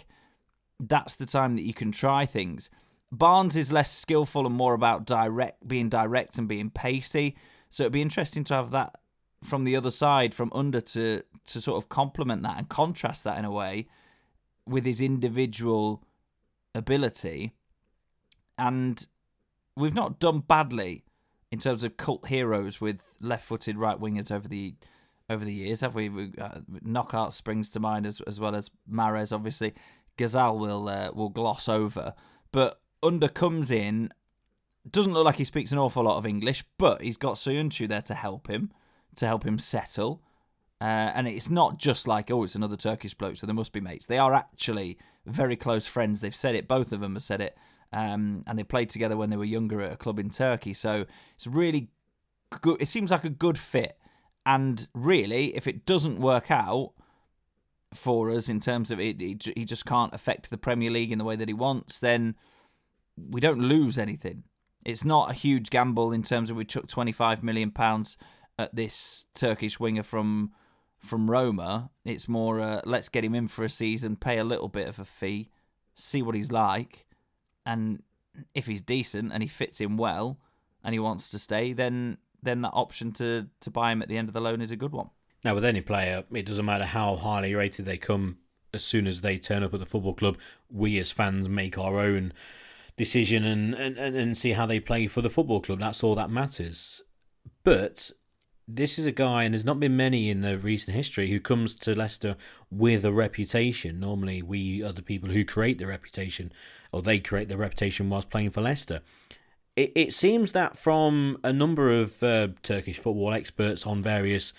that's 0.80 1.16
the 1.16 1.26
time 1.26 1.56
that 1.56 1.66
you 1.66 1.74
can 1.74 1.92
try 1.92 2.26
things. 2.26 2.70
Barnes 3.12 3.56
is 3.56 3.72
less 3.72 3.92
skillful 3.92 4.46
and 4.46 4.56
more 4.56 4.74
about 4.74 5.06
direct 5.06 5.66
being 5.68 5.90
direct 5.90 6.38
and 6.38 6.48
being 6.48 6.70
pacey. 6.70 7.38
So 7.70 7.84
it'd 7.84 7.94
be 7.94 8.02
interesting 8.02 8.44
to 8.46 8.56
have 8.56 8.72
that 8.72 8.96
from 9.44 9.64
the 9.64 9.76
other 9.76 9.92
side, 9.92 10.34
from 10.34 10.52
under 10.54 10.82
to 10.82 11.24
to 11.46 11.62
sort 11.62 11.82
of 11.82 11.88
complement 11.88 12.44
that 12.44 12.58
and 12.58 12.68
contrast 12.68 13.24
that 13.24 13.38
in 13.38 13.46
a 13.46 13.52
way 13.52 13.88
with 14.66 14.86
his 14.86 15.00
individual 15.00 16.04
ability. 16.76 17.54
And 18.58 19.06
we've 19.76 19.94
not 19.94 20.20
done 20.20 20.40
badly 20.40 21.04
in 21.52 21.60
terms 21.60 21.84
of 21.84 21.98
cult 21.98 22.28
heroes 22.28 22.82
with 22.82 23.16
left-footed 23.20 23.78
right 23.78 24.00
wingers 24.00 24.32
over 24.32 24.48
the 24.48 24.76
over 25.30 25.44
the 25.44 25.54
years, 25.54 25.82
have 25.82 25.96
we? 25.96 26.08
uh, 26.40 26.60
Knockaert 26.82 27.34
springs 27.34 27.70
to 27.72 27.80
mind 27.80 28.06
as 28.06 28.22
as 28.22 28.40
well 28.40 28.56
as 28.56 28.72
Mahrez. 28.90 29.34
Obviously, 29.34 29.74
Gazal 30.18 30.58
will 30.58 30.88
uh, 30.90 31.12
will 31.14 31.30
gloss 31.30 31.68
over, 31.68 32.14
but 32.52 32.82
Under 33.04 33.28
comes 33.28 33.72
in. 33.72 34.12
Doesn't 34.90 35.14
look 35.14 35.26
like 35.26 35.36
he 35.36 35.44
speaks 35.44 35.74
an 35.74 35.80
awful 35.80 36.04
lot 36.04 36.18
of 36.18 36.26
English, 36.26 36.64
but 36.78 37.02
he's 37.02 37.18
got 37.18 37.36
Soyuncu 37.36 37.90
there 37.90 38.02
to 38.04 38.14
help 38.14 38.48
him, 38.48 38.72
to 39.16 39.28
help 39.28 39.44
him 39.46 39.60
settle. 39.60 40.24
Uh, 40.80 41.12
and 41.14 41.28
it's 41.28 41.50
not 41.50 41.78
just 41.78 42.08
like, 42.08 42.32
oh, 42.32 42.44
it's 42.44 42.56
another 42.56 42.78
Turkish 42.78 43.14
bloke, 43.14 43.36
so 43.36 43.46
they 43.46 43.52
must 43.52 43.74
be 43.74 43.82
mates. 43.82 44.06
They 44.06 44.18
are 44.18 44.34
actually 44.34 44.98
very 45.26 45.58
close 45.58 45.88
friends. 45.88 46.22
They've 46.22 46.34
said 46.34 46.56
it, 46.56 46.70
both 46.70 46.94
of 46.94 47.02
them 47.02 47.16
have 47.16 47.24
said 47.24 47.42
it. 47.42 47.58
Um, 47.94 48.44
and 48.48 48.60
they 48.60 48.64
played 48.64 48.90
together 48.90 49.16
when 49.16 49.30
they 49.30 49.38
were 49.38 49.46
younger 49.46 49.82
at 49.82 49.94
a 49.94 49.98
club 49.98 50.20
in 50.20 50.30
Turkey. 50.30 50.74
So 50.74 51.06
it's 51.36 51.48
really 51.48 51.90
good. 52.62 52.82
It 52.82 52.88
seems 52.88 53.12
like 53.12 53.24
a 53.24 53.30
good 53.30 53.58
fit. 53.58 53.98
And 54.46 54.88
really, 54.94 55.56
if 55.56 55.68
it 55.68 55.86
doesn't 55.86 56.20
work 56.20 56.52
out 56.52 56.94
for 57.94 58.32
us 58.32 58.50
in 58.50 58.60
terms 58.60 58.92
of 58.92 59.00
it, 59.00 59.20
he 59.22 59.36
just 59.36 59.86
can't 59.86 60.14
affect 60.14 60.50
the 60.50 60.58
Premier 60.58 60.92
League 60.92 61.12
in 61.12 61.18
the 61.18 61.24
way 61.24 61.36
that 61.36 61.48
he 61.48 61.54
wants, 61.54 62.00
then 62.00 62.36
we 63.18 63.42
don't 63.42 63.60
lose 63.60 63.98
anything. 63.98 64.44
It's 64.86 65.04
not 65.04 65.32
a 65.32 65.34
huge 65.34 65.70
gamble 65.70 66.14
in 66.14 66.24
terms 66.24 66.50
of 66.50 66.56
we 66.56 66.66
took 66.66 66.88
25 66.88 67.44
million 67.44 67.72
pounds 67.72 68.18
at 68.58 68.74
this 68.76 69.26
Turkish 69.34 69.80
winger 69.80 70.04
from 70.04 70.52
from 70.98 71.30
Roma. 71.30 71.92
It's 72.06 72.28
more 72.28 72.60
uh, 72.60 72.82
let's 72.86 73.10
get 73.10 73.24
him 73.24 73.36
in 73.36 73.48
for 73.48 73.64
a 73.64 73.70
season, 73.70 74.16
pay 74.16 74.38
a 74.38 74.44
little 74.44 74.70
bit 74.70 74.88
of 74.88 75.00
a 75.00 75.06
fee, 75.06 75.50
see 75.96 76.22
what 76.22 76.36
he's 76.36 76.52
like, 76.52 77.07
and 77.68 78.02
if 78.54 78.66
he's 78.66 78.82
decent 78.82 79.32
and 79.34 79.44
he 79.44 79.50
fits 79.50 79.82
in 79.82 79.98
well 79.98 80.40
and 80.84 80.94
he 80.94 81.00
wants 81.00 81.30
to 81.30 81.38
stay, 81.38 81.74
then 81.74 82.18
then 82.42 82.62
that 82.62 82.72
option 82.74 83.12
to 83.12 83.48
to 83.60 83.70
buy 83.70 83.92
him 83.92 84.02
at 84.02 84.08
the 84.08 84.18
end 84.18 84.30
of 84.30 84.34
the 84.34 84.42
loan 84.42 84.62
is 84.62 84.72
a 84.72 84.78
good 84.78 84.94
one. 84.94 85.10
Now, 85.44 85.54
with 85.54 85.66
any 85.66 85.82
player, 85.82 86.24
it 86.34 86.46
doesn't 86.46 86.66
matter 86.66 86.86
how 86.86 87.16
highly 87.16 87.54
rated 87.54 87.86
they 87.86 87.98
come. 87.98 88.38
As 88.74 88.84
soon 88.84 89.08
as 89.08 89.22
they 89.22 89.38
turn 89.38 89.64
up 89.64 89.74
at 89.74 89.80
the 89.80 89.86
football 89.86 90.14
club, 90.14 90.38
we 90.70 91.00
as 91.00 91.12
fans 91.12 91.48
make 91.48 91.78
our 91.78 92.00
own 92.00 92.34
decision 92.98 93.46
and, 93.46 93.74
and, 93.74 93.98
and 93.98 94.38
see 94.38 94.52
how 94.52 94.66
they 94.66 94.80
play 94.80 95.08
for 95.08 95.22
the 95.22 95.30
football 95.30 95.62
club. 95.62 95.80
That's 95.80 96.04
all 96.04 96.16
that 96.16 96.30
matters. 96.30 97.02
But 97.64 98.12
this 98.68 99.00
is 99.00 99.06
a 99.06 99.12
guy, 99.12 99.44
and 99.44 99.54
there's 99.54 99.64
not 99.64 99.80
been 99.80 99.96
many 99.96 100.30
in 100.30 100.42
the 100.42 100.58
recent 100.58 100.96
history 100.96 101.30
who 101.30 101.40
comes 101.40 101.74
to 101.76 101.96
Leicester 101.96 102.36
with 102.70 103.06
a 103.06 103.14
reputation. 103.14 104.00
Normally, 104.00 104.42
we 104.42 104.84
are 104.84 104.92
the 104.92 105.02
people 105.02 105.30
who 105.30 105.46
create 105.46 105.78
the 105.78 105.88
reputation, 105.88 106.52
or 106.92 107.02
they 107.02 107.20
create 107.20 107.48
the 107.48 107.58
reputation 107.58 108.10
whilst 108.10 108.30
playing 108.30 108.50
for 108.50 108.62
Leicester. 108.62 109.02
It, 109.78 109.94
it 109.96 110.14
seems 110.14 110.52
that 110.52 110.78
from 110.78 111.38
a 111.44 111.54
number 111.54 111.98
of 111.98 112.22
uh, 112.22 112.50
Turkish 112.62 113.00
football 113.00 113.34
experts 113.34 113.88
on 113.88 114.04
various 114.04 114.54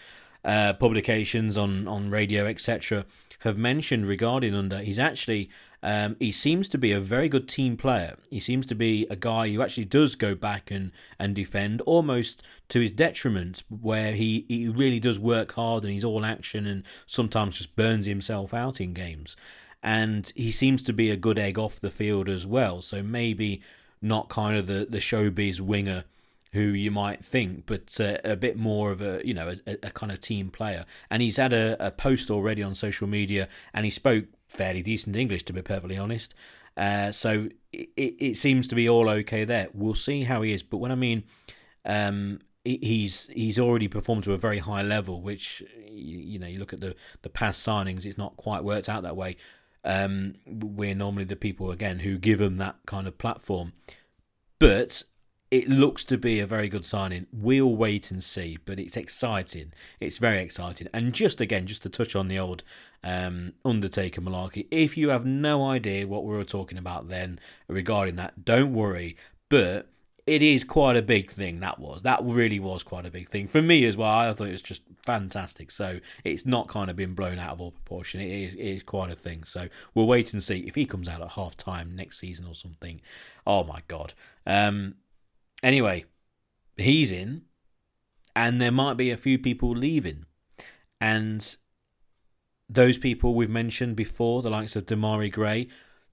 uh, 0.44 0.72
publications, 0.72 1.58
on, 1.58 1.86
on 1.86 2.10
radio, 2.10 2.46
etc., 2.46 3.04
have 3.40 3.58
mentioned 3.58 4.06
regarding 4.06 4.54
Under, 4.54 4.78
he's 4.78 4.98
actually 4.98 5.50
um, 5.82 6.16
he 6.18 6.32
seems 6.32 6.68
to 6.70 6.78
be 6.78 6.92
a 6.92 7.00
very 7.00 7.28
good 7.28 7.48
team 7.48 7.76
player. 7.76 8.16
He 8.30 8.40
seems 8.40 8.66
to 8.66 8.74
be 8.74 9.06
a 9.10 9.16
guy 9.16 9.48
who 9.48 9.62
actually 9.62 9.84
does 9.84 10.16
go 10.16 10.34
back 10.34 10.70
and, 10.70 10.90
and 11.18 11.34
defend 11.34 11.80
almost 11.82 12.42
to 12.70 12.80
his 12.80 12.90
detriment, 12.90 13.62
where 13.68 14.12
he, 14.12 14.44
he 14.48 14.68
really 14.68 15.00
does 15.00 15.18
work 15.18 15.52
hard 15.52 15.84
and 15.84 15.92
he's 15.92 16.04
all 16.04 16.24
action 16.24 16.66
and 16.66 16.82
sometimes 17.06 17.58
just 17.58 17.76
burns 17.76 18.06
himself 18.06 18.52
out 18.52 18.80
in 18.80 18.92
games. 18.92 19.36
And 19.82 20.32
he 20.34 20.50
seems 20.50 20.82
to 20.82 20.92
be 20.92 21.10
a 21.10 21.16
good 21.16 21.38
egg 21.38 21.58
off 21.58 21.80
the 21.80 21.90
field 21.90 22.28
as 22.28 22.44
well. 22.44 22.82
So 22.82 23.02
maybe 23.02 23.62
not 24.02 24.28
kind 24.28 24.56
of 24.56 24.66
the, 24.66 24.86
the 24.88 24.98
showbiz 24.98 25.60
winger 25.60 26.04
who 26.52 26.60
you 26.60 26.90
might 26.90 27.24
think, 27.24 27.64
but 27.66 28.00
uh, 28.00 28.16
a 28.24 28.34
bit 28.34 28.56
more 28.56 28.90
of 28.90 29.02
a 29.02 29.20
you 29.22 29.34
know 29.34 29.54
a, 29.66 29.72
a, 29.82 29.90
kind 29.90 30.10
of 30.10 30.20
team 30.20 30.50
player. 30.50 30.86
And 31.10 31.20
he's 31.20 31.36
had 31.36 31.52
a, 31.52 31.76
a 31.78 31.90
post 31.90 32.30
already 32.30 32.62
on 32.62 32.74
social 32.74 33.06
media, 33.06 33.48
and 33.74 33.84
he 33.84 33.90
spoke 33.90 34.24
fairly 34.48 34.82
decent 34.82 35.16
English, 35.16 35.44
to 35.44 35.52
be 35.52 35.62
perfectly 35.62 35.98
honest. 35.98 36.34
Uh, 36.76 37.10
so 37.10 37.48
it, 37.72 37.88
it 37.96 38.38
seems 38.38 38.68
to 38.68 38.74
be 38.74 38.88
all 38.88 39.08
okay 39.10 39.44
there. 39.44 39.68
We'll 39.72 39.94
see 39.94 40.24
how 40.24 40.42
he 40.42 40.52
is. 40.52 40.62
But 40.62 40.78
when 40.78 40.92
I 40.92 40.94
mean 40.94 41.24
um, 41.84 42.40
he's 42.64 43.28
he's 43.28 43.58
already 43.58 43.88
performed 43.88 44.24
to 44.24 44.32
a 44.32 44.38
very 44.38 44.58
high 44.58 44.82
level, 44.82 45.20
which 45.20 45.62
you 45.88 46.38
know 46.38 46.46
you 46.46 46.58
look 46.58 46.72
at 46.72 46.80
the 46.80 46.94
the 47.22 47.28
past 47.28 47.66
signings, 47.66 48.04
it's 48.04 48.18
not 48.18 48.36
quite 48.36 48.64
worked 48.64 48.88
out 48.88 49.02
that 49.02 49.16
way. 49.16 49.36
Um, 49.84 50.34
we're 50.46 50.94
normally 50.94 51.24
the 51.24 51.36
people 51.36 51.70
again 51.70 52.00
who 52.00 52.18
give 52.18 52.40
him 52.40 52.56
that 52.58 52.76
kind 52.86 53.06
of 53.06 53.18
platform, 53.18 53.72
but 54.58 55.02
it 55.50 55.68
looks 55.68 56.04
to 56.04 56.18
be 56.18 56.40
a 56.40 56.46
very 56.46 56.68
good 56.68 56.84
signing. 56.84 57.26
We'll 57.32 57.74
wait 57.74 58.10
and 58.10 58.22
see, 58.22 58.58
but 58.64 58.78
it's 58.78 58.96
exciting. 58.96 59.72
It's 59.98 60.18
very 60.18 60.40
exciting. 60.40 60.88
And 60.92 61.12
just 61.12 61.40
again, 61.40 61.66
just 61.66 61.82
to 61.82 61.88
touch 61.88 62.14
on 62.14 62.28
the 62.28 62.38
old 62.38 62.62
um, 63.02 63.54
Undertaker 63.64 64.20
malarkey, 64.20 64.66
if 64.70 64.96
you 64.96 65.08
have 65.08 65.24
no 65.24 65.64
idea 65.64 66.06
what 66.06 66.24
we 66.24 66.36
were 66.36 66.44
talking 66.44 66.78
about 66.78 67.08
then 67.08 67.40
regarding 67.66 68.16
that, 68.16 68.44
don't 68.44 68.74
worry. 68.74 69.16
But 69.48 69.88
it 70.26 70.42
is 70.42 70.62
quite 70.62 70.94
a 70.94 71.02
big 71.02 71.30
thing. 71.30 71.60
That 71.60 71.78
was 71.78 72.02
that 72.02 72.22
really 72.22 72.60
was 72.60 72.82
quite 72.82 73.06
a 73.06 73.10
big 73.10 73.30
thing 73.30 73.48
for 73.48 73.62
me 73.62 73.86
as 73.86 73.96
well. 73.96 74.10
I 74.10 74.30
thought 74.34 74.48
it 74.48 74.52
was 74.52 74.60
just 74.60 74.82
fantastic. 75.02 75.70
So 75.70 76.00
it's 76.22 76.44
not 76.44 76.68
kind 76.68 76.90
of 76.90 76.96
been 76.96 77.14
blown 77.14 77.38
out 77.38 77.52
of 77.52 77.60
all 77.62 77.70
proportion. 77.70 78.20
It 78.20 78.30
is 78.30 78.54
it 78.54 78.60
is 78.60 78.82
quite 78.82 79.10
a 79.10 79.16
thing. 79.16 79.44
So 79.44 79.68
we'll 79.94 80.06
wait 80.06 80.34
and 80.34 80.42
see 80.42 80.58
if 80.66 80.74
he 80.74 80.84
comes 80.84 81.08
out 81.08 81.22
at 81.22 81.30
half 81.30 81.56
time 81.56 81.96
next 81.96 82.18
season 82.18 82.46
or 82.46 82.54
something. 82.54 83.00
Oh 83.46 83.64
my 83.64 83.80
god. 83.88 84.12
Um, 84.46 84.96
Anyway, 85.62 86.04
he's 86.76 87.10
in, 87.10 87.42
and 88.36 88.60
there 88.60 88.72
might 88.72 88.96
be 88.96 89.10
a 89.10 89.16
few 89.16 89.38
people 89.38 89.70
leaving. 89.70 90.24
And 91.00 91.56
those 92.68 92.98
people 92.98 93.34
we've 93.34 93.50
mentioned 93.50 93.96
before, 93.96 94.42
the 94.42 94.50
likes 94.50 94.76
of 94.76 94.86
Demarai 94.86 95.32
Gray, 95.32 95.68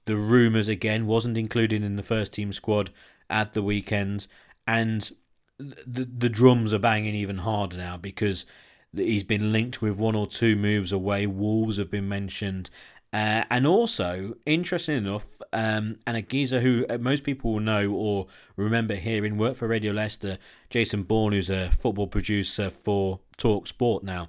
the 0.05 0.15
rumours 0.15 0.67
again 0.67 1.05
wasn't 1.05 1.37
included 1.37 1.83
in 1.83 1.95
the 1.95 2.03
first 2.03 2.33
team 2.33 2.53
squad 2.53 2.91
at 3.29 3.53
the 3.53 3.63
weekend. 3.63 4.27
And 4.67 5.09
the, 5.57 6.05
the 6.05 6.29
drums 6.29 6.73
are 6.73 6.79
banging 6.79 7.15
even 7.15 7.39
harder 7.39 7.77
now 7.77 7.97
because 7.97 8.45
he's 8.93 9.23
been 9.23 9.51
linked 9.51 9.81
with 9.81 9.97
one 9.97 10.15
or 10.15 10.27
two 10.27 10.55
moves 10.55 10.91
away. 10.91 11.27
Wolves 11.27 11.77
have 11.77 11.91
been 11.91 12.07
mentioned, 12.07 12.69
uh, 13.15 13.45
and 13.49 13.65
also, 13.65 14.35
interesting 14.45 14.97
enough, 14.97 15.25
um, 15.53 15.95
and 16.05 16.17
a 16.17 16.21
geezer 16.21 16.59
who 16.59 16.85
uh, 16.89 16.97
most 16.97 17.23
people 17.23 17.53
will 17.53 17.61
know 17.61 17.89
or 17.89 18.27
remember 18.57 18.95
hearing 18.95 19.37
work 19.37 19.55
for 19.55 19.69
Radio 19.69 19.93
Leicester, 19.93 20.37
Jason 20.69 21.03
Bourne, 21.03 21.31
who's 21.31 21.49
a 21.49 21.71
football 21.71 22.07
producer 22.07 22.69
for 22.69 23.21
Talk 23.37 23.67
Sport 23.67 24.03
now, 24.03 24.27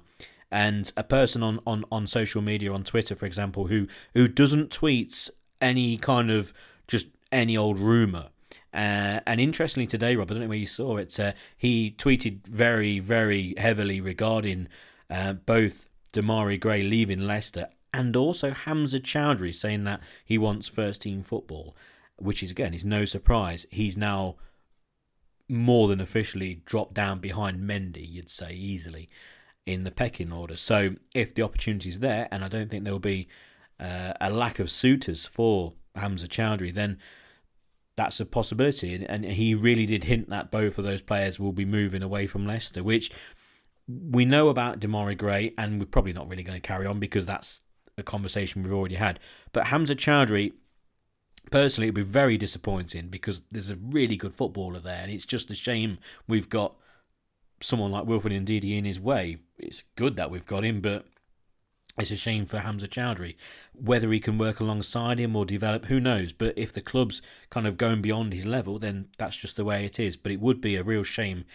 and 0.49 0.89
a 0.95 1.03
person 1.03 1.43
on, 1.43 1.59
on, 1.67 1.83
on 1.91 2.07
social 2.07 2.41
media, 2.41 2.71
on 2.71 2.85
Twitter, 2.85 3.13
for 3.13 3.25
example, 3.25 3.67
who, 3.67 3.89
who 4.13 4.25
doesn't 4.25 4.71
tweet 4.71 5.29
any 5.59 5.97
kind 5.97 6.31
of 6.31 6.53
just 6.87 7.07
any 7.29 7.57
old 7.57 7.79
rumour. 7.79 8.29
Uh, 8.73 9.19
and 9.27 9.41
interestingly, 9.41 9.85
today, 9.85 10.15
Rob, 10.15 10.31
I 10.31 10.35
don't 10.35 10.43
know 10.43 10.47
where 10.47 10.57
you 10.57 10.65
saw 10.65 10.95
it, 10.95 11.19
uh, 11.19 11.33
he 11.57 11.93
tweeted 11.97 12.47
very, 12.47 12.99
very 12.99 13.53
heavily 13.57 13.99
regarding 13.99 14.69
uh, 15.09 15.33
both 15.33 15.89
Demarai 16.13 16.57
Gray 16.57 16.83
leaving 16.83 17.27
Leicester 17.27 17.67
and 17.97 18.15
also 18.15 18.51
Hamza 18.51 18.99
Choudhury 18.99 19.55
saying 19.55 19.83
that 19.85 20.01
he 20.23 20.37
wants 20.37 20.67
first 20.67 21.01
team 21.01 21.23
football, 21.23 21.75
which 22.17 22.43
is 22.43 22.51
again 22.51 22.75
is 22.75 22.85
no 22.85 23.05
surprise. 23.05 23.65
He's 23.71 23.97
now 23.97 24.35
more 25.49 25.87
than 25.87 25.99
officially 25.99 26.61
dropped 26.63 26.93
down 26.93 27.19
behind 27.19 27.67
Mendy, 27.67 28.07
you'd 28.07 28.29
say 28.29 28.53
easily 28.53 29.09
in 29.65 29.83
the 29.83 29.89
pecking 29.89 30.31
order. 30.31 30.55
So 30.55 30.95
if 31.15 31.33
the 31.33 31.41
opportunity 31.41 31.89
is 31.89 31.99
there, 31.99 32.27
and 32.31 32.45
I 32.45 32.49
don't 32.49 32.69
think 32.69 32.83
there 32.83 32.93
will 32.93 32.99
be 32.99 33.27
uh, 33.79 34.13
a 34.21 34.29
lack 34.29 34.59
of 34.59 34.69
suitors 34.69 35.25
for 35.25 35.73
Hamza 35.95 36.27
Choudhury, 36.27 36.71
then 36.71 36.99
that's 37.95 38.19
a 38.19 38.27
possibility. 38.27 38.93
And, 38.93 39.05
and 39.05 39.25
he 39.25 39.55
really 39.55 39.87
did 39.87 40.03
hint 40.03 40.29
that 40.29 40.51
both 40.51 40.77
of 40.77 40.85
those 40.85 41.01
players 41.01 41.39
will 41.39 41.51
be 41.51 41.65
moving 41.65 42.03
away 42.03 42.27
from 42.27 42.45
Leicester, 42.45 42.83
which 42.83 43.09
we 43.87 44.23
know 44.23 44.49
about 44.49 44.79
Demarai 44.79 45.17
Gray, 45.17 45.55
and 45.57 45.79
we're 45.79 45.87
probably 45.87 46.13
not 46.13 46.29
really 46.29 46.43
going 46.43 46.61
to 46.61 46.67
carry 46.67 46.85
on 46.85 46.99
because 46.99 47.25
that's 47.25 47.63
a 47.97 48.03
conversation 48.03 48.63
we've 48.63 48.73
already 48.73 48.95
had. 48.95 49.19
But 49.51 49.67
Hamza 49.67 49.95
Choudhury, 49.95 50.53
personally, 51.51 51.87
it'd 51.87 51.95
be 51.95 52.03
very 52.03 52.37
disappointing 52.37 53.07
because 53.07 53.41
there's 53.51 53.69
a 53.69 53.75
really 53.75 54.15
good 54.15 54.35
footballer 54.35 54.79
there, 54.79 55.01
and 55.01 55.11
it's 55.11 55.25
just 55.25 55.51
a 55.51 55.55
shame 55.55 55.97
we've 56.27 56.49
got 56.49 56.75
someone 57.59 57.91
like 57.91 58.05
Wilfred 58.05 58.45
Ndidi 58.45 58.77
in 58.77 58.85
his 58.85 58.99
way. 58.99 59.37
It's 59.57 59.83
good 59.95 60.15
that 60.15 60.29
we've 60.29 60.45
got 60.45 60.63
him, 60.63 60.79
but 60.79 61.07
it's 61.97 62.11
a 62.11 62.15
shame 62.15 62.45
for 62.45 62.59
Hamza 62.59 62.87
Choudhury. 62.87 63.35
Whether 63.73 64.11
he 64.11 64.19
can 64.19 64.37
work 64.37 64.59
alongside 64.59 65.17
him 65.17 65.35
or 65.35 65.45
develop, 65.45 65.85
who 65.85 65.99
knows? 65.99 66.31
But 66.33 66.55
if 66.55 66.71
the 66.71 66.81
club's 66.81 67.23
kind 67.49 67.65
of 67.65 67.77
going 67.77 68.01
beyond 68.03 68.33
his 68.33 68.45
level, 68.45 68.77
then 68.77 69.07
that's 69.17 69.35
just 69.35 69.55
the 69.57 69.65
way 69.65 69.85
it 69.85 69.99
is. 69.99 70.15
But 70.15 70.31
it 70.31 70.39
would 70.39 70.61
be 70.61 70.75
a 70.75 70.83
real 70.83 71.01
shame 71.01 71.45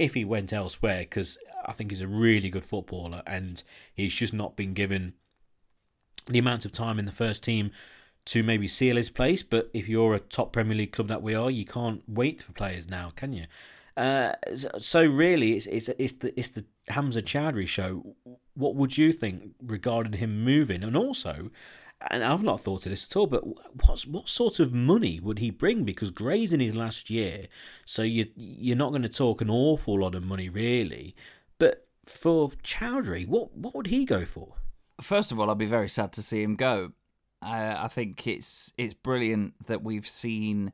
if 0.00 0.14
he 0.14 0.24
went 0.24 0.52
elsewhere 0.52 1.02
because 1.02 1.38
I 1.64 1.72
think 1.72 1.92
he's 1.92 2.00
a 2.00 2.08
really 2.08 2.50
good 2.50 2.64
footballer 2.64 3.22
and 3.24 3.62
he's 3.94 4.12
just 4.12 4.34
not 4.34 4.56
been 4.56 4.74
given 4.74 5.12
the 6.26 6.38
amount 6.38 6.64
of 6.64 6.72
time 6.72 6.98
in 6.98 7.04
the 7.04 7.12
first 7.12 7.42
team 7.42 7.70
to 8.24 8.42
maybe 8.42 8.68
seal 8.68 8.96
his 8.96 9.10
place. 9.10 9.42
But 9.42 9.70
if 9.72 9.88
you're 9.88 10.14
a 10.14 10.20
top 10.20 10.52
Premier 10.52 10.76
League 10.76 10.92
club 10.92 11.08
that 11.08 11.22
we 11.22 11.34
are, 11.34 11.50
you 11.50 11.64
can't 11.64 12.02
wait 12.08 12.42
for 12.42 12.52
players 12.52 12.88
now, 12.88 13.12
can 13.16 13.32
you? 13.32 13.46
Uh, 13.96 14.32
so 14.78 15.04
really, 15.04 15.52
it's 15.52 15.66
it's 15.66 15.88
it's 15.98 16.12
the 16.14 16.38
it's 16.38 16.50
the 16.50 16.64
Hamza 16.88 17.20
Choudhury 17.20 17.68
show. 17.68 18.16
What 18.54 18.74
would 18.74 18.96
you 18.96 19.12
think 19.12 19.52
regarding 19.62 20.14
him 20.14 20.42
moving? 20.44 20.82
And 20.82 20.96
also, 20.96 21.50
and 22.10 22.24
I've 22.24 22.42
not 22.42 22.60
thought 22.60 22.86
of 22.86 22.90
this 22.90 23.10
at 23.10 23.16
all, 23.16 23.26
but 23.26 23.42
what's 23.86 24.06
what 24.06 24.28
sort 24.28 24.60
of 24.60 24.72
money 24.72 25.20
would 25.20 25.40
he 25.40 25.50
bring? 25.50 25.84
Because 25.84 26.10
Gray's 26.10 26.54
in 26.54 26.60
his 26.60 26.74
last 26.74 27.10
year, 27.10 27.48
so 27.84 28.02
you 28.02 28.28
you're 28.34 28.76
not 28.76 28.90
going 28.90 29.02
to 29.02 29.08
talk 29.10 29.42
an 29.42 29.50
awful 29.50 30.00
lot 30.00 30.14
of 30.14 30.24
money 30.24 30.48
really. 30.48 31.14
But 31.58 31.86
for 32.06 32.50
Choudhury, 32.64 33.26
what 33.26 33.54
what 33.54 33.74
would 33.74 33.88
he 33.88 34.06
go 34.06 34.24
for? 34.24 34.54
First 35.02 35.32
of 35.32 35.40
all, 35.40 35.50
I'd 35.50 35.58
be 35.58 35.66
very 35.66 35.88
sad 35.88 36.12
to 36.12 36.22
see 36.22 36.42
him 36.42 36.56
go. 36.56 36.92
Uh, 37.42 37.76
I 37.78 37.88
think 37.88 38.26
it's 38.26 38.72
it's 38.78 38.94
brilliant 38.94 39.66
that 39.66 39.82
we've 39.82 40.08
seen 40.08 40.72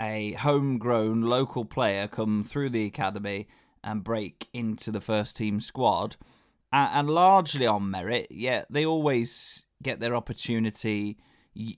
a 0.00 0.32
homegrown 0.32 1.22
local 1.22 1.64
player 1.64 2.08
come 2.08 2.44
through 2.44 2.70
the 2.70 2.86
academy 2.86 3.48
and 3.82 4.04
break 4.04 4.48
into 4.52 4.90
the 4.90 5.00
first 5.00 5.36
team 5.36 5.60
squad, 5.60 6.16
and, 6.72 6.90
and 6.92 7.10
largely 7.10 7.66
on 7.66 7.90
merit. 7.90 8.26
Yeah, 8.30 8.64
they 8.68 8.84
always 8.84 9.64
get 9.82 10.00
their 10.00 10.16
opportunity 10.16 11.18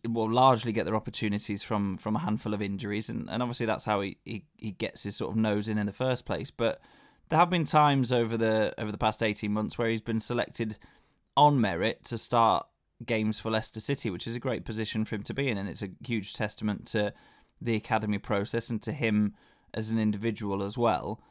Well, 0.07 0.30
largely 0.30 0.72
get 0.72 0.84
their 0.84 0.96
opportunities 0.96 1.62
from 1.62 1.96
from 1.96 2.16
a 2.16 2.18
handful 2.18 2.53
of 2.53 2.61
injuries, 2.61 3.09
and, 3.09 3.30
and 3.30 3.42
obviously 3.42 3.66
that's 3.66 3.86
how 3.86 4.03
he, 4.03 4.18
he, 4.24 4.44
he 4.59 4.72
gets 4.72 5.05
his 5.05 5.16
sort 5.16 5.30
of 5.30 5.36
nose 5.36 5.68
in 5.68 5.78
in 5.78 5.86
the 5.86 5.92
first 5.92 6.26
place. 6.26 6.51
But 6.51 6.80
there 7.28 7.38
have 7.38 7.48
been 7.48 7.64
times 7.64 8.12
over 8.12 8.36
the 8.36 8.74
over 8.76 8.92
the 8.92 8.98
past 8.98 9.22
eighteen 9.22 9.53
months 9.53 9.78
where 9.78 9.88
he's 9.88 10.03
been 10.03 10.20
selected 10.20 10.76
on 11.41 11.59
merit 11.59 12.05
to 12.05 12.18
start 12.18 12.66
games 13.07 13.41
for 13.41 13.51
Leicester 13.51 13.80
City, 13.80 14.11
which 14.11 14.26
is 14.26 14.36
a 14.36 14.41
great 14.41 14.66
position 14.66 15.07
for 15.07 15.14
him 15.14 15.22
to 15.22 15.32
be 15.32 15.49
in, 15.49 15.57
and 15.57 15.70
it's 15.70 15.82
a 15.82 15.88
huge 16.07 16.34
testament 16.34 16.86
to 16.88 17.14
the 17.62 17.74
academy 17.74 18.18
process 18.18 18.68
and 18.68 18.82
to 18.82 18.93
him 18.93 19.34
as 19.72 19.91
an 19.91 19.99
individual 19.99 20.62
as 20.62 20.76
well. 20.76 21.22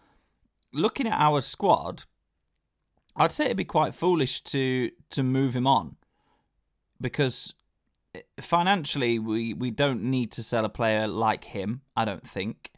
Looking 0.74 1.08
at 1.08 1.20
our 1.20 1.42
squad, 1.42 2.06
I'd 3.16 3.32
say 3.32 3.46
it'd 3.46 3.58
be 3.58 3.66
quite 3.66 3.94
foolish 3.94 4.42
to 4.46 4.90
to 5.12 5.22
move 5.24 5.56
him 5.56 5.68
on 5.68 5.96
because 7.00 7.54
financially 8.40 9.20
we 9.20 9.54
we 9.54 9.70
don't 9.70 10.02
need 10.02 10.32
to 10.32 10.44
sell 10.44 10.66
a 10.66 10.70
player 10.70 11.08
like 11.08 11.46
him. 11.46 11.82
I 11.96 12.06
don't 12.06 12.28
think. 12.28 12.72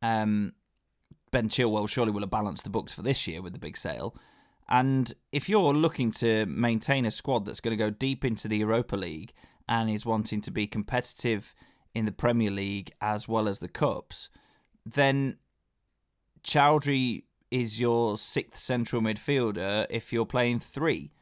Um, 0.00 0.52
ben 1.32 1.48
Chilwell 1.48 1.88
surely 1.88 2.12
will 2.12 2.20
have 2.20 2.30
balanced 2.30 2.64
the 2.64 2.70
books 2.70 2.94
for 2.94 3.02
this 3.02 3.26
year 3.26 3.42
with 3.42 3.52
the 3.52 3.58
big 3.58 3.76
sale. 3.76 4.14
And 4.72 5.12
if 5.32 5.50
you're 5.50 5.74
looking 5.74 6.10
to 6.12 6.46
maintain 6.46 7.04
a 7.04 7.10
squad 7.10 7.44
that's 7.44 7.60
going 7.60 7.76
to 7.76 7.84
go 7.84 7.90
deep 7.90 8.24
into 8.24 8.48
the 8.48 8.56
Europa 8.56 8.96
League 8.96 9.34
and 9.68 9.90
is 9.90 10.06
wanting 10.06 10.40
to 10.40 10.50
be 10.50 10.66
competitive 10.66 11.54
in 11.94 12.06
the 12.06 12.10
Premier 12.10 12.50
League 12.50 12.90
as 13.02 13.28
well 13.28 13.48
as 13.48 13.58
the 13.58 13.68
Cups, 13.68 14.30
then 14.86 15.36
Choudhury 16.42 17.24
is 17.50 17.78
your 17.78 18.16
sixth 18.16 18.62
central 18.62 19.02
midfielder 19.02 19.86
if 19.90 20.10
you're 20.10 20.24
playing 20.24 20.58
three. 20.58 21.12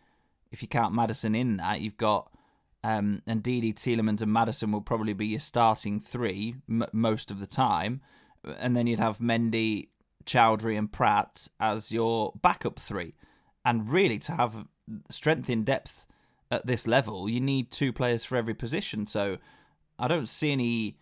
If 0.53 0.63
you 0.63 0.69
count 0.69 0.95
Maddison 0.95 1.35
in 1.35 1.57
that, 1.57 1.81
you've 1.81 1.97
got 1.97 2.31
um, 2.85 3.21
and 3.27 3.43
Ndidi, 3.43 3.75
Tielemans, 3.75 4.23
and 4.23 4.33
Maddison 4.33 4.71
will 4.71 4.81
probably 4.81 5.13
be 5.13 5.27
your 5.27 5.41
starting 5.41 5.99
three 5.99 6.55
m- 6.69 6.87
most 6.93 7.33
of 7.33 7.41
the 7.41 7.49
time. 7.49 8.01
And 8.61 8.77
then 8.77 8.87
you'd 8.87 9.01
have 9.01 9.19
Mendy, 9.19 9.89
Choudhury, 10.25 10.79
and 10.79 10.91
Praet 10.91 11.49
as 11.59 11.91
your 11.91 12.33
backup 12.41 12.79
three. 12.79 13.17
And 13.65 13.89
really, 13.89 14.19
to 14.21 14.33
have 14.33 14.67
strength 15.09 15.51
in 15.51 15.65
depth 15.65 16.07
at 16.51 16.67
this 16.67 16.87
level, 16.87 17.29
you 17.29 17.41
need 17.41 17.71
two 17.71 17.93
players 17.93 18.25
for 18.25 18.37
every 18.37 18.55
position. 18.55 19.07
So 19.07 19.39
I 19.99 20.09
don't 20.09 20.29
see 20.29 20.53
any 20.53 20.97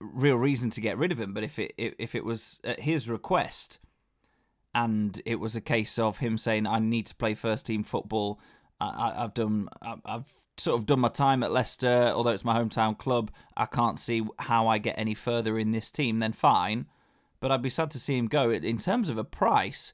real 0.00 0.36
reason 0.36 0.70
to 0.70 0.80
get 0.80 0.98
rid 0.98 1.12
of 1.12 1.20
him. 1.20 1.32
But 1.32 1.44
if 1.44 1.58
it 1.58 1.72
if 1.78 2.14
it 2.14 2.24
was 2.24 2.60
at 2.64 2.80
his 2.80 3.08
request, 3.08 3.78
and 4.74 5.20
it 5.24 5.36
was 5.36 5.56
a 5.56 5.60
case 5.60 5.98
of 5.98 6.18
him 6.18 6.36
saying, 6.36 6.66
"I 6.66 6.78
need 6.78 7.06
to 7.06 7.14
play 7.14 7.34
first 7.34 7.66
team 7.66 7.82
football," 7.82 8.40
I, 8.80 9.12
have 9.16 9.34
done 9.34 9.68
I've 9.82 10.32
sort 10.56 10.78
of 10.78 10.86
done 10.86 11.00
my 11.00 11.08
time 11.08 11.42
at 11.42 11.52
Leicester, 11.52 12.12
although 12.14 12.30
it's 12.30 12.44
my 12.44 12.58
hometown 12.58 12.98
club. 12.98 13.30
I 13.56 13.66
can't 13.66 13.98
see 13.98 14.26
how 14.38 14.66
I 14.66 14.78
get 14.78 14.98
any 14.98 15.14
further 15.14 15.58
in 15.58 15.70
this 15.70 15.90
team. 15.90 16.18
Then 16.18 16.32
fine, 16.32 16.86
but 17.40 17.50
I'd 17.50 17.62
be 17.62 17.70
sad 17.70 17.90
to 17.92 17.98
see 17.98 18.18
him 18.18 18.26
go. 18.26 18.50
In 18.50 18.78
terms 18.78 19.08
of 19.08 19.16
a 19.18 19.24
price, 19.24 19.92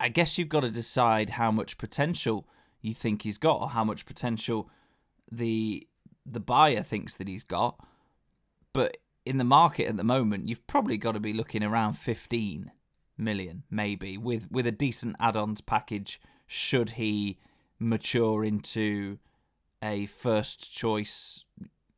I 0.00 0.08
guess 0.08 0.38
you've 0.38 0.48
got 0.48 0.60
to 0.60 0.70
decide 0.70 1.30
how 1.30 1.52
much 1.52 1.78
potential 1.78 2.48
you 2.80 2.94
think 2.94 3.22
he's 3.22 3.38
got, 3.38 3.60
or 3.60 3.68
how 3.68 3.84
much 3.84 4.06
potential 4.06 4.68
the 5.30 5.86
the 6.26 6.40
buyer 6.40 6.82
thinks 6.82 7.14
that 7.16 7.28
he's 7.28 7.44
got. 7.44 7.78
But 8.72 8.96
in 9.24 9.38
the 9.38 9.44
market 9.44 9.86
at 9.86 9.96
the 9.96 10.04
moment, 10.04 10.48
you've 10.48 10.66
probably 10.66 10.96
got 10.96 11.12
to 11.12 11.20
be 11.20 11.32
looking 11.32 11.62
around 11.62 11.92
fifteen 11.92 12.72
million, 13.16 13.62
maybe, 13.70 14.18
with 14.18 14.50
with 14.50 14.66
a 14.66 14.72
decent 14.72 15.16
add-ons 15.20 15.60
package. 15.60 16.20
Should 16.46 16.92
he 16.92 17.38
mature 17.78 18.44
into 18.44 19.18
a 19.82 20.06
first 20.06 20.72
choice 20.72 21.44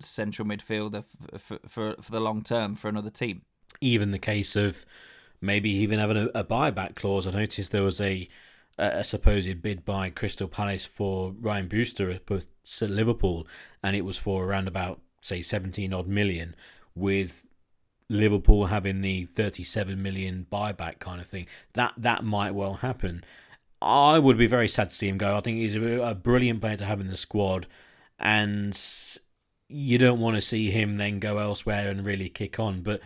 central 0.01 0.47
midfielder 0.47 1.05
for, 1.39 1.59
for, 1.67 1.95
for 2.01 2.13
the 2.13 2.21
long 2.21 2.43
term 2.43 2.75
for 2.75 2.89
another 2.89 3.11
team. 3.11 3.43
Even 3.81 4.11
the 4.11 4.19
case 4.19 4.57
of 4.57 4.85
maybe 5.43 5.69
even 5.69 5.99
having 5.99 6.17
a, 6.17 6.27
a 6.35 6.45
buyback 6.45 6.95
clause. 6.95 7.27
I 7.27 7.33
noticed 7.33 7.71
there 7.71 7.83
was 7.83 8.01
a 8.01 8.29
a 8.79 9.05
supposed 9.05 9.61
bid 9.61 9.85
by 9.85 10.09
Crystal 10.09 10.49
Palace 10.49 10.87
for 10.87 11.35
Ryan 11.39 11.69
Brewster 11.69 12.11
at 12.11 12.23
Liverpool, 12.81 13.47
and 13.83 13.95
it 13.95 14.05
was 14.05 14.17
for 14.17 14.45
around 14.45 14.67
about 14.67 15.01
say 15.21 15.43
seventeen 15.43 15.93
odd 15.93 16.09
million, 16.09 16.55
with 16.95 17.45
Liverpool 18.09 18.67
having 18.67 19.03
the 19.03 19.25
thirty 19.27 19.65
seven 19.65 20.03
million 20.03 20.47
buyback 20.51 21.01
kind 21.01 21.21
of 21.21 21.27
thing. 21.27 21.47
That 21.75 21.93
that 21.99 22.25
might 22.25 22.55
well 22.55 22.75
happen. 22.75 23.25
I 23.83 24.19
would 24.19 24.39
be 24.39 24.47
very 24.47 24.69
sad 24.69 24.91
to 24.91 24.97
see 24.97 25.09
him 25.09 25.19
go. 25.19 25.37
I 25.37 25.41
think 25.41 25.59
he's 25.59 25.75
a, 25.75 26.01
a 26.01 26.15
brilliant 26.15 26.61
player 26.61 26.77
to 26.77 26.85
have 26.85 27.01
in 27.01 27.09
the 27.09 27.17
squad, 27.17 27.67
and 28.19 28.81
you 29.69 29.99
don't 29.99 30.21
want 30.21 30.37
to 30.37 30.41
see 30.41 30.71
him 30.71 30.97
then 30.97 31.19
go 31.19 31.39
elsewhere 31.39 31.91
and 31.91 32.07
really 32.07 32.29
kick 32.29 32.61
on. 32.61 32.83
But 32.83 33.01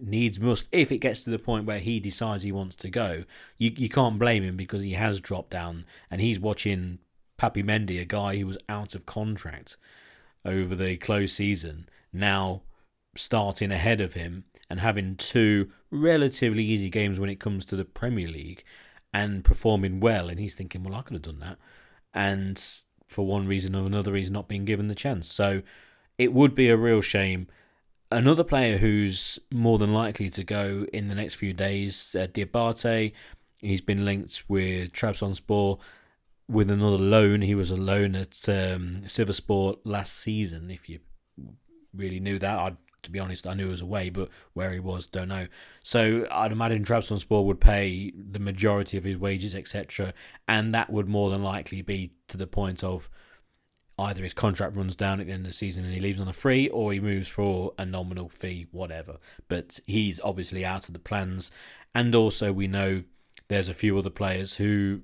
needs 0.00 0.40
must. 0.40 0.68
If 0.72 0.92
it 0.92 0.98
gets 0.98 1.22
to 1.22 1.30
the 1.30 1.38
point 1.38 1.66
where 1.66 1.78
he 1.78 2.00
decides 2.00 2.42
he 2.42 2.52
wants 2.52 2.76
to 2.76 2.90
go, 2.90 3.24
you 3.58 3.72
you 3.76 3.88
can't 3.88 4.18
blame 4.18 4.42
him 4.42 4.56
because 4.56 4.82
he 4.82 4.92
has 4.92 5.20
dropped 5.20 5.50
down 5.50 5.84
and 6.10 6.20
he's 6.20 6.38
watching 6.38 6.98
Papi 7.38 7.64
Mendy, 7.64 8.00
a 8.00 8.04
guy 8.04 8.36
who 8.38 8.46
was 8.46 8.58
out 8.68 8.94
of 8.94 9.06
contract 9.06 9.76
over 10.44 10.74
the 10.74 10.96
close 10.96 11.32
season, 11.32 11.88
now 12.12 12.62
starting 13.16 13.72
ahead 13.72 14.00
of 14.00 14.14
him 14.14 14.44
and 14.68 14.80
having 14.80 15.16
two 15.16 15.70
relatively 15.90 16.64
easy 16.64 16.88
games 16.88 17.18
when 17.18 17.30
it 17.30 17.40
comes 17.40 17.64
to 17.66 17.76
the 17.76 17.84
Premier 17.84 18.28
League 18.28 18.64
and 19.12 19.44
performing 19.44 20.00
well. 20.00 20.28
And 20.28 20.38
he's 20.38 20.54
thinking, 20.54 20.82
well, 20.82 20.94
I 20.94 21.02
could 21.02 21.14
have 21.14 21.22
done 21.22 21.40
that. 21.40 21.58
And 22.14 22.62
for 23.08 23.26
one 23.26 23.46
reason 23.46 23.74
or 23.74 23.86
another, 23.86 24.14
he's 24.14 24.30
not 24.30 24.48
being 24.48 24.64
given 24.64 24.88
the 24.88 24.94
chance. 24.94 25.32
So 25.32 25.62
it 26.18 26.32
would 26.32 26.54
be 26.54 26.68
a 26.68 26.76
real 26.76 27.00
shame. 27.00 27.48
Another 28.12 28.42
player 28.42 28.78
who's 28.78 29.38
more 29.52 29.78
than 29.78 29.94
likely 29.94 30.30
to 30.30 30.42
go 30.42 30.86
in 30.92 31.08
the 31.08 31.14
next 31.14 31.34
few 31.34 31.52
days, 31.52 32.16
uh, 32.18 32.26
Diabate. 32.26 33.12
He's 33.58 33.80
been 33.80 34.04
linked 34.04 34.42
with 34.48 34.92
Trabzonspor 34.92 35.78
with 36.48 36.70
another 36.70 36.98
loan. 36.98 37.42
He 37.42 37.54
was 37.54 37.70
a 37.70 37.76
loan 37.76 38.16
at 38.16 38.48
um, 38.48 39.02
Sivasspor 39.06 39.78
last 39.84 40.18
season. 40.18 40.70
If 40.70 40.88
you 40.88 40.98
really 41.94 42.18
knew 42.18 42.38
that, 42.40 42.58
I'd 42.58 42.76
to 43.02 43.10
be 43.10 43.18
honest, 43.18 43.46
I 43.46 43.54
knew 43.54 43.66
he 43.66 43.70
was 43.70 43.80
away, 43.80 44.10
but 44.10 44.28
where 44.52 44.72
he 44.72 44.80
was, 44.80 45.06
don't 45.06 45.28
know. 45.28 45.46
So 45.82 46.26
I'd 46.30 46.52
imagine 46.52 46.84
Trabzonspor 46.84 47.44
would 47.44 47.60
pay 47.60 48.12
the 48.14 48.38
majority 48.38 48.96
of 48.96 49.04
his 49.04 49.16
wages, 49.16 49.54
etc., 49.54 50.12
and 50.46 50.74
that 50.74 50.90
would 50.90 51.08
more 51.08 51.30
than 51.30 51.42
likely 51.42 51.82
be 51.82 52.12
to 52.28 52.36
the 52.36 52.46
point 52.46 52.84
of 52.84 53.08
either 54.00 54.22
his 54.22 54.34
contract 54.34 54.76
runs 54.76 54.96
down 54.96 55.20
at 55.20 55.26
the 55.26 55.32
end 55.32 55.44
of 55.46 55.52
the 55.52 55.56
season 55.56 55.84
and 55.84 55.94
he 55.94 56.00
leaves 56.00 56.20
on 56.20 56.28
a 56.28 56.32
free, 56.32 56.68
or 56.68 56.92
he 56.92 57.00
moves 57.00 57.28
for 57.28 57.72
a 57.78 57.84
nominal 57.84 58.28
fee, 58.28 58.66
whatever. 58.72 59.18
But 59.48 59.80
he's 59.86 60.20
obviously 60.22 60.64
out 60.64 60.88
of 60.88 60.94
the 60.94 60.98
plans, 60.98 61.50
and 61.94 62.14
also 62.14 62.52
we 62.52 62.66
know 62.66 63.04
there's 63.48 63.68
a 63.68 63.74
few 63.74 63.98
other 63.98 64.10
players 64.10 64.56
who 64.56 65.00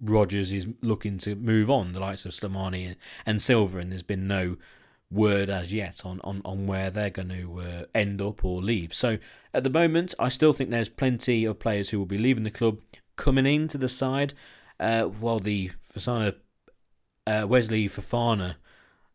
Rodgers 0.00 0.52
is 0.52 0.66
looking 0.82 1.18
to 1.18 1.34
move 1.34 1.70
on, 1.70 1.92
the 1.92 2.00
likes 2.00 2.24
of 2.24 2.32
Slimani 2.32 2.96
and, 3.24 3.40
Silva, 3.40 3.78
and 3.78 3.90
there's 3.90 4.02
been 4.02 4.28
no 4.28 4.56
word 5.10 5.48
as 5.48 5.72
yet 5.72 6.02
on, 6.04 6.20
on, 6.22 6.42
on 6.44 6.66
where 6.66 6.90
they're 6.90 7.10
going 7.10 7.28
to 7.30 7.60
uh, 7.60 7.84
end 7.94 8.20
up 8.20 8.44
or 8.44 8.60
leave. 8.60 8.92
So 8.92 9.18
at 9.54 9.64
the 9.64 9.70
moment, 9.70 10.14
I 10.18 10.28
still 10.28 10.52
think 10.52 10.70
there's 10.70 10.88
plenty 10.88 11.44
of 11.44 11.58
players 11.58 11.90
who 11.90 11.98
will 11.98 12.06
be 12.06 12.18
leaving 12.18 12.44
the 12.44 12.50
club 12.50 12.80
coming 13.16 13.46
into 13.46 13.78
the 13.78 13.88
side. 13.88 14.34
Uh, 14.78 15.04
while 15.04 15.40
the 15.40 15.70
Fofana, 15.90 16.34
uh, 17.26 17.46
Wesley 17.48 17.88
Fofana 17.88 18.56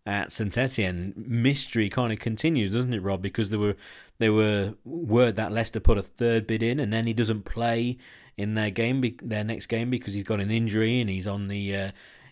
at 0.05 0.32
Saint 0.32 0.57
Etienne 0.57 1.14
mystery 1.16 1.89
kind 1.89 2.12
of 2.12 2.20
continues, 2.20 2.72
doesn't 2.72 2.93
it, 2.93 3.01
Rob? 3.01 3.22
Because 3.22 3.49
there 3.49 3.59
were 3.59 3.76
there 4.20 4.34
were 4.34 4.76
word 4.84 5.36
that 5.36 5.51
Leicester 5.51 5.80
put 5.80 5.97
a 5.97 6.03
third 6.03 6.47
bid 6.47 6.64
in, 6.64 6.80
and 6.80 6.91
then 6.91 7.07
he 7.07 7.14
doesn't 7.14 7.45
play 7.45 7.97
in 8.38 8.55
their 8.55 8.72
game, 8.72 9.03
their 9.22 9.43
next 9.43 9.68
game, 9.68 9.89
because 9.89 10.14
he's 10.14 10.24
got 10.24 10.39
an 10.39 10.51
injury 10.51 11.01
and 11.01 11.09
he's 11.09 11.28
on 11.28 11.47
the 11.47 11.76
uh, 11.76 11.91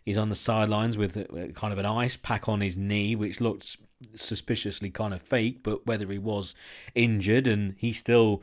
He's 0.10 0.18
on 0.18 0.30
the 0.30 0.36
sidelines 0.36 0.98
with 0.98 1.54
kind 1.54 1.72
of 1.72 1.78
an 1.78 1.86
ice 1.86 2.18
pack 2.18 2.50
on 2.50 2.62
his 2.62 2.76
knee, 2.76 3.16
which 3.16 3.40
looked 3.40 3.78
suspiciously 4.16 4.90
kind 4.90 5.14
of 5.14 5.22
fake. 5.22 5.62
But 5.62 5.86
whether 5.86 6.08
he 6.08 6.18
was 6.18 6.56
injured 6.96 7.46
and 7.46 7.76
he 7.78 7.94
still, 7.94 8.42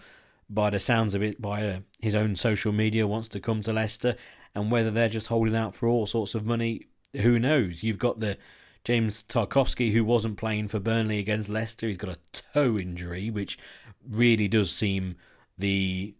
by 0.49 0.71
the 0.71 0.79
sounds 0.79 1.13
of 1.13 1.25
it, 1.25 1.43
by 1.43 1.67
uh, 1.67 1.79
his 1.99 2.15
own 2.15 2.37
social 2.37 2.71
media, 2.71 3.09
wants 3.09 3.29
to 3.31 3.41
come 3.41 3.63
to 3.63 3.73
Leicester, 3.73 4.15
and 4.55 4.71
whether 4.71 4.93
they're 4.93 5.09
just 5.09 5.27
holding 5.27 5.57
out 5.57 5.75
for 5.75 5.89
all 5.89 6.07
sorts 6.07 6.37
of 6.37 6.47
money, 6.47 6.87
who 7.21 7.39
knows? 7.39 7.83
You've 7.83 7.99
got 7.99 8.21
the 8.21 8.39
James 8.85 9.25
Tarkowski, 9.29 9.93
who 9.93 10.05
wasn't 10.05 10.37
playing 10.37 10.69
for 10.69 10.79
Burnley 10.79 11.19
against 11.19 11.49
Leicester. 11.49 11.89
He's 11.89 11.97
got 11.97 12.17
a 12.17 12.19
toe 12.33 12.79
injury, 12.79 13.31
which 13.31 13.59
really 14.09 14.49
does 14.49 14.71
seem 14.71 15.17
the 15.59 16.15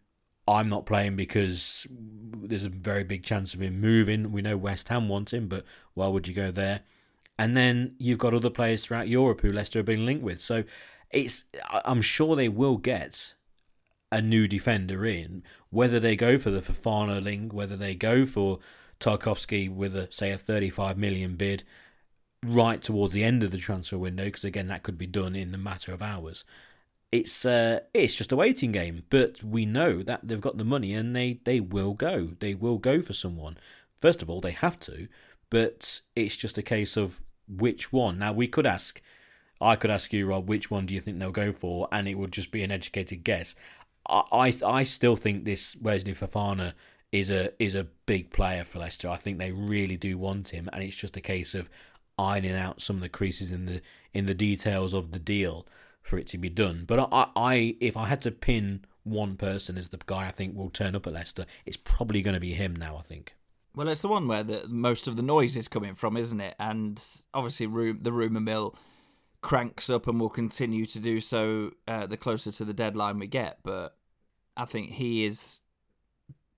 I'm 0.49 0.69
not 0.69 0.87
playing 0.87 1.17
because 1.17 1.87
there's 1.91 2.65
a 2.65 2.69
very 2.69 3.03
big 3.03 3.25
chance 3.25 3.53
of 3.53 3.61
him 3.61 3.81
moving. 3.81 4.31
We 4.31 4.43
know 4.43 4.57
West 4.57 4.89
Ham 4.89 5.09
want 5.09 5.33
him, 5.33 5.49
but 5.49 5.65
why 5.95 6.07
would 6.07 6.29
you 6.29 6.35
go 6.35 6.51
there? 6.51 6.83
And 7.39 7.57
then 7.57 7.95
you've 7.99 8.19
got 8.19 8.35
other 8.35 8.51
players 8.51 8.85
throughout 8.85 9.09
Europe 9.09 9.41
who 9.41 9.53
Leicester 9.53 9.81
have 9.81 9.87
been 9.87 10.07
linked 10.07 10.23
with. 10.23 10.41
So 10.41 10.65
it's 11.11 11.45
I'm 11.85 12.03
sure 12.03 12.37
they 12.37 12.49
will 12.49 12.77
get 12.77 13.35
a 14.13 14.23
new 14.23 14.47
defender 14.47 15.05
in. 15.05 15.43
Whether 15.71 15.99
they 15.99 16.17
go 16.17 16.39
for 16.39 16.51
the 16.51 16.63
Fofana 16.63 17.23
link, 17.23 17.53
whether 17.53 17.77
they 17.77 17.95
go 17.95 18.25
for 18.25 18.61
Tarkowski 19.01 19.69
with 19.69 19.97
a 19.97 20.09
say 20.11 20.31
a 20.31 20.39
35 20.39 20.97
million 20.97 21.37
bid, 21.37 21.65
right 22.43 22.81
towards 22.81 23.13
the 23.13 23.25
end 23.25 23.43
of 23.43 23.51
the 23.51 23.59
transfer 23.59 23.99
window, 23.99 24.25
because 24.25 24.45
again, 24.45 24.69
that 24.69 24.83
could 24.83 24.99
be 24.99 25.07
done 25.07 25.35
in 25.35 25.53
the 25.53 25.59
matter 25.59 25.93
of 25.93 26.03
hours. 26.03 26.45
It's 27.13 27.45
uh, 27.45 27.81
it's 27.95 28.17
just 28.17 28.33
a 28.33 28.37
waiting 28.37 28.73
game, 28.73 29.05
but 29.11 29.43
we 29.43 29.65
know 29.65 30.03
that 30.03 30.27
they've 30.27 30.41
got 30.41 30.59
the 30.59 30.65
money 30.65 30.93
and 30.95 31.15
they, 31.15 31.41
they 31.45 31.61
will 31.61 31.95
go. 31.95 32.33
They 32.41 32.55
will 32.55 32.79
go 32.79 33.01
for 33.01 33.13
someone. 33.13 33.59
First 34.01 34.23
of 34.23 34.31
all, 34.31 34.41
they 34.41 34.51
have 34.51 34.79
to, 34.81 35.09
but 35.49 36.01
it's 36.15 36.37
just 36.37 36.59
a 36.59 36.63
case 36.63 36.97
of 36.97 37.23
which 37.49 37.93
one. 37.93 38.19
Now 38.19 38.33
we 38.33 38.49
could 38.49 38.67
ask, 38.67 39.01
I 39.61 39.77
could 39.77 39.91
ask 39.91 40.13
you, 40.13 40.27
Rob, 40.27 40.49
which 40.49 40.71
one 40.71 40.87
do 40.87 40.95
you 40.95 41.01
think 41.01 41.19
they'll 41.19 41.31
go 41.31 41.53
for, 41.53 41.89
and 41.93 42.09
it 42.09 42.17
would 42.17 42.33
just 42.33 42.51
be 42.51 42.63
an 42.63 42.73
educated 42.73 43.25
guess. 43.25 43.55
I 44.09 44.23
I, 44.33 44.55
I 44.67 44.83
still 44.83 45.17
think 45.17 45.45
this 45.45 45.77
Wesley 45.77 46.13
Fofana 46.13 46.75
is 47.21 47.31
a 47.31 47.51
is 47.63 47.75
a 47.75 47.85
big 48.07 48.31
player 48.31 48.65
for 48.65 48.79
Leicester. 48.79 49.09
I 49.09 49.17
think 49.17 49.39
they 49.39 49.53
really 49.53 49.97
do 49.97 50.19
want 50.19 50.51
him, 50.51 50.69
and 50.73 50.83
it's 50.83 50.97
just 50.97 51.17
a 51.17 51.21
case 51.21 51.55
of 51.55 51.69
ironing 52.19 52.57
out 52.57 52.81
some 52.81 52.97
of 52.97 53.03
the 53.03 53.09
creases 53.09 53.51
in 53.51 53.67
the 53.67 53.81
in 54.13 54.27
the 54.27 54.35
details 54.35 54.95
of 54.95 55.13
the 55.13 55.19
deal 55.19 55.67
for 56.03 56.19
it 56.19 56.27
to 56.29 56.39
be 56.39 56.49
done. 56.49 56.85
But 56.87 57.09
I, 57.13 57.29
I 57.35 57.77
if 57.81 57.97
I 57.97 58.07
had 58.07 58.21
to 58.23 58.31
pin 58.31 58.85
one 59.05 59.37
person 59.37 59.79
as 59.79 59.89
the 59.89 59.99
guy 60.05 60.27
I 60.27 60.31
think 60.31 60.57
will 60.57 60.71
turn 60.71 60.95
up 60.95 61.07
at 61.07 61.13
Leicester, 61.13 61.47
it's 61.65 61.77
probably 61.77 62.23
going 62.23 62.35
to 62.35 62.41
be 62.41 62.55
him 62.55 62.77
now. 62.77 62.97
I 62.97 63.03
think. 63.03 63.35
Well, 63.75 63.89
it's 63.89 64.03
the 64.03 64.09
one 64.09 64.27
where 64.27 64.43
the, 64.43 64.67
most 64.69 65.07
of 65.07 65.17
the 65.17 65.23
noise 65.23 65.55
is 65.55 65.69
coming 65.69 65.95
from, 65.95 66.17
isn't 66.17 66.41
it? 66.41 66.55
And 66.59 67.03
obviously, 67.35 67.67
room, 67.67 67.99
the 68.01 68.13
rumour 68.13 68.41
mill 68.41 68.75
cranks 69.43 69.91
up 69.91 70.09
and 70.09 70.19
will 70.19 70.31
continue 70.31 70.87
to 70.87 70.99
do 70.99 71.21
so 71.21 71.73
uh, 71.87 72.07
the 72.07 72.17
closer 72.17 72.51
to 72.51 72.65
the 72.65 72.73
deadline 72.73 73.19
we 73.19 73.27
get. 73.27 73.59
But 73.63 73.95
I 74.57 74.65
think 74.65 74.93
he 74.93 75.27
is 75.27 75.61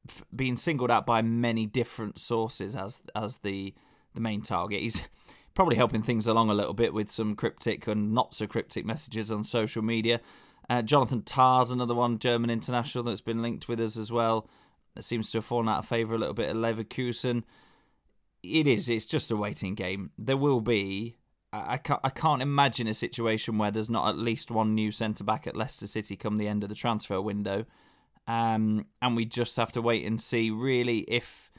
f- 0.09 0.25
being 0.35 0.57
singled 0.57 0.91
out 0.91 1.07
by 1.07 1.23
many 1.23 1.67
different 1.67 2.19
sources 2.19 2.75
as 2.75 3.03
as 3.15 3.39
the 3.39 3.75
the 4.15 4.21
main 4.21 4.43
target. 4.43 4.81
He's 4.81 5.07
probably 5.55 5.77
helping 5.77 6.03
things 6.03 6.27
along 6.27 6.51
a 6.51 6.55
little 6.55 6.75
bit 6.75 6.95
with 6.95 7.11
some 7.11 7.35
cryptic 7.35 7.87
and 7.87 8.13
not 8.13 8.35
so 8.35 8.47
cryptic 8.47 8.85
messages 8.85 9.31
on 9.31 9.45
social 9.45 9.83
media. 9.83 10.21
Uh, 10.71 10.83
Jonathan 10.83 11.23
Tah's 11.23 11.71
another 11.71 11.95
one, 11.95 12.19
German 12.19 12.51
international, 12.51 13.05
that's 13.05 13.23
been 13.23 13.43
linked 13.43 13.69
with 13.69 13.81
us 13.81 13.97
as 13.97 14.13
well 14.13 14.49
that 14.99 15.05
seems 15.05 15.31
to 15.31 15.39
have 15.39 15.45
fallen 15.45 15.69
out 15.69 15.79
of 15.79 15.87
favour 15.87 16.17
a 16.17 16.19
little 16.19 16.35
bit 16.35 16.49
at 16.49 16.57
Leverkusen. 16.57 17.45
It 18.43 18.67
is. 18.67 18.89
It's 18.89 19.07
just 19.07 19.31
a 19.31 19.37
waiting 19.37 19.77
game. 19.77 20.11
There 20.19 20.37
will 20.37 20.61
be. 20.61 21.19
I 21.53 21.77
can't, 21.77 22.01
I 22.03 22.11
can't 22.11 22.43
imagine 22.43 22.89
a 22.89 22.95
situation 22.95 23.59
where 23.59 23.71
there's 23.71 23.89
not 23.89 24.09
at 24.09 24.19
least 24.19 24.51
one 24.51 24.75
new 24.75 24.91
centre 24.91 25.23
back 25.23 25.47
at 25.47 25.55
Leicester 25.55 25.87
City 25.87 26.17
come 26.17 26.37
the 26.37 26.49
end 26.49 26.65
of 26.65 26.69
the 26.69 26.75
transfer 26.75 27.23
window, 27.23 27.65
um, 28.29 28.87
and 29.03 29.17
we 29.17 29.25
just 29.25 29.57
have 29.57 29.73
to 29.73 29.83
wait 29.83 30.07
and 30.07 30.21
see 30.21 30.51
really 30.51 31.01
if 31.09 31.51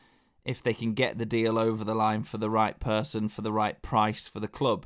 if 0.46 0.64
they 0.64 0.74
can 0.74 0.94
get 0.94 1.18
the 1.18 1.26
deal 1.26 1.60
over 1.60 1.84
the 1.84 1.94
line 1.94 2.24
for 2.24 2.38
the 2.38 2.50
right 2.50 2.80
person 2.80 3.28
for 3.28 3.42
the 3.42 3.52
right 3.52 3.82
price 3.82 4.30
for 4.30 4.40
the 4.40 4.48
club. 4.48 4.86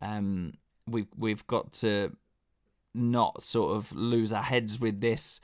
Um, 0.00 0.54
we've 0.88 1.08
we've 1.14 1.46
got 1.46 1.74
to 1.74 2.16
not 2.94 3.42
sort 3.42 3.76
of 3.76 3.92
lose 3.92 4.32
our 4.32 4.42
heads 4.42 4.80
with 4.80 5.02
this 5.02 5.42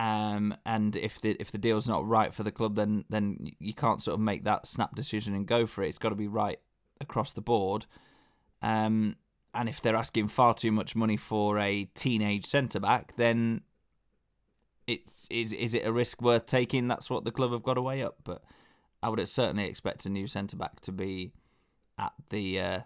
um, 0.00 0.56
and 0.64 0.96
if 0.96 1.20
the 1.20 1.36
if 1.38 1.50
the 1.50 1.58
deal's 1.58 1.86
not 1.86 2.08
right 2.08 2.32
for 2.32 2.42
the 2.42 2.50
club, 2.50 2.74
then 2.74 3.04
then 3.10 3.50
you 3.58 3.74
can't 3.74 4.02
sort 4.02 4.14
of 4.14 4.20
make 4.20 4.44
that 4.44 4.66
snap 4.66 4.94
decision 4.94 5.34
and 5.34 5.46
go 5.46 5.66
for 5.66 5.84
it. 5.84 5.88
It's 5.88 5.98
got 5.98 6.08
to 6.08 6.14
be 6.14 6.26
right 6.26 6.58
across 7.02 7.32
the 7.32 7.42
board. 7.42 7.84
Um, 8.62 9.16
and 9.52 9.68
if 9.68 9.82
they're 9.82 9.94
asking 9.94 10.28
far 10.28 10.54
too 10.54 10.72
much 10.72 10.96
money 10.96 11.18
for 11.18 11.58
a 11.58 11.84
teenage 11.94 12.46
centre 12.46 12.80
back, 12.80 13.16
then 13.16 13.60
it's 14.90 15.26
is 15.30 15.52
is 15.52 15.74
it 15.74 15.86
a 15.86 15.92
risk 15.92 16.20
worth 16.22 16.46
taking? 16.46 16.88
That's 16.88 17.10
what 17.10 17.24
the 17.24 17.32
club 17.32 17.52
have 17.52 17.62
got 17.62 17.74
to 17.74 17.82
weigh 17.82 18.02
up. 18.02 18.16
But 18.24 18.42
I 19.02 19.08
would 19.08 19.26
certainly 19.28 19.66
expect 19.66 20.06
a 20.06 20.10
new 20.10 20.26
centre 20.26 20.56
back 20.56 20.80
to 20.80 20.92
be 20.92 21.32
at 21.98 22.12
the 22.30 22.60
uh, 22.60 22.80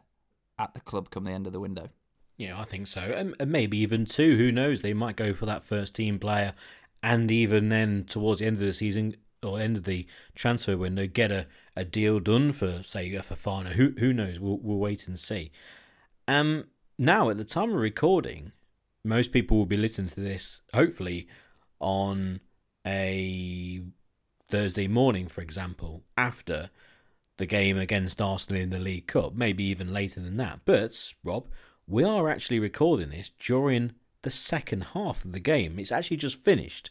at 0.59 0.75
the 0.75 0.81
club 0.81 1.11
come 1.11 1.25
the 1.25 1.33
end 1.33 1.47
of 1.47 1.53
the 1.53 1.61
window. 1.61 1.89
Yeah, 2.37 2.59
I 2.59 2.65
think 2.65 2.89
so, 2.89 3.01
and, 3.01 3.37
and 3.39 3.51
maybe 3.51 3.79
even 3.79 4.07
two. 4.07 4.37
Who 4.37 4.51
knows? 4.51 4.83
They 4.83 4.93
might 4.93 5.15
go 5.15 5.35
for 5.35 5.47
that 5.47 5.63
first 5.63 5.95
team 5.95 6.19
player 6.19 6.55
and 7.05 7.31
even 7.31 7.69
then 7.69 8.05
towards 8.09 8.41
the 8.41 8.47
end 8.47 8.57
of 8.57 8.63
the 8.63 8.73
season 8.73 9.15
or 9.43 9.61
end 9.61 9.77
of 9.77 9.85
the 9.85 10.07
transfer 10.35 10.75
window, 10.75 11.07
get 11.07 11.31
a, 11.31 11.47
a 11.77 11.85
deal 11.85 12.19
done 12.19 12.51
for 12.53 12.83
say 12.83 13.15
for 13.19 13.35
Fofana. 13.35 13.73
Who 13.73 13.93
who 13.99 14.15
knows? 14.15 14.41
We'll 14.41 14.59
we'll 14.59 14.79
wait 14.79 15.07
and 15.07 15.19
see. 15.19 15.53
Um, 16.27 16.65
now 16.99 17.29
at 17.29 17.37
the 17.37 17.45
time 17.45 17.71
of 17.71 17.77
recording, 17.77 18.53
most 19.05 19.33
people 19.33 19.59
will 19.59 19.67
be 19.67 19.77
listening 19.77 20.09
to 20.13 20.21
this 20.21 20.63
hopefully 20.73 21.29
on 21.85 22.41
a 22.87 23.83
Thursday 24.49 24.89
morning, 24.89 25.29
for 25.29 25.43
example, 25.43 26.03
after 26.17 26.71
the 27.37 27.45
game 27.45 27.77
against 27.77 28.23
Arsenal 28.23 28.63
in 28.63 28.71
the 28.71 28.79
League 28.79 29.07
Cup, 29.07 29.35
maybe 29.35 29.65
even 29.65 29.93
later 29.93 30.21
than 30.21 30.39
that. 30.39 30.61
But 30.65 31.13
Rob, 31.23 31.47
we 31.87 32.03
are 32.03 32.31
actually 32.31 32.59
recording 32.59 33.11
this 33.11 33.31
during 33.39 33.93
the 34.23 34.31
second 34.31 34.85
half 34.95 35.27
of 35.27 35.33
the 35.33 35.41
game. 35.41 35.79
It's 35.79 35.93
actually 35.93 36.17
just 36.17 36.43
finished, 36.43 36.91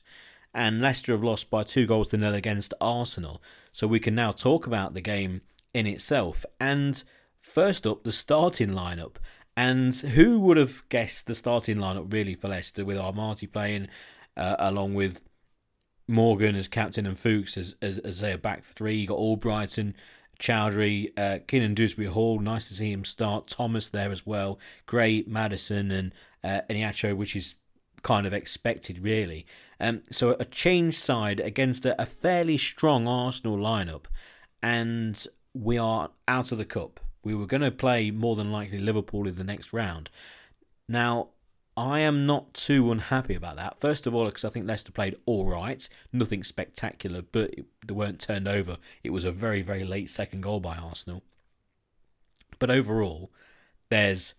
and 0.53 0.79
Leicester 0.79 1.13
have 1.13 1.23
lost 1.23 1.49
by 1.49 1.63
two 1.63 1.87
goals 1.87 2.09
to 2.09 2.17
nil 2.17 2.35
against 2.35 2.75
Arsenal. 2.79 3.41
So 3.71 3.87
we 3.87 3.99
can 3.99 4.13
now 4.13 4.31
talk 4.31 4.67
about 4.67 4.93
the 4.93 5.01
game 5.01 5.41
in 5.73 5.87
itself. 5.87 6.45
And 6.59 7.03
first 7.39 7.87
up, 7.87 8.03
the 8.03 8.11
starting 8.11 8.69
lineup. 8.69 9.15
And 9.55 9.95
who 9.95 10.39
would 10.39 10.57
have 10.57 10.87
guessed 10.89 11.27
the 11.27 11.35
starting 11.35 11.77
lineup 11.77 12.11
really 12.11 12.33
for 12.35 12.47
Leicester 12.47 12.83
with 12.83 12.97
Amartey 12.97 13.51
playing 13.51 13.87
uh, 14.37 14.55
along 14.59 14.93
with 14.93 15.21
Morgan 16.07 16.55
as 16.55 16.67
captain 16.67 17.05
and 17.05 17.17
Fuchs 17.17 17.57
as, 17.57 17.75
as, 17.81 17.99
as 17.99 18.21
a 18.21 18.37
back 18.37 18.63
three? 18.63 18.95
You 18.95 19.07
got 19.07 19.19
Albrighton, 19.19 19.93
Choudhury, 20.39 21.17
uh, 21.17 21.39
Kiernan 21.47 21.73
Dewsbury 21.73 22.07
Hall. 22.07 22.39
Nice 22.39 22.67
to 22.67 22.73
see 22.73 22.91
him 22.91 23.05
start. 23.05 23.47
Thomas 23.47 23.87
there 23.87 24.11
as 24.11 24.25
well. 24.25 24.59
Gray, 24.85 25.23
Maddison, 25.23 25.91
and 25.91 26.13
uh, 26.43 26.61
Iheanacho, 26.69 27.15
which 27.15 27.35
is 27.35 27.55
kind 28.01 28.27
of 28.27 28.33
expected, 28.33 28.99
really. 28.99 29.45
Um, 29.79 30.03
so 30.11 30.35
a 30.39 30.45
change 30.45 30.97
side 30.97 31.39
against 31.39 31.85
a, 31.85 32.01
a 32.01 32.05
fairly 32.05 32.57
strong 32.57 33.07
Arsenal 33.07 33.57
lineup, 33.57 34.05
and 34.61 35.25
we 35.53 35.77
are 35.77 36.11
out 36.27 36.51
of 36.51 36.57
the 36.57 36.65
cup. 36.65 36.99
We 37.23 37.33
were 37.33 37.47
going 37.47 37.61
to 37.61 37.71
play 37.71 38.11
more 38.11 38.35
than 38.35 38.51
likely 38.51 38.79
Liverpool 38.79 39.27
in 39.27 39.35
the 39.35 39.43
next 39.43 39.71
round. 39.71 40.09
Now, 40.89 41.29
I 41.75 41.99
am 41.99 42.25
not 42.25 42.53
too 42.53 42.91
unhappy 42.91 43.33
about 43.33 43.55
that. 43.55 43.79
First 43.79 44.05
of 44.05 44.13
all, 44.13 44.25
because 44.25 44.45
I 44.45 44.49
think 44.49 44.67
Leicester 44.67 44.91
played 44.91 45.15
all 45.25 45.47
right, 45.47 45.87
nothing 46.11 46.43
spectacular, 46.43 47.23
but 47.23 47.53
it, 47.53 47.65
they 47.85 47.93
weren't 47.93 48.19
turned 48.19 48.47
over. 48.47 48.77
It 49.03 49.09
was 49.09 49.23
a 49.23 49.31
very, 49.31 49.63
very 49.63 49.83
late 49.83 50.09
second 50.09 50.41
goal 50.41 50.59
by 50.59 50.75
Arsenal. 50.75 51.23
But 52.59 52.69
overall, 52.69 53.31
there's 53.89 54.35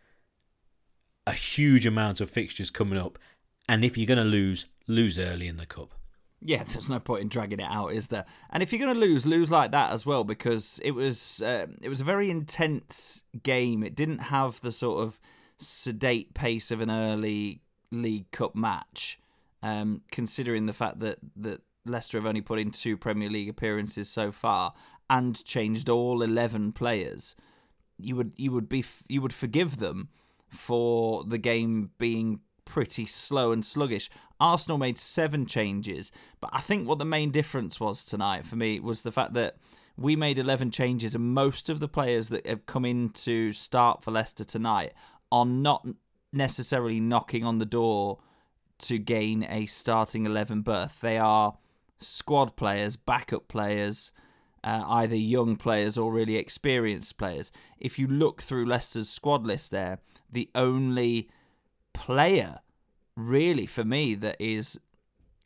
a 1.26 1.32
huge 1.32 1.86
amount 1.86 2.20
of 2.20 2.30
fixtures 2.30 2.70
coming 2.70 2.98
up, 2.98 3.18
and 3.68 3.84
if 3.84 3.98
you're 3.98 4.06
going 4.06 4.18
to 4.18 4.24
lose, 4.24 4.66
lose 4.86 5.18
early 5.18 5.48
in 5.48 5.56
the 5.56 5.66
cup. 5.66 5.94
Yeah, 6.40 6.62
there's 6.66 6.90
no 6.90 7.00
point 7.00 7.22
in 7.22 7.28
dragging 7.28 7.60
it 7.60 7.68
out, 7.68 7.88
is 7.88 8.08
there? 8.08 8.26
And 8.50 8.62
if 8.62 8.72
you're 8.72 8.84
going 8.86 8.94
to 8.94 9.00
lose, 9.00 9.26
lose 9.26 9.50
like 9.50 9.72
that 9.72 9.92
as 9.92 10.06
well, 10.06 10.22
because 10.22 10.80
it 10.84 10.92
was 10.92 11.42
uh, 11.42 11.66
it 11.82 11.88
was 11.88 12.00
a 12.00 12.04
very 12.04 12.30
intense 12.30 13.24
game. 13.42 13.82
It 13.82 13.96
didn't 13.96 14.18
have 14.18 14.60
the 14.60 14.70
sort 14.72 15.02
of 15.02 15.18
sedate 15.64 16.34
pace 16.34 16.70
of 16.70 16.80
an 16.80 16.90
early 16.90 17.60
League 17.90 18.30
Cup 18.30 18.54
match, 18.54 19.18
um, 19.62 20.02
considering 20.10 20.66
the 20.66 20.72
fact 20.72 21.00
that 21.00 21.18
that 21.36 21.62
Leicester 21.86 22.18
have 22.18 22.26
only 22.26 22.40
put 22.40 22.58
in 22.58 22.70
two 22.70 22.96
Premier 22.96 23.28
League 23.28 23.48
appearances 23.48 24.08
so 24.08 24.32
far 24.32 24.74
and 25.10 25.44
changed 25.44 25.88
all 25.88 26.22
eleven 26.22 26.72
players. 26.72 27.36
You 27.98 28.16
would 28.16 28.32
you 28.36 28.52
would 28.52 28.68
be 28.68 28.84
you 29.08 29.20
would 29.22 29.32
forgive 29.32 29.78
them 29.78 30.08
for 30.48 31.24
the 31.24 31.38
game 31.38 31.90
being 31.98 32.40
pretty 32.64 33.06
slow 33.06 33.52
and 33.52 33.64
sluggish. 33.64 34.08
Arsenal 34.40 34.78
made 34.78 34.98
seven 34.98 35.46
changes, 35.46 36.10
but 36.40 36.50
I 36.52 36.60
think 36.60 36.88
what 36.88 36.98
the 36.98 37.04
main 37.04 37.30
difference 37.30 37.78
was 37.78 38.04
tonight 38.04 38.44
for 38.44 38.56
me 38.56 38.80
was 38.80 39.02
the 39.02 39.12
fact 39.12 39.34
that 39.34 39.56
we 39.96 40.16
made 40.16 40.38
11 40.38 40.70
changes, 40.70 41.14
and 41.14 41.34
most 41.34 41.68
of 41.68 41.78
the 41.78 41.88
players 41.88 42.28
that 42.30 42.46
have 42.46 42.66
come 42.66 42.84
in 42.84 43.10
to 43.10 43.52
start 43.52 44.02
for 44.02 44.10
Leicester 44.10 44.44
tonight 44.44 44.92
are 45.30 45.46
not 45.46 45.86
necessarily 46.32 47.00
knocking 47.00 47.44
on 47.44 47.58
the 47.58 47.66
door 47.66 48.18
to 48.78 48.98
gain 48.98 49.46
a 49.48 49.66
starting 49.66 50.26
11 50.26 50.62
berth. 50.62 51.00
They 51.00 51.18
are 51.18 51.56
squad 51.98 52.56
players, 52.56 52.96
backup 52.96 53.48
players, 53.48 54.12
uh, 54.62 54.82
either 54.86 55.16
young 55.16 55.56
players 55.56 55.96
or 55.96 56.12
really 56.12 56.36
experienced 56.36 57.18
players. 57.18 57.52
If 57.78 57.98
you 57.98 58.06
look 58.06 58.42
through 58.42 58.66
Leicester's 58.66 59.08
squad 59.08 59.44
list 59.46 59.70
there, 59.70 59.98
the 60.30 60.50
only 60.54 61.28
player 61.92 62.60
really 63.16 63.66
for 63.66 63.84
me 63.84 64.14
that 64.16 64.36
is 64.40 64.80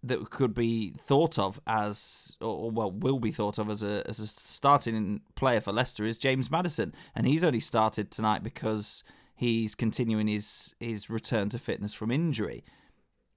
that 0.02 0.30
could 0.30 0.54
be 0.54 0.92
thought 0.96 1.38
of 1.38 1.60
as 1.66 2.36
or 2.40 2.70
well 2.70 2.90
will 2.90 3.18
be 3.18 3.32
thought 3.32 3.58
of 3.58 3.68
as 3.68 3.82
a 3.82 4.02
as 4.08 4.20
a 4.20 4.26
starting 4.26 5.20
player 5.34 5.60
for 5.60 5.72
Leicester 5.72 6.04
is 6.04 6.18
James 6.18 6.50
Maddison, 6.50 6.94
and 7.14 7.26
he's 7.26 7.44
only 7.44 7.60
started 7.60 8.10
tonight 8.10 8.42
because 8.42 9.02
he's 9.38 9.76
continuing 9.76 10.26
his 10.26 10.74
his 10.80 11.08
return 11.08 11.48
to 11.50 11.58
fitness 11.58 11.94
from 11.94 12.10
injury. 12.10 12.64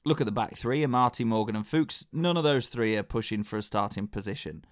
Look 0.03 0.19
at 0.19 0.25
the 0.25 0.31
back 0.31 0.55
three, 0.55 0.81
Amartey, 0.81 1.23
Morgan 1.23 1.55
and 1.55 1.65
Fuchs. 1.65 2.07
None 2.11 2.35
of 2.35 2.43
those 2.43 2.67
three 2.67 2.97
are 2.97 3.03
pushing 3.03 3.43
for 3.43 3.57
a 3.57 3.61
starting 3.61 4.07
position. 4.07 4.65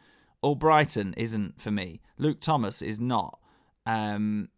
Albrighton 0.43 1.13
isn't 1.17 1.61
for 1.61 1.69
me. 1.69 2.01
Luke 2.17 2.41
Thomas 2.41 2.81
is 2.81 2.99
not. 2.99 3.39
Um, 3.85 4.49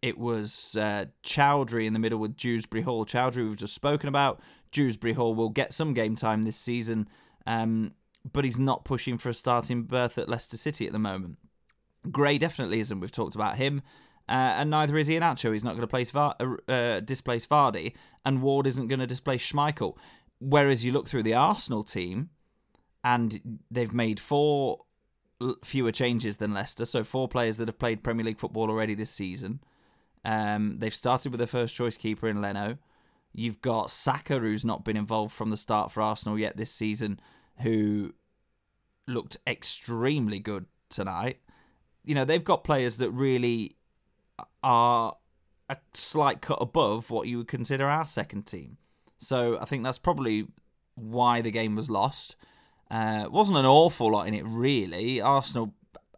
it 0.00 0.16
was 0.16 0.74
uh, 0.80 1.06
Choudhury 1.22 1.84
in 1.84 1.92
the 1.92 1.98
middle 1.98 2.18
with 2.18 2.36
Dewsbury 2.36 2.82
Hall. 2.82 3.04
Choudhury 3.04 3.46
we've 3.46 3.56
just 3.56 3.74
spoken 3.74 4.08
about. 4.08 4.40
Dewsbury 4.70 5.12
Hall 5.12 5.34
will 5.34 5.50
get 5.50 5.74
some 5.74 5.92
game 5.92 6.16
time 6.16 6.44
this 6.44 6.56
season, 6.56 7.08
um, 7.46 7.92
but 8.32 8.44
he's 8.44 8.58
not 8.58 8.86
pushing 8.86 9.18
for 9.18 9.28
a 9.28 9.34
starting 9.34 9.82
berth 9.82 10.16
at 10.16 10.30
Leicester 10.30 10.56
City 10.56 10.86
at 10.86 10.92
the 10.94 10.98
moment. 10.98 11.36
Gray 12.10 12.38
definitely 12.38 12.80
isn't. 12.80 13.00
We've 13.00 13.10
talked 13.10 13.34
about 13.34 13.56
him. 13.56 13.82
Uh, 14.28 14.58
and 14.58 14.70
neither 14.70 14.96
is 14.96 15.08
Iheanacho. 15.08 15.52
He's 15.52 15.64
not 15.64 15.76
going 15.76 15.86
to 15.86 16.12
Va- 16.12 16.56
uh, 16.68 17.00
displace 17.00 17.46
Vardy, 17.46 17.94
and 18.24 18.42
Ward 18.42 18.66
isn't 18.66 18.88
going 18.88 19.00
to 19.00 19.06
displace 19.06 19.52
Schmeichel. 19.52 19.96
Whereas 20.40 20.84
you 20.84 20.92
look 20.92 21.06
through 21.06 21.22
the 21.22 21.34
Arsenal 21.34 21.84
team, 21.84 22.30
and 23.04 23.60
they've 23.70 23.94
made 23.94 24.18
four 24.18 24.80
fewer 25.64 25.92
changes 25.92 26.38
than 26.38 26.54
Leicester, 26.54 26.84
so 26.84 27.04
four 27.04 27.28
players 27.28 27.56
that 27.58 27.68
have 27.68 27.78
played 27.78 28.02
Premier 28.02 28.24
League 28.24 28.38
football 28.38 28.68
already 28.70 28.94
this 28.94 29.10
season. 29.10 29.60
Um, 30.24 30.78
they've 30.78 30.94
started 30.94 31.30
with 31.30 31.38
their 31.38 31.46
first 31.46 31.76
choice 31.76 31.96
keeper 31.96 32.28
in 32.28 32.40
Leno. 32.40 32.78
You've 33.32 33.60
got 33.60 33.90
Saka, 33.90 34.38
who's 34.38 34.64
not 34.64 34.84
been 34.84 34.96
involved 34.96 35.34
from 35.34 35.50
the 35.50 35.56
start 35.56 35.92
for 35.92 36.02
Arsenal 36.02 36.38
yet 36.38 36.56
this 36.56 36.72
season, 36.72 37.20
who 37.62 38.14
looked 39.06 39.36
extremely 39.46 40.40
good 40.40 40.66
tonight. 40.88 41.38
You 42.02 42.14
know, 42.14 42.24
they've 42.24 42.42
got 42.42 42.64
players 42.64 42.96
that 42.96 43.10
really 43.10 43.75
are 44.62 45.16
a 45.68 45.76
slight 45.94 46.40
cut 46.40 46.58
above 46.60 47.10
what 47.10 47.28
you 47.28 47.38
would 47.38 47.48
consider 47.48 47.86
our 47.86 48.06
second 48.06 48.46
team. 48.46 48.78
So 49.18 49.58
I 49.60 49.64
think 49.64 49.84
that's 49.84 49.98
probably 49.98 50.46
why 50.94 51.42
the 51.42 51.50
game 51.50 51.74
was 51.74 51.90
lost. 51.90 52.36
Uh, 52.90 53.26
wasn't 53.30 53.58
an 53.58 53.66
awful 53.66 54.12
lot 54.12 54.28
in 54.28 54.34
it, 54.34 54.44
really. 54.46 55.20
Arsenal 55.20 55.74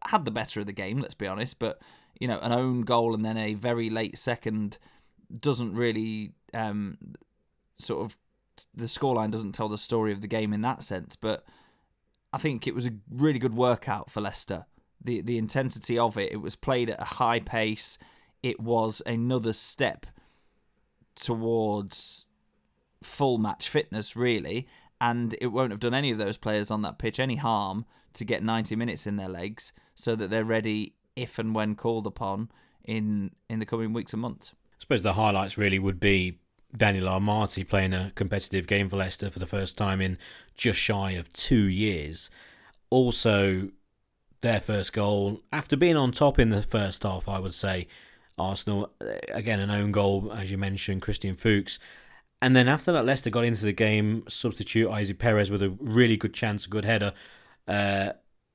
had 0.06 0.24
the 0.24 0.30
better 0.30 0.60
of 0.60 0.66
the 0.66 0.72
game, 0.72 0.98
let's 0.98 1.14
be 1.14 1.26
honest, 1.26 1.58
but 1.58 1.80
you 2.20 2.28
know, 2.28 2.38
an 2.40 2.52
own 2.52 2.82
goal 2.82 3.14
and 3.14 3.24
then 3.24 3.36
a 3.36 3.54
very 3.54 3.90
late 3.90 4.18
second 4.18 4.78
doesn't 5.40 5.74
really 5.74 6.32
um, 6.52 6.98
sort 7.78 8.04
of 8.04 8.16
the 8.74 8.84
scoreline 8.84 9.30
doesn't 9.30 9.52
tell 9.52 9.68
the 9.68 9.78
story 9.78 10.10
of 10.10 10.20
the 10.20 10.26
game 10.26 10.52
in 10.52 10.62
that 10.62 10.82
sense. 10.82 11.16
But 11.16 11.44
I 12.32 12.38
think 12.38 12.66
it 12.66 12.74
was 12.74 12.86
a 12.86 12.92
really 13.10 13.38
good 13.38 13.54
workout 13.54 14.10
for 14.10 14.20
Leicester. 14.20 14.66
The 15.02 15.20
the 15.20 15.38
intensity 15.38 15.98
of 15.98 16.16
it, 16.18 16.32
it 16.32 16.38
was 16.38 16.56
played 16.56 16.90
at 16.90 17.00
a 17.00 17.04
high 17.04 17.40
pace. 17.40 17.98
It 18.42 18.60
was 18.60 19.02
another 19.06 19.52
step 19.52 20.06
towards 21.14 22.26
full 23.02 23.38
match 23.38 23.68
fitness, 23.68 24.16
really, 24.16 24.68
and 25.00 25.34
it 25.40 25.48
won't 25.48 25.70
have 25.70 25.80
done 25.80 25.94
any 25.94 26.10
of 26.10 26.18
those 26.18 26.36
players 26.36 26.70
on 26.70 26.82
that 26.82 26.98
pitch 26.98 27.18
any 27.18 27.36
harm 27.36 27.84
to 28.14 28.24
get 28.24 28.42
90 28.42 28.76
minutes 28.76 29.06
in 29.06 29.16
their 29.16 29.28
legs 29.28 29.72
so 29.94 30.16
that 30.16 30.30
they're 30.30 30.44
ready 30.44 30.94
if 31.16 31.38
and 31.38 31.54
when 31.54 31.74
called 31.74 32.06
upon 32.06 32.50
in 32.84 33.30
in 33.48 33.58
the 33.58 33.66
coming 33.66 33.92
weeks 33.92 34.12
and 34.12 34.22
months. 34.22 34.54
I 34.72 34.80
suppose 34.80 35.02
the 35.02 35.14
highlights 35.14 35.58
really 35.58 35.78
would 35.78 36.00
be 36.00 36.38
Daniel 36.76 37.06
Amartey 37.06 37.66
playing 37.66 37.94
a 37.94 38.12
competitive 38.14 38.66
game 38.66 38.88
for 38.88 38.96
Leicester 38.96 39.30
for 39.30 39.38
the 39.38 39.46
first 39.46 39.76
time 39.76 40.00
in 40.00 40.18
just 40.56 40.78
shy 40.78 41.12
of 41.12 41.32
two 41.32 41.66
years. 41.66 42.30
Also, 42.90 43.70
their 44.40 44.60
first 44.60 44.92
goal 44.92 45.42
after 45.52 45.76
being 45.76 45.96
on 45.96 46.12
top 46.12 46.38
in 46.38 46.50
the 46.50 46.62
first 46.62 47.02
half, 47.02 47.28
I 47.28 47.38
would 47.38 47.54
say. 47.54 47.88
Arsenal 48.38 48.92
again 49.30 49.58
an 49.58 49.70
own 49.70 49.90
goal 49.90 50.32
as 50.32 50.50
you 50.50 50.58
mentioned, 50.58 51.02
Christian 51.02 51.34
Fuchs. 51.34 51.78
And 52.40 52.54
then 52.54 52.68
after 52.68 52.92
that, 52.92 53.04
Leicester 53.04 53.30
got 53.30 53.44
into 53.44 53.64
the 53.64 53.72
game. 53.72 54.22
Substitute 54.28 54.88
Ayoze 54.88 55.18
Perez 55.18 55.50
with 55.50 55.62
a 55.62 55.70
really 55.80 56.16
good 56.16 56.34
chance, 56.34 56.66
a 56.66 56.68
good 56.68 56.84
header, 56.84 57.12
uh, 57.66 58.12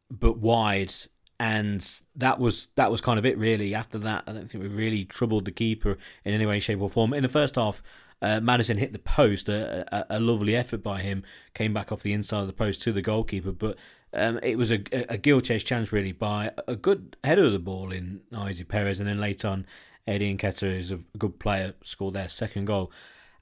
but 0.09 0.37
wide 0.37 0.93
and 1.39 2.01
that 2.15 2.39
was 2.39 2.67
that 2.75 2.89
was 2.89 3.01
kind 3.01 3.19
of 3.19 3.25
it 3.25 3.37
really. 3.37 3.75
After 3.75 3.97
that, 3.99 4.23
I 4.27 4.31
don't 4.31 4.49
think 4.49 4.63
we 4.63 4.69
really 4.69 5.03
troubled 5.03 5.43
the 5.45 5.51
keeper 5.51 5.97
in 6.23 6.33
any 6.33 6.45
way, 6.45 6.61
shape, 6.61 6.79
or 6.79 6.89
form. 6.89 7.13
In 7.13 7.23
the 7.23 7.29
first 7.29 7.55
half, 7.55 7.83
uh, 8.21 8.39
Maddison 8.39 8.77
hit 8.77 8.93
the 8.93 8.99
post, 8.99 9.49
a, 9.49 9.85
a, 9.93 10.17
a, 10.17 10.19
lovely 10.21 10.55
effort 10.55 10.81
by 10.81 11.01
him, 11.01 11.23
came 11.53 11.73
back 11.73 11.91
off 11.91 12.03
the 12.03 12.13
inside 12.13 12.41
of 12.41 12.47
the 12.47 12.53
post 12.53 12.81
to 12.83 12.93
the 12.93 13.01
goalkeeper, 13.01 13.51
but 13.51 13.77
um, 14.13 14.39
it 14.43 14.57
was 14.57 14.71
a, 14.71 14.81
a 15.09 15.17
gill 15.17 15.41
chase 15.41 15.63
chance 15.63 15.91
really 15.91 16.11
by 16.11 16.51
a 16.67 16.75
good 16.75 17.17
header 17.23 17.45
of 17.45 17.53
the 17.53 17.59
ball 17.59 17.91
in 17.91 18.21
Ayoze 18.31 18.67
Perez, 18.67 18.99
and 18.99 19.07
then 19.07 19.19
later 19.19 19.47
on, 19.47 19.65
Eddie 20.05 20.35
Nketiah 20.35 20.77
is 20.77 20.91
a 20.91 20.99
good 21.17 21.39
player, 21.39 21.73
scored 21.83 22.13
their 22.13 22.29
second 22.29 22.65
goal, 22.65 22.91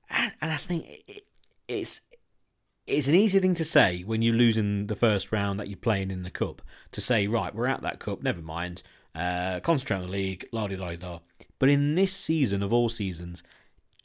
and, 0.10 0.32
and 0.42 0.52
I 0.52 0.58
think 0.58 0.86
it, 1.08 1.26
it's 1.68 2.02
it's 2.88 3.08
an 3.08 3.16
easy 3.16 3.40
thing 3.40 3.54
to 3.56 3.66
say 3.66 4.02
when 4.02 4.22
you 4.22 4.34
lose 4.34 4.58
in 4.58 4.88
the 4.88 4.96
first 4.96 5.32
round 5.32 5.60
that 5.60 5.68
you're 5.68 5.78
playing 5.78 6.12
in 6.12 6.24
the 6.24 6.32
cup 6.32 6.62
to 6.92 7.00
say 7.00 7.28
right 7.28 7.54
we're 7.54 7.68
out 7.68 7.82
that 7.82 8.00
cup 8.00 8.22
never 8.24 8.42
mind 8.42 8.84
uh, 9.16 9.60
concentrate 9.62 9.98
on 9.98 10.04
the 10.04 10.12
league 10.12 10.48
la 10.52 10.68
di 10.68 10.76
da 10.76 10.96
da. 10.96 11.20
But 11.60 11.70
in 11.70 11.96
this 11.96 12.16
season 12.16 12.64
of 12.64 12.74
all 12.74 12.90
seasons 12.90 13.44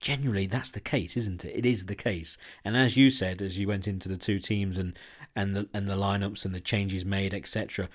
generally 0.01 0.47
that's 0.47 0.71
the 0.71 0.81
case 0.81 1.17
isn't 1.17 1.45
it? 1.45 1.57
It 1.57 1.67
is 1.67 1.87
the 1.87 1.95
case. 1.95 2.37
And 2.65 2.77
as 2.77 2.97
you 2.97 3.11
said 3.11 3.41
as 3.41 3.59
you 3.59 3.67
went 3.67 3.89
into 3.89 4.09
the 4.09 4.19
two 4.19 4.39
teams 4.39 4.79
and 4.79 4.97
and 5.37 5.55
the 5.55 5.69
and 5.73 5.89
the 5.89 5.95
lineups 5.95 6.45
and 6.45 6.55
the 6.55 6.61
changes 6.61 7.05
made 7.05 7.33
etc 7.33 7.89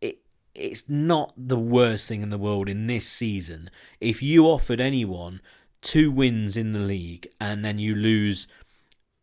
it 0.00 0.20
it's 0.54 0.88
not 0.88 1.34
the 1.36 1.58
worst 1.58 2.08
thing 2.08 2.22
in 2.22 2.30
the 2.30 2.38
world 2.38 2.68
in 2.68 2.86
this 2.86 3.06
season 3.06 3.68
if 4.00 4.22
you 4.22 4.46
offered 4.46 4.80
anyone 4.80 5.40
two 5.82 6.10
wins 6.10 6.56
in 6.56 6.72
the 6.72 6.80
league 6.80 7.28
and 7.40 7.64
then 7.64 7.78
you 7.78 7.94
lose 7.94 8.46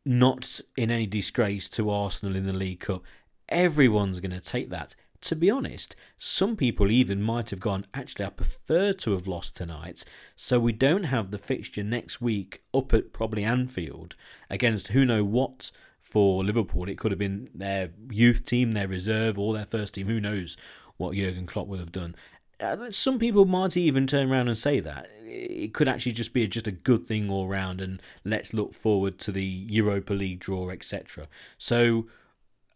not 0.06 0.60
in 0.76 0.92
any 0.92 1.06
disgrace 1.06 1.70
to 1.70 1.90
Arsenal 1.90 2.36
in 2.36 2.46
the 2.46 2.54
League 2.54 2.82
Cup. 2.82 3.04
Everyone's 3.50 4.20
going 4.20 4.32
to 4.32 4.40
take 4.40 4.70
that. 4.70 4.96
To 5.22 5.36
be 5.36 5.50
honest, 5.50 5.96
some 6.18 6.58
people 6.58 6.92
even 6.92 7.22
might 7.22 7.50
have 7.50 7.62
gone, 7.62 7.86
actually, 7.94 8.26
I 8.26 8.30
prefer 8.30 8.92
to 8.92 9.12
have 9.12 9.26
lost 9.26 9.56
tonight, 9.56 10.04
so 10.36 10.60
we 10.60 10.74
don't 10.74 11.06
have 11.06 11.32
the 11.32 11.38
fixture 11.38 11.84
next 11.84 12.20
week 12.20 12.64
up 12.74 12.94
at 12.94 13.14
probably 13.14 13.46
Anfield 13.46 14.16
against 14.50 14.90
who 14.90 15.06
know 15.06 15.24
what 15.24 15.72
for 16.14 16.44
Liverpool. 16.44 16.88
It 16.88 17.00
could 17.00 17.12
have 17.12 17.18
been 17.18 17.50
their 17.56 17.90
youth 18.12 18.46
team, 18.46 18.74
their 18.74 18.88
reserve, 18.88 19.40
or 19.40 19.52
their 19.52 19.66
first 19.66 19.96
team. 19.96 20.06
Who 20.06 20.22
knows 20.22 20.56
what 20.98 21.16
Jurgen 21.16 21.48
Klopp 21.48 21.66
would 21.68 21.80
have 21.80 21.92
done. 21.92 22.16
Uh, 22.60 22.92
some 22.92 23.18
people 23.18 23.46
might 23.46 23.76
even 23.76 24.06
turn 24.06 24.32
around 24.32 24.48
and 24.48 24.58
say 24.58 24.80
that 24.80 25.10
it 25.24 25.74
could 25.74 25.88
actually 25.88 26.12
just 26.12 26.32
be 26.32 26.48
just 26.48 26.68
a 26.68 26.72
good 26.72 27.08
thing 27.08 27.32
all 27.32 27.48
round, 27.48 27.82
and 27.82 28.00
let's 28.24 28.54
look 28.54 28.76
forward 28.76 29.18
to 29.20 29.32
the 29.32 29.44
Europa 29.44 30.14
League 30.14 30.40
draw, 30.40 30.70
etc. 30.70 31.28
So 31.58 32.06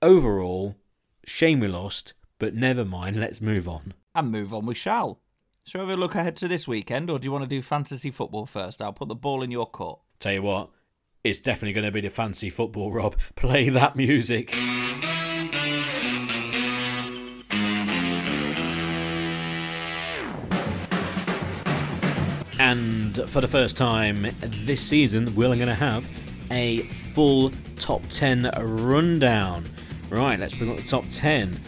overall, 0.01 0.75
shame 1.23 1.59
we 1.59 1.67
lost, 1.67 2.13
but 2.39 2.55
never 2.55 2.83
mind. 2.83 3.17
Let's 3.17 3.39
move 3.39 3.69
on. 3.69 3.93
And 4.15 4.31
move 4.31 4.51
on 4.51 4.65
we 4.65 4.73
shall. 4.73 5.19
Shall 5.63 5.81
we 5.81 5.91
have 5.91 5.99
a 5.99 6.01
look 6.01 6.15
ahead 6.15 6.35
to 6.37 6.47
this 6.47 6.67
weekend, 6.67 7.11
or 7.11 7.19
do 7.19 7.25
you 7.25 7.31
want 7.31 7.43
to 7.43 7.47
do 7.47 7.61
fantasy 7.61 8.09
football 8.09 8.47
first? 8.47 8.81
I'll 8.81 8.93
put 8.93 9.09
the 9.09 9.15
ball 9.15 9.43
in 9.43 9.51
your 9.51 9.67
court. 9.67 9.99
Tell 10.19 10.33
you 10.33 10.41
what, 10.41 10.71
it's 11.27 11.39
definitely 11.39 11.73
going 11.73 11.85
to 11.85 11.91
be 11.91 12.01
the 12.01 12.09
fancy 12.09 12.49
football, 12.49 12.91
Rob. 12.91 13.15
Play 13.35 13.69
that 13.69 13.95
music. 13.95 14.55
And 22.59 23.29
for 23.29 23.41
the 23.41 23.47
first 23.47 23.77
time 23.77 24.27
this 24.41 24.81
season, 24.81 25.35
we're 25.35 25.53
going 25.55 25.67
to 25.67 25.75
have 25.75 26.09
a 26.49 26.79
full 27.13 27.51
top 27.75 28.01
10 28.09 28.49
rundown. 28.59 29.65
Right, 30.09 30.39
let's 30.39 30.53
bring 30.53 30.71
up 30.71 30.77
the 30.77 30.83
top 30.83 31.05
10. 31.09 31.59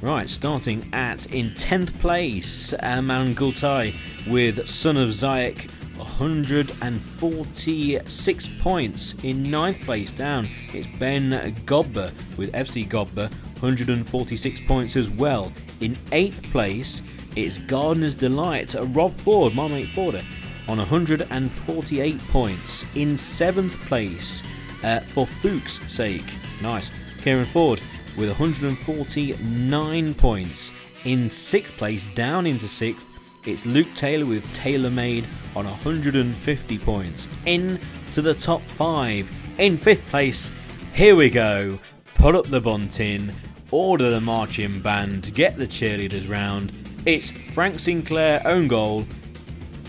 Right, 0.00 0.30
starting 0.30 0.88
at 0.92 1.26
in 1.26 1.50
10th 1.50 1.98
place, 2.00 2.72
Aman 2.74 3.34
Gultai 3.34 3.96
with 4.28 4.68
Son 4.68 4.96
of 4.96 5.08
Zayek 5.08 5.70
146 5.98 8.48
points. 8.60 9.14
In 9.22 9.50
ninth 9.50 9.80
place 9.82 10.12
down, 10.12 10.48
it's 10.72 10.86
Ben 10.98 11.30
Gobber 11.66 12.10
with 12.36 12.52
FC 12.52 12.88
Gobber 12.88 13.28
146 13.60 14.60
points 14.66 14.96
as 14.96 15.10
well. 15.10 15.52
In 15.80 15.94
8th 16.12 16.50
place, 16.52 17.02
it's 17.36 17.58
Gardener's 17.58 18.14
Delight, 18.14 18.74
Rob 18.78 19.12
Ford, 19.20 19.54
my 19.54 19.68
mate 19.68 19.88
Forder, 19.88 20.22
on 20.68 20.78
148 20.78 22.18
points. 22.28 22.86
In 22.94 23.16
seventh 23.16 23.78
place, 23.86 24.42
uh, 24.84 25.00
for 25.00 25.26
Fuchs' 25.26 25.80
sake, 25.92 26.32
nice, 26.62 26.92
Kieran 27.18 27.44
Ford 27.44 27.80
with 28.16 28.28
149 28.28 30.14
points. 30.14 30.72
In 31.04 31.30
sixth 31.30 31.76
place, 31.76 32.04
down 32.14 32.46
into 32.46 32.68
sixth, 32.68 33.04
it's 33.48 33.64
Luke 33.64 33.88
Taylor 33.94 34.26
with 34.26 34.44
TaylorMade 34.54 35.24
on 35.56 35.64
150 35.64 36.78
points. 36.78 37.28
In 37.46 37.80
to 38.12 38.20
the 38.20 38.34
top 38.34 38.60
five. 38.60 39.30
In 39.56 39.78
fifth 39.78 40.06
place, 40.08 40.50
here 40.92 41.16
we 41.16 41.30
go. 41.30 41.78
Put 42.14 42.34
up 42.34 42.46
the 42.46 42.60
bunting, 42.60 43.32
order 43.70 44.10
the 44.10 44.20
marching 44.20 44.80
band, 44.80 45.32
get 45.32 45.56
the 45.56 45.66
cheerleaders 45.66 46.28
round. 46.28 46.72
It's 47.06 47.30
Frank 47.30 47.80
Sinclair 47.80 48.42
own 48.44 48.68
goal 48.68 49.06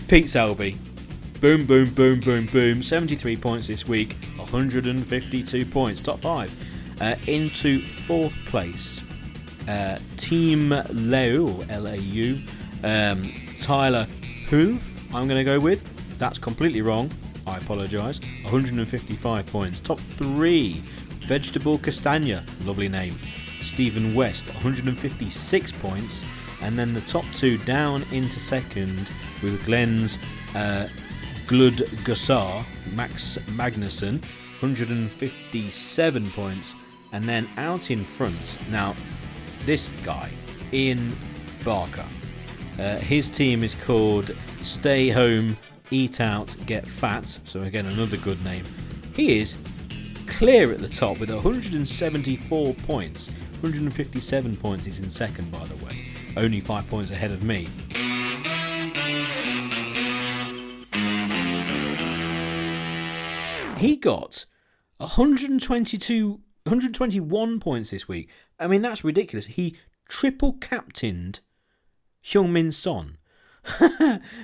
Pete 0.08 0.30
Selby. 0.30 0.78
Boom, 1.40 1.66
boom, 1.66 1.92
boom, 1.92 2.20
boom, 2.20 2.46
boom. 2.46 2.82
73 2.82 3.36
points 3.36 3.66
this 3.66 3.86
week, 3.86 4.16
152 4.36 5.66
points. 5.66 6.00
Top 6.00 6.20
five. 6.20 6.54
Uh, 7.00 7.16
into 7.26 7.84
fourth 8.06 8.34
place, 8.46 9.02
uh, 9.68 9.98
Team 10.16 10.70
Lau, 10.70 11.64
L 11.68 11.86
A 11.86 11.96
U, 11.96 12.42
um, 12.82 13.32
Tyler 13.60 14.06
Huth 14.48 14.90
I'm 15.12 15.26
going 15.26 15.38
to 15.38 15.44
go 15.44 15.58
with. 15.58 15.82
That's 16.18 16.38
completely 16.38 16.82
wrong. 16.82 17.10
I 17.46 17.58
apologise. 17.58 18.20
155 18.42 19.46
points. 19.46 19.80
Top 19.80 19.98
three, 19.98 20.82
Vegetable 21.22 21.78
Castagne, 21.78 22.44
lovely 22.64 22.88
name. 22.88 23.18
Stephen 23.60 24.14
West, 24.14 24.46
156 24.46 25.72
points. 25.72 26.22
And 26.62 26.78
then 26.78 26.94
the 26.94 27.00
top 27.02 27.24
two 27.32 27.58
down 27.58 28.04
into 28.12 28.38
second 28.38 29.10
with 29.42 29.64
Glenn's 29.64 30.18
uh, 30.54 30.86
Glud 31.46 31.78
Gussar, 32.04 32.64
Max 32.92 33.38
Magnuson, 33.48 34.20
157 34.60 36.30
points. 36.30 36.74
And 37.12 37.28
then 37.28 37.48
out 37.56 37.90
in 37.90 38.04
front, 38.04 38.58
now 38.70 38.94
this 39.66 39.88
guy, 40.04 40.30
Ian 40.72 41.16
Barker. 41.64 42.06
Uh, 42.80 42.96
his 42.96 43.28
team 43.28 43.62
is 43.62 43.74
called 43.74 44.34
Stay 44.62 45.10
Home, 45.10 45.58
Eat 45.90 46.18
Out, 46.18 46.56
Get 46.64 46.88
Fat. 46.88 47.28
So, 47.44 47.60
again, 47.60 47.84
another 47.84 48.16
good 48.16 48.42
name. 48.42 48.64
He 49.14 49.38
is 49.38 49.54
clear 50.26 50.72
at 50.72 50.78
the 50.78 50.88
top 50.88 51.20
with 51.20 51.30
174 51.30 52.74
points. 52.74 53.28
157 53.60 54.56
points. 54.56 54.86
He's 54.86 54.98
in 54.98 55.10
second, 55.10 55.52
by 55.52 55.62
the 55.66 55.84
way. 55.84 56.06
Only 56.38 56.60
five 56.60 56.88
points 56.88 57.10
ahead 57.10 57.32
of 57.32 57.42
me. 57.42 57.68
He 63.76 63.96
got 63.96 64.46
122, 64.96 66.28
121 66.64 67.60
points 67.60 67.90
this 67.90 68.08
week. 68.08 68.30
I 68.58 68.66
mean, 68.66 68.80
that's 68.80 69.04
ridiculous. 69.04 69.44
He 69.46 69.76
triple 70.08 70.54
captained 70.54 71.40
Heung-min 72.24 72.72
Son, 72.72 73.18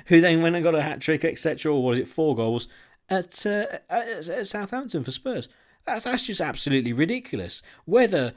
who 0.07 0.21
then 0.21 0.43
went 0.43 0.57
and 0.57 0.65
got 0.65 0.75
a 0.75 0.83
hat 0.83 1.01
trick, 1.01 1.25
etc., 1.25 1.75
or 1.75 1.83
was 1.83 1.99
it 1.99 2.09
four 2.09 2.35
goals 2.35 2.69
at, 3.09 3.47
uh, 3.47 3.79
at, 3.89 4.47
Southampton 4.47 5.05
for 5.05 5.11
Spurs? 5.11 5.49
That's, 5.85 6.27
just 6.27 6.41
absolutely 6.41 6.93
ridiculous. 6.93 7.63
Whether, 7.85 8.33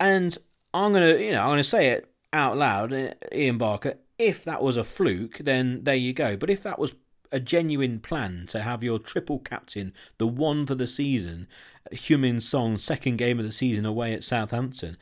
and 0.00 0.36
I'm 0.74 0.92
gonna, 0.92 1.16
you 1.16 1.30
know, 1.30 1.42
I'm 1.42 1.50
gonna 1.50 1.64
say 1.64 1.88
it 1.88 2.12
out 2.32 2.56
loud, 2.56 2.92
uh, 2.92 3.14
Ian 3.32 3.58
Barker. 3.58 3.94
If 4.18 4.44
that 4.44 4.62
was 4.62 4.76
a 4.76 4.84
fluke, 4.84 5.38
then 5.38 5.84
there 5.84 5.94
you 5.94 6.12
go. 6.12 6.36
But 6.36 6.50
if 6.50 6.62
that 6.64 6.78
was 6.78 6.94
a 7.30 7.38
genuine 7.38 8.00
plan 8.00 8.46
to 8.48 8.62
have 8.62 8.82
your 8.82 8.98
triple 8.98 9.38
captain, 9.38 9.92
the 10.18 10.26
one 10.26 10.66
for 10.66 10.74
the 10.74 10.86
season, 10.86 11.46
Heung-min 11.92 12.40
Son, 12.40 12.78
second 12.78 13.16
game 13.16 13.38
of 13.38 13.44
the 13.44 13.52
season 13.52 13.86
away 13.86 14.12
at 14.12 14.24
Southampton, 14.24 14.96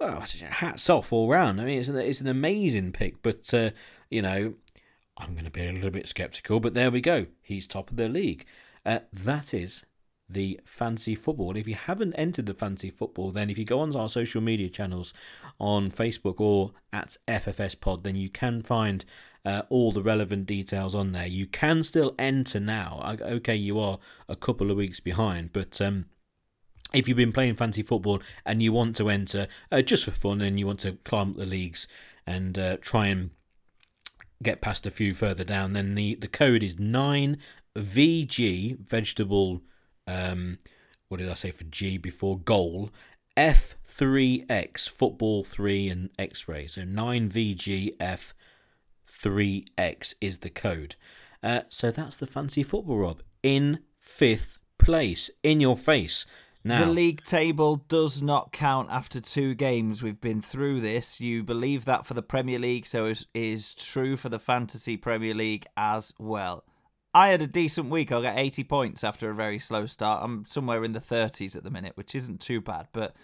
well, 0.00 0.24
hats 0.50 0.90
off 0.90 1.12
all 1.12 1.28
round. 1.28 1.60
I 1.60 1.64
mean, 1.64 1.78
it's 1.78 1.88
an, 1.88 1.96
it's 1.96 2.20
an 2.20 2.28
amazing 2.28 2.92
pick, 2.92 3.22
but, 3.22 3.52
uh, 3.54 3.70
you 4.10 4.22
know, 4.22 4.54
I'm 5.16 5.32
going 5.32 5.44
to 5.44 5.50
be 5.50 5.66
a 5.66 5.72
little 5.72 5.90
bit 5.90 6.08
sceptical, 6.08 6.60
but 6.60 6.74
there 6.74 6.90
we 6.90 7.00
go. 7.00 7.26
He's 7.42 7.66
top 7.66 7.90
of 7.90 7.96
the 7.96 8.08
league. 8.08 8.44
Uh, 8.84 9.00
that 9.12 9.54
is 9.54 9.84
the 10.28 10.60
fancy 10.64 11.14
football. 11.14 11.56
If 11.56 11.68
you 11.68 11.74
haven't 11.74 12.14
entered 12.14 12.46
the 12.46 12.54
fancy 12.54 12.90
football, 12.90 13.30
then 13.30 13.48
if 13.48 13.58
you 13.58 13.64
go 13.64 13.80
onto 13.80 13.98
our 13.98 14.08
social 14.08 14.40
media 14.40 14.68
channels 14.68 15.14
on 15.58 15.90
Facebook 15.90 16.40
or 16.40 16.72
at 16.92 17.16
FFS 17.28 17.80
Pod, 17.80 18.04
then 18.04 18.16
you 18.16 18.28
can 18.28 18.62
find 18.62 19.04
uh, 19.44 19.62
all 19.68 19.92
the 19.92 20.02
relevant 20.02 20.46
details 20.46 20.94
on 20.94 21.12
there. 21.12 21.26
You 21.26 21.46
can 21.46 21.82
still 21.82 22.14
enter 22.18 22.60
now. 22.60 23.16
Okay, 23.20 23.54
you 23.54 23.78
are 23.78 23.98
a 24.28 24.36
couple 24.36 24.70
of 24.70 24.76
weeks 24.76 25.00
behind, 25.00 25.52
but 25.52 25.80
um, 25.80 26.06
if 26.92 27.08
you've 27.08 27.16
been 27.16 27.32
playing 27.32 27.56
fancy 27.56 27.82
football 27.82 28.20
and 28.44 28.62
you 28.62 28.72
want 28.72 28.96
to 28.96 29.08
enter 29.08 29.48
uh, 29.70 29.82
just 29.82 30.04
for 30.04 30.12
fun 30.12 30.40
and 30.40 30.58
you 30.58 30.66
want 30.66 30.80
to 30.80 30.92
climb 31.04 31.30
up 31.30 31.36
the 31.36 31.46
leagues 31.46 31.86
and 32.26 32.58
uh, 32.58 32.76
try 32.80 33.06
and 33.06 33.30
get 34.42 34.60
past 34.60 34.86
a 34.86 34.90
few 34.90 35.14
further 35.14 35.44
down, 35.44 35.72
then 35.72 35.94
the, 35.94 36.14
the 36.16 36.28
code 36.28 36.62
is 36.62 36.76
9VG, 36.76 38.78
vegetable, 38.78 39.62
um, 40.06 40.58
what 41.08 41.18
did 41.18 41.28
I 41.28 41.34
say 41.34 41.50
for 41.50 41.64
G 41.64 41.98
before? 41.98 42.38
Goal, 42.38 42.90
F3X, 43.36 44.88
football 44.88 45.44
3 45.44 45.88
and 45.88 46.10
X 46.18 46.48
ray. 46.48 46.66
So 46.66 46.82
9VGF 46.82 48.32
3X 49.08 50.14
is 50.20 50.38
the 50.38 50.50
code. 50.50 50.96
Uh, 51.42 51.60
so 51.68 51.90
that's 51.90 52.16
the 52.16 52.26
fancy 52.26 52.62
football, 52.62 52.98
Rob. 52.98 53.22
In 53.42 53.80
fifth 53.98 54.58
place, 54.78 55.30
in 55.42 55.60
your 55.60 55.76
face. 55.76 56.26
Now, 56.66 56.84
the 56.84 56.90
league 56.90 57.22
table 57.22 57.76
does 57.86 58.20
not 58.20 58.50
count 58.50 58.90
after 58.90 59.20
two 59.20 59.54
games. 59.54 60.02
We've 60.02 60.20
been 60.20 60.42
through 60.42 60.80
this. 60.80 61.20
You 61.20 61.44
believe 61.44 61.84
that 61.84 62.04
for 62.04 62.14
the 62.14 62.22
Premier 62.22 62.58
League, 62.58 62.86
so 62.86 63.04
it 63.04 63.24
is 63.34 63.72
true 63.72 64.16
for 64.16 64.30
the 64.30 64.40
Fantasy 64.40 64.96
Premier 64.96 65.32
League 65.32 65.66
as 65.76 66.12
well. 66.18 66.64
I 67.14 67.28
had 67.28 67.40
a 67.40 67.46
decent 67.46 67.88
week. 67.88 68.10
I 68.10 68.20
got 68.20 68.36
80 68.36 68.64
points 68.64 69.04
after 69.04 69.30
a 69.30 69.34
very 69.34 69.60
slow 69.60 69.86
start. 69.86 70.24
I'm 70.24 70.44
somewhere 70.44 70.82
in 70.82 70.90
the 70.90 70.98
30s 70.98 71.54
at 71.54 71.62
the 71.62 71.70
minute, 71.70 71.92
which 71.94 72.16
isn't 72.16 72.40
too 72.40 72.60
bad, 72.60 72.88
but 72.92 73.14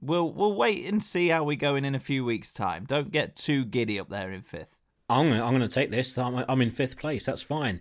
we'll 0.00 0.32
we'll 0.32 0.56
wait 0.56 0.84
and 0.84 1.00
see 1.00 1.28
how 1.28 1.44
we're 1.44 1.56
going 1.56 1.84
in 1.84 1.94
a 1.94 2.00
few 2.00 2.24
weeks' 2.24 2.52
time. 2.52 2.86
Don't 2.86 3.12
get 3.12 3.36
too 3.36 3.64
giddy 3.64 4.00
up 4.00 4.08
there 4.08 4.32
in 4.32 4.42
fifth. 4.42 4.76
I'm 5.08 5.28
gonna, 5.28 5.44
I'm 5.44 5.56
going 5.56 5.68
to 5.68 5.74
take 5.74 5.92
this. 5.92 6.18
I'm, 6.18 6.44
I'm 6.48 6.60
in 6.60 6.70
fifth 6.72 6.96
place. 6.96 7.26
That's 7.26 7.42
fine. 7.42 7.80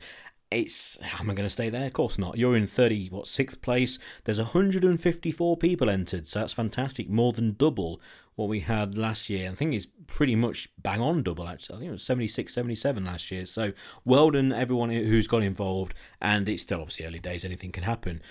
It's 0.51 0.97
am 1.19 1.29
I 1.29 1.33
going 1.33 1.45
to 1.45 1.49
stay 1.49 1.69
there? 1.69 1.85
Of 1.85 1.93
course 1.93 2.17
not. 2.17 2.37
You're 2.37 2.57
in 2.57 2.67
thirty 2.67 3.07
what 3.09 3.27
sixth 3.27 3.61
place. 3.61 3.99
There's 4.23 4.39
154 4.39 5.57
people 5.57 5.89
entered, 5.89 6.27
so 6.27 6.39
that's 6.39 6.53
fantastic. 6.53 7.09
More 7.09 7.33
than 7.33 7.55
double 7.57 8.01
what 8.39 8.47
we 8.49 8.61
had 8.61 8.97
last 8.97 9.29
year. 9.29 9.51
I 9.51 9.55
think 9.55 9.73
it's 9.73 9.87
pretty 10.07 10.33
much 10.33 10.69
bang 10.81 11.01
on 11.01 11.23
double 11.23 11.47
actually. 11.47 11.75
I 11.75 11.79
think 11.79 11.89
it 11.89 11.91
was 11.91 12.03
76, 12.03 12.53
77 12.53 13.05
last 13.05 13.29
year. 13.31 13.45
So 13.45 13.73
well 14.05 14.31
done 14.31 14.53
everyone 14.53 14.89
who's 14.89 15.27
got 15.27 15.43
involved. 15.43 15.93
And 16.21 16.47
it's 16.47 16.63
still 16.63 16.79
obviously 16.79 17.05
early 17.05 17.19
days. 17.19 17.43
Anything 17.43 17.73
can 17.73 17.83
happen. 17.83 18.21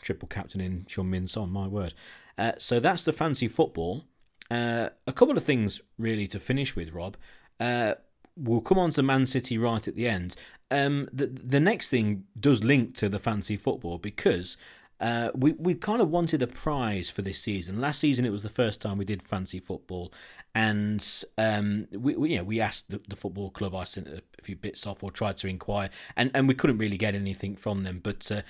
triple 0.00 0.28
captain 0.28 0.60
in 0.60 0.84
Heung-min 0.84 1.26
Son. 1.26 1.50
My 1.50 1.66
word. 1.66 1.92
Uh, 2.38 2.52
so 2.58 2.78
that's 2.78 3.04
the 3.04 3.12
fancy 3.12 3.48
football. 3.48 4.04
Uh, 4.48 4.90
a 5.08 5.12
couple 5.12 5.36
of 5.36 5.44
things 5.44 5.80
really 5.98 6.28
to 6.28 6.38
finish 6.38 6.76
with, 6.76 6.92
Rob. 6.92 7.16
Uh, 7.58 7.94
we'll 8.36 8.60
come 8.60 8.78
on 8.78 8.90
to 8.90 9.02
Man 9.02 9.26
City 9.26 9.58
right 9.58 9.86
at 9.86 9.94
the 9.94 10.08
end. 10.08 10.36
Um, 10.70 11.08
the 11.12 11.26
the 11.26 11.60
next 11.60 11.90
thing 11.90 12.24
does 12.38 12.64
link 12.64 12.96
to 12.96 13.08
the 13.08 13.18
fancy 13.18 13.56
football 13.56 13.98
because 13.98 14.56
uh, 15.00 15.30
we 15.34 15.52
we 15.52 15.74
kind 15.74 16.00
of 16.00 16.08
wanted 16.10 16.42
a 16.42 16.46
prize 16.46 17.10
for 17.10 17.22
this 17.22 17.40
season. 17.40 17.80
Last 17.80 17.98
season 17.98 18.24
it 18.24 18.30
was 18.30 18.44
the 18.44 18.48
first 18.48 18.80
time 18.80 18.98
we 18.98 19.04
did 19.04 19.22
fancy 19.22 19.58
football, 19.58 20.12
and 20.54 21.04
um, 21.36 21.88
we, 21.90 22.14
we 22.16 22.30
you 22.30 22.36
know 22.38 22.44
we 22.44 22.60
asked 22.60 22.88
the, 22.88 23.00
the 23.08 23.16
football 23.16 23.50
club. 23.50 23.74
I 23.74 23.84
sent 23.84 24.06
a 24.06 24.22
few 24.42 24.54
bits 24.54 24.86
off 24.86 25.02
or 25.02 25.10
tried 25.10 25.36
to 25.38 25.48
inquire, 25.48 25.90
and, 26.16 26.30
and 26.34 26.46
we 26.46 26.54
couldn't 26.54 26.78
really 26.78 26.96
get 26.96 27.16
anything 27.16 27.56
from 27.56 27.82
them. 27.82 28.00
But 28.02 28.30
uh, 28.30 28.42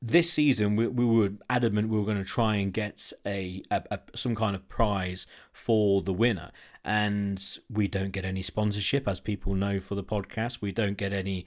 this 0.00 0.32
season 0.32 0.76
we, 0.76 0.86
we 0.86 1.04
were 1.04 1.32
adamant 1.50 1.88
we 1.88 1.98
were 1.98 2.04
going 2.04 2.22
to 2.22 2.24
try 2.24 2.56
and 2.56 2.72
get 2.72 3.12
a, 3.26 3.62
a, 3.70 3.82
a, 3.90 4.00
some 4.14 4.34
kind 4.34 4.54
of 4.54 4.68
prize 4.68 5.26
for 5.52 6.02
the 6.02 6.12
winner. 6.12 6.50
And 6.84 7.44
we 7.68 7.88
don't 7.88 8.12
get 8.12 8.24
any 8.24 8.42
sponsorship 8.42 9.08
as 9.08 9.20
people 9.20 9.54
know 9.54 9.80
for 9.80 9.94
the 9.94 10.04
podcast. 10.04 10.62
We 10.62 10.72
don't 10.72 10.96
get 10.96 11.12
any 11.12 11.44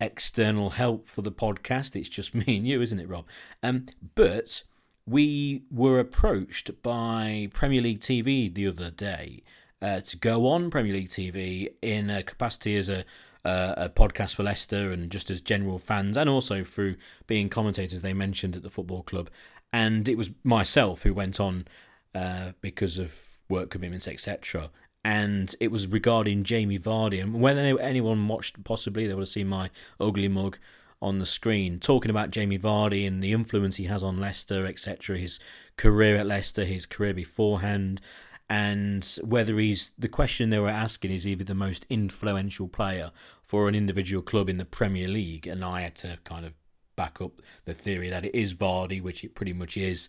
external 0.00 0.70
help 0.70 1.08
for 1.08 1.22
the 1.22 1.32
podcast. 1.32 1.96
It's 1.96 2.08
just 2.08 2.34
me 2.34 2.58
and 2.58 2.66
you 2.66 2.82
isn't 2.82 3.00
it 3.00 3.08
rob? 3.08 3.26
Um 3.62 3.86
but 4.14 4.62
we 5.06 5.62
were 5.70 5.98
approached 5.98 6.82
by 6.82 7.48
premier 7.52 7.82
league 7.82 8.00
tv 8.00 8.52
the 8.52 8.66
other 8.66 8.90
day 8.90 9.42
uh, 9.82 10.00
to 10.00 10.16
go 10.16 10.48
on 10.48 10.70
premier 10.70 10.94
league 10.94 11.10
tv 11.10 11.68
in 11.82 12.08
a 12.08 12.22
capacity 12.22 12.74
as 12.74 12.88
a 12.88 13.04
uh, 13.44 13.74
a 13.76 13.88
podcast 13.88 14.34
for 14.34 14.42
Leicester 14.42 14.90
and 14.90 15.10
just 15.10 15.30
as 15.30 15.40
general 15.40 15.78
fans, 15.78 16.16
and 16.16 16.28
also 16.30 16.64
through 16.64 16.96
being 17.26 17.48
commentators 17.48 18.02
they 18.02 18.14
mentioned 18.14 18.56
at 18.56 18.62
the 18.62 18.70
football 18.70 19.02
club. 19.02 19.30
And 19.72 20.08
it 20.08 20.16
was 20.16 20.30
myself 20.44 21.02
who 21.02 21.12
went 21.12 21.40
on 21.40 21.66
uh, 22.14 22.52
because 22.60 22.98
of 22.98 23.18
work 23.48 23.70
commitments, 23.70 24.08
etc. 24.08 24.70
And 25.04 25.54
it 25.60 25.70
was 25.70 25.86
regarding 25.86 26.44
Jamie 26.44 26.78
Vardy. 26.78 27.20
And 27.20 27.40
when 27.40 27.58
anyone 27.58 28.26
watched, 28.28 28.62
possibly 28.64 29.06
they 29.06 29.14
would 29.14 29.22
have 29.22 29.28
seen 29.28 29.48
my 29.48 29.70
ugly 30.00 30.28
mug 30.28 30.58
on 31.02 31.18
the 31.18 31.26
screen 31.26 31.78
talking 31.78 32.10
about 32.10 32.30
Jamie 32.30 32.58
Vardy 32.58 33.06
and 33.06 33.22
the 33.22 33.32
influence 33.32 33.76
he 33.76 33.84
has 33.84 34.02
on 34.02 34.20
Leicester, 34.20 34.64
etc. 34.64 35.18
His 35.18 35.38
career 35.76 36.16
at 36.16 36.26
Leicester, 36.26 36.64
his 36.64 36.86
career 36.86 37.12
beforehand, 37.12 38.00
and 38.48 39.18
whether 39.22 39.58
he's 39.58 39.92
the 39.98 40.08
question 40.08 40.50
they 40.50 40.58
were 40.58 40.68
asking 40.68 41.10
is 41.10 41.26
either 41.26 41.44
the 41.44 41.54
most 41.54 41.86
influential 41.88 42.68
player 42.68 43.10
for 43.42 43.68
an 43.68 43.74
individual 43.74 44.22
club 44.22 44.48
in 44.48 44.58
the 44.58 44.64
Premier 44.64 45.08
League, 45.08 45.46
and 45.46 45.64
I 45.64 45.80
had 45.80 45.94
to 45.96 46.18
kind 46.24 46.44
of 46.44 46.52
back 46.96 47.20
up 47.20 47.42
the 47.64 47.74
theory 47.74 48.10
that 48.10 48.24
it 48.24 48.34
is 48.34 48.54
Vardy, 48.54 49.02
which 49.02 49.24
it 49.24 49.34
pretty 49.34 49.52
much 49.52 49.76
is, 49.76 50.08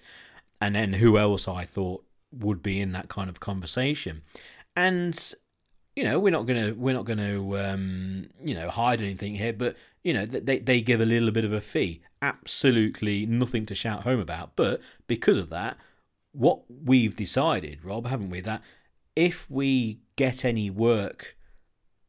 and 0.60 0.76
then 0.76 0.94
who 0.94 1.18
else 1.18 1.48
I 1.48 1.66
thought 1.66 2.04
would 2.32 2.62
be 2.62 2.82
in 2.82 2.92
that 2.92 3.08
kind 3.08 3.30
of 3.30 3.40
conversation, 3.40 4.22
and 4.76 5.34
you 5.96 6.04
know 6.04 6.20
we're 6.20 6.32
not 6.32 6.46
gonna 6.46 6.74
we're 6.74 6.94
not 6.94 7.06
gonna 7.06 7.72
um, 7.72 8.28
you 8.44 8.54
know 8.54 8.70
hide 8.70 9.02
anything 9.02 9.36
here, 9.36 9.54
but 9.54 9.78
you 10.04 10.14
know 10.14 10.26
they 10.26 10.60
they 10.60 10.82
give 10.82 11.00
a 11.00 11.06
little 11.06 11.32
bit 11.32 11.46
of 11.46 11.54
a 11.54 11.62
fee, 11.62 12.02
absolutely 12.22 13.26
nothing 13.26 13.66
to 13.66 13.76
shout 13.76 14.04
home 14.04 14.20
about, 14.20 14.58
but 14.58 14.82
because 15.08 15.38
of 15.38 15.50
that 15.50 15.78
what 16.36 16.64
we've 16.70 17.16
decided, 17.16 17.84
Rob, 17.84 18.08
haven't 18.08 18.30
we, 18.30 18.42
that 18.42 18.62
if 19.16 19.50
we 19.50 20.02
get 20.16 20.44
any 20.44 20.70
work 20.70 21.38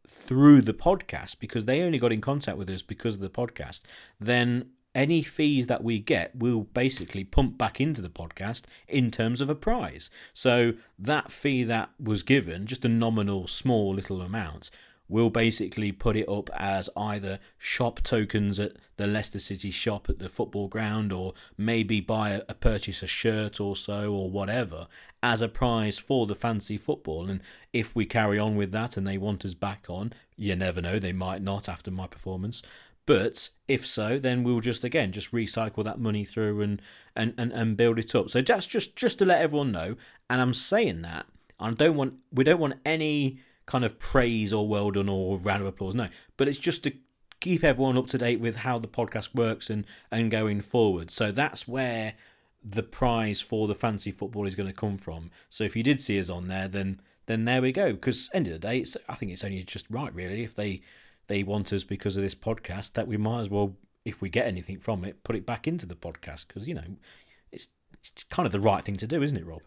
through 0.08 0.62
the 0.62 0.74
podcast 0.74 1.38
because 1.38 1.64
they 1.64 1.82
only 1.82 1.98
got 1.98 2.12
in 2.12 2.20
contact 2.20 2.58
with 2.58 2.70
us 2.70 2.82
because 2.82 3.14
of 3.14 3.20
the 3.20 3.30
podcast, 3.30 3.82
then 4.20 4.70
any 4.94 5.22
fees 5.22 5.66
that 5.66 5.84
we 5.84 5.98
get 5.98 6.34
will 6.34 6.62
basically 6.62 7.22
pump 7.22 7.58
back 7.58 7.80
into 7.80 8.00
the 8.00 8.08
podcast 8.08 8.62
in 8.88 9.10
terms 9.10 9.40
of 9.40 9.50
a 9.50 9.54
prize. 9.54 10.10
So 10.32 10.72
that 10.98 11.30
fee 11.30 11.64
that 11.64 11.90
was 12.00 12.22
given, 12.22 12.66
just 12.66 12.84
a 12.84 12.88
nominal 12.88 13.46
small 13.46 13.94
little 13.94 14.22
amount, 14.22 14.70
will 15.08 15.30
basically 15.30 15.92
put 15.92 16.16
it 16.16 16.28
up 16.28 16.50
as 16.56 16.90
either 16.96 17.38
shop 17.58 18.00
tokens 18.02 18.58
at 18.58 18.72
the 18.96 19.06
Leicester 19.06 19.38
City 19.38 19.70
shop 19.70 20.08
at 20.08 20.18
the 20.18 20.28
football 20.28 20.68
ground 20.68 21.12
or 21.12 21.34
maybe 21.56 22.00
buy 22.00 22.30
a, 22.30 22.42
a 22.48 22.54
purchase 22.54 23.02
a 23.02 23.06
shirt 23.06 23.60
or 23.60 23.76
so 23.76 24.12
or 24.12 24.30
whatever 24.30 24.86
as 25.22 25.42
a 25.42 25.48
prize 25.48 25.98
for 25.98 26.26
the 26.26 26.34
fancy 26.34 26.76
football 26.76 27.28
and 27.28 27.40
if 27.72 27.94
we 27.94 28.06
carry 28.06 28.38
on 28.38 28.56
with 28.56 28.72
that 28.72 28.96
and 28.96 29.06
they 29.06 29.18
want 29.18 29.44
us 29.44 29.54
back 29.54 29.86
on 29.88 30.12
you 30.36 30.54
never 30.56 30.80
know 30.80 30.98
they 30.98 31.12
might 31.12 31.42
not 31.42 31.68
after 31.68 31.90
my 31.90 32.06
performance 32.06 32.62
but 33.06 33.50
if 33.68 33.86
so, 33.86 34.18
then 34.18 34.42
we'll 34.42 34.60
just 34.60 34.82
again 34.82 35.12
just 35.12 35.30
recycle 35.30 35.84
that 35.84 36.00
money 36.00 36.24
through 36.24 36.60
and 36.60 36.82
and, 37.14 37.32
and, 37.38 37.52
and 37.52 37.76
build 37.76 38.00
it 38.00 38.14
up. 38.14 38.28
So 38.30 38.42
that's 38.42 38.66
just 38.66 38.96
just 38.96 39.20
to 39.20 39.24
let 39.24 39.40
everyone 39.40 39.70
know. 39.72 39.94
And 40.28 40.40
I'm 40.40 40.52
saying 40.52 41.02
that 41.02 41.26
I 41.60 41.70
don't 41.70 41.96
want 41.96 42.14
we 42.32 42.42
don't 42.42 42.58
want 42.58 42.74
any 42.84 43.38
kind 43.66 43.84
of 43.84 43.98
praise 43.98 44.52
or 44.52 44.66
well 44.66 44.90
done 44.90 45.08
or 45.08 45.38
round 45.38 45.62
of 45.62 45.68
applause. 45.68 45.94
No, 45.94 46.08
but 46.36 46.48
it's 46.48 46.58
just 46.58 46.84
to 46.84 46.92
keep 47.40 47.62
everyone 47.62 47.98
up 47.98 48.06
to 48.08 48.18
date 48.18 48.40
with 48.40 48.56
how 48.56 48.78
the 48.78 48.88
podcast 48.88 49.34
works 49.34 49.68
and 49.70 49.84
and 50.10 50.30
going 50.30 50.60
forward. 50.60 51.10
So 51.10 51.32
that's 51.32 51.68
where 51.68 52.14
the 52.64 52.82
prize 52.82 53.40
for 53.40 53.68
the 53.68 53.74
fancy 53.74 54.10
football 54.10 54.46
is 54.46 54.54
going 54.54 54.68
to 54.68 54.74
come 54.74 54.98
from. 54.98 55.30
So 55.48 55.64
if 55.64 55.76
you 55.76 55.82
did 55.82 56.00
see 56.00 56.18
us 56.18 56.30
on 56.30 56.48
there, 56.48 56.68
then 56.68 57.00
then 57.26 57.44
there 57.44 57.60
we 57.60 57.72
go. 57.72 57.92
Because 57.92 58.30
end 58.32 58.46
of 58.46 58.52
the 58.52 58.58
day, 58.58 58.78
it's 58.78 58.96
I 59.08 59.14
think 59.14 59.32
it's 59.32 59.44
only 59.44 59.62
just 59.62 59.86
right 59.90 60.14
really 60.14 60.42
if 60.42 60.54
they 60.54 60.82
they 61.28 61.42
want 61.42 61.72
us 61.72 61.84
because 61.84 62.16
of 62.16 62.22
this 62.22 62.34
podcast 62.34 62.92
that 62.92 63.08
we 63.08 63.16
might 63.16 63.42
as 63.42 63.50
well 63.50 63.76
if 64.04 64.20
we 64.20 64.28
get 64.28 64.46
anything 64.46 64.78
from 64.78 65.04
it 65.04 65.22
put 65.24 65.36
it 65.36 65.44
back 65.46 65.66
into 65.66 65.86
the 65.86 65.94
podcast 65.94 66.46
because 66.46 66.68
you 66.68 66.74
know 66.74 66.84
it's, 67.50 67.68
it's 67.92 68.24
kind 68.30 68.46
of 68.46 68.52
the 68.52 68.60
right 68.60 68.84
thing 68.84 68.96
to 68.96 69.06
do 69.06 69.22
isn't 69.22 69.36
it 69.36 69.46
rob 69.46 69.62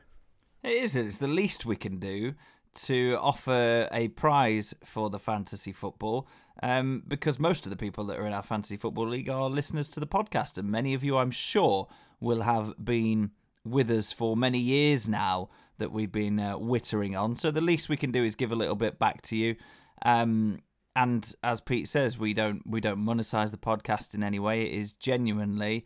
it 0.64 0.72
is 0.72 0.96
it's 0.96 1.18
the 1.18 1.28
least 1.28 1.66
we 1.66 1.76
can 1.76 2.00
do 2.00 2.34
to 2.76 3.18
offer 3.22 3.88
a 3.92 4.08
prize 4.10 4.74
for 4.84 5.10
the 5.10 5.20
fantasy 5.20 5.72
football 5.72 6.28
um, 6.62 7.04
because 7.08 7.40
most 7.40 7.66
of 7.66 7.70
the 7.70 7.78
people 7.78 8.04
that 8.06 8.18
are 8.20 8.28
in 8.28 8.34
our 8.34 8.44
fantasy 8.44 8.78
football 8.78 9.08
league 9.08 9.30
are 9.30 9.50
listeners 9.50 9.90
to 9.90 10.00
the 10.00 10.08
podcast 10.08 10.58
and 10.58 10.70
many 10.70 10.94
of 10.94 11.04
you 11.04 11.18
i'm 11.18 11.32
sure 11.32 11.88
will 12.20 12.42
have 12.42 12.74
been 12.84 13.32
with 13.66 13.90
us 13.90 14.12
for 14.12 14.36
many 14.38 14.60
years 14.60 15.08
now 15.08 15.50
that 15.78 15.92
we've 15.92 16.12
been 16.12 16.40
uh, 16.40 16.58
wittering 16.58 17.20
on 17.20 17.36
so 17.36 17.52
the 17.52 17.62
least 17.62 17.90
we 17.90 17.98
can 17.98 18.12
do 18.12 18.24
is 18.24 18.36
give 18.36 18.52
a 18.52 18.56
little 18.56 18.76
bit 18.76 19.00
back 19.00 19.22
to 19.22 19.36
you 19.36 19.56
um, 20.04 20.60
and 20.96 21.34
as 21.44 21.62
Pete 21.62 21.88
says, 21.88 22.18
we 22.18 22.34
don't 22.34 22.62
we 22.66 22.82
don't 22.82 23.00
monetize 23.00 23.52
the 23.52 23.58
podcast 23.58 24.14
in 24.14 24.24
any 24.24 24.40
way. 24.40 24.64
It 24.64 24.74
is 24.74 24.92
genuinely 24.92 25.86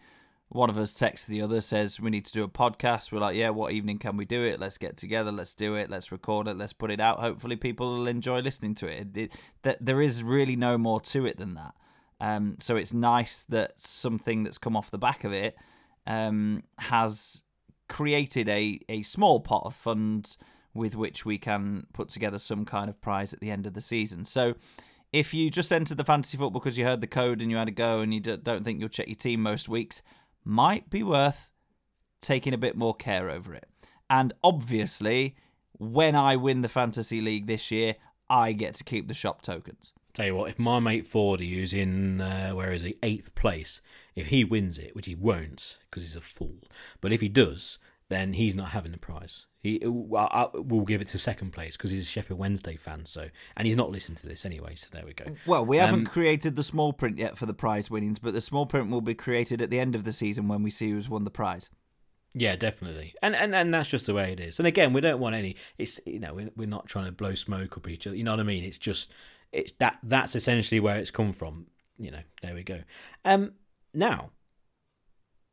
one 0.53 0.69
of 0.69 0.77
us 0.77 0.93
texts 0.93 1.27
the 1.27 1.41
other 1.41 1.61
says 1.61 1.99
we 1.99 2.11
need 2.11 2.25
to 2.25 2.31
do 2.31 2.43
a 2.43 2.47
podcast. 2.47 3.11
We're 3.11 3.19
like, 3.19 3.35
yeah, 3.35 3.49
what 3.49 3.73
evening 3.73 3.97
can 3.97 4.17
we 4.17 4.25
do 4.25 4.43
it? 4.43 4.59
Let's 4.59 4.77
get 4.77 4.97
together. 4.97 5.31
Let's 5.31 5.53
do 5.53 5.75
it. 5.75 5.89
Let's 5.89 6.11
record 6.11 6.47
it. 6.47 6.57
Let's 6.57 6.73
put 6.73 6.91
it 6.91 6.99
out. 6.99 7.19
Hopefully, 7.19 7.55
people 7.55 7.97
will 7.97 8.07
enjoy 8.07 8.39
listening 8.39 8.75
to 8.75 8.87
it. 8.87 9.17
it, 9.17 9.35
it 9.63 9.77
there 9.81 10.01
is 10.01 10.23
really 10.23 10.55
no 10.55 10.77
more 10.77 11.01
to 11.01 11.25
it 11.25 11.37
than 11.37 11.55
that. 11.55 11.73
Um, 12.19 12.55
so 12.59 12.75
it's 12.75 12.93
nice 12.93 13.43
that 13.45 13.81
something 13.81 14.43
that's 14.43 14.57
come 14.57 14.77
off 14.77 14.91
the 14.91 14.97
back 14.97 15.23
of 15.23 15.33
it 15.33 15.57
um, 16.07 16.63
has 16.77 17.43
created 17.89 18.47
a, 18.47 18.79
a 18.87 19.01
small 19.01 19.39
pot 19.39 19.63
of 19.65 19.75
funds 19.75 20.37
with 20.73 20.95
which 20.95 21.25
we 21.25 21.37
can 21.37 21.85
put 21.93 22.09
together 22.09 22.37
some 22.37 22.65
kind 22.65 22.89
of 22.89 23.01
prize 23.01 23.33
at 23.33 23.39
the 23.39 23.51
end 23.51 23.65
of 23.65 23.73
the 23.73 23.81
season. 23.81 24.25
So 24.25 24.55
if 25.11 25.33
you 25.33 25.51
just 25.51 25.71
entered 25.71 25.97
the 25.97 26.03
fantasy 26.03 26.37
football 26.37 26.59
because 26.59 26.77
you 26.77 26.85
heard 26.85 27.01
the 27.01 27.07
code 27.07 27.41
and 27.41 27.51
you 27.51 27.57
had 27.57 27.67
a 27.67 27.71
go 27.71 27.99
and 27.99 28.13
you 28.13 28.19
don't 28.19 28.63
think 28.63 28.79
you'll 28.79 28.89
check 28.89 29.07
your 29.07 29.15
team 29.15 29.41
most 29.41 29.69
weeks, 29.69 30.01
might 30.43 30.89
be 30.89 31.03
worth 31.03 31.49
taking 32.21 32.53
a 32.53 32.57
bit 32.57 32.75
more 32.75 32.95
care 32.95 33.29
over 33.29 33.53
it. 33.53 33.67
And 34.09 34.33
obviously, 34.43 35.35
when 35.73 36.15
I 36.15 36.35
win 36.35 36.61
the 36.61 36.69
fantasy 36.69 37.21
league 37.21 37.47
this 37.47 37.71
year, 37.71 37.95
I 38.29 38.53
get 38.53 38.75
to 38.75 38.83
keep 38.83 39.07
the 39.07 39.13
shop 39.13 39.41
tokens. 39.41 39.91
Tell 40.13 40.27
you 40.27 40.35
what, 40.35 40.49
if 40.49 40.59
my 40.59 40.79
mate 40.79 41.07
Fordy, 41.07 41.55
who's 41.55 41.73
in 41.73 42.21
uh, 42.21 42.51
where 42.51 42.71
is 42.71 42.83
he, 42.83 42.95
eighth 43.01 43.33
place, 43.33 43.81
if 44.15 44.27
he 44.27 44.43
wins 44.43 44.77
it, 44.77 44.95
which 44.95 45.07
he 45.07 45.15
won't 45.15 45.79
because 45.89 46.03
he's 46.03 46.15
a 46.15 46.21
fool, 46.21 46.59
but 47.01 47.11
if 47.11 47.21
he 47.21 47.29
does, 47.29 47.79
then 48.09 48.33
he's 48.33 48.55
not 48.55 48.69
having 48.69 48.91
the 48.91 48.97
prize. 48.97 49.45
He 49.59 49.81
I, 49.83 50.47
will 50.53 50.81
give 50.81 51.01
it 51.01 51.07
to 51.09 51.17
second 51.17 51.51
place 51.51 51.77
because 51.77 51.91
he's 51.91 52.03
a 52.03 52.05
Sheffield 52.05 52.39
Wednesday 52.39 52.75
fan. 52.75 53.05
So 53.05 53.29
and 53.55 53.65
he's 53.65 53.77
not 53.77 53.91
listened 53.91 54.17
to 54.17 54.27
this 54.27 54.45
anyway. 54.45 54.75
So 54.75 54.87
there 54.91 55.05
we 55.05 55.13
go. 55.13 55.25
Well, 55.45 55.65
we 55.65 55.77
haven't 55.77 55.99
um, 56.01 56.05
created 56.05 56.55
the 56.57 56.63
small 56.63 56.91
print 56.91 57.17
yet 57.17 57.37
for 57.37 57.45
the 57.45 57.53
prize 57.53 57.89
winnings, 57.89 58.19
but 58.19 58.33
the 58.33 58.41
small 58.41 58.65
print 58.65 58.89
will 58.89 59.01
be 59.01 59.15
created 59.15 59.61
at 59.61 59.69
the 59.69 59.79
end 59.79 59.95
of 59.95 60.03
the 60.03 60.11
season 60.11 60.49
when 60.49 60.63
we 60.63 60.69
see 60.69 60.91
who's 60.91 61.07
won 61.07 61.23
the 61.23 61.31
prize. 61.31 61.69
Yeah, 62.35 62.55
definitely, 62.55 63.13
and 63.21 63.35
and 63.35 63.55
and 63.55 63.73
that's 63.73 63.89
just 63.89 64.07
the 64.07 64.13
way 64.13 64.33
it 64.33 64.39
is. 64.39 64.59
And 64.59 64.67
again, 64.67 64.91
we 64.91 65.01
don't 65.01 65.19
want 65.19 65.35
any. 65.35 65.55
It's 65.77 65.99
you 66.05 66.19
know 66.19 66.33
we're, 66.33 66.51
we're 66.55 66.67
not 66.67 66.87
trying 66.87 67.05
to 67.05 67.11
blow 67.11 67.35
smoke 67.35 67.77
up 67.77 67.87
each 67.87 68.05
other. 68.05 68.15
You 68.17 68.23
know 68.23 68.31
what 68.31 68.39
I 68.39 68.43
mean? 68.43 68.63
It's 68.63 68.79
just 68.79 69.11
it's 69.51 69.71
that 69.79 69.99
that's 70.03 70.35
essentially 70.35 70.79
where 70.79 70.97
it's 70.97 71.11
come 71.11 71.31
from. 71.31 71.67
You 71.97 72.11
know, 72.11 72.21
there 72.41 72.55
we 72.55 72.63
go. 72.63 72.81
Um, 73.23 73.53
now 73.93 74.31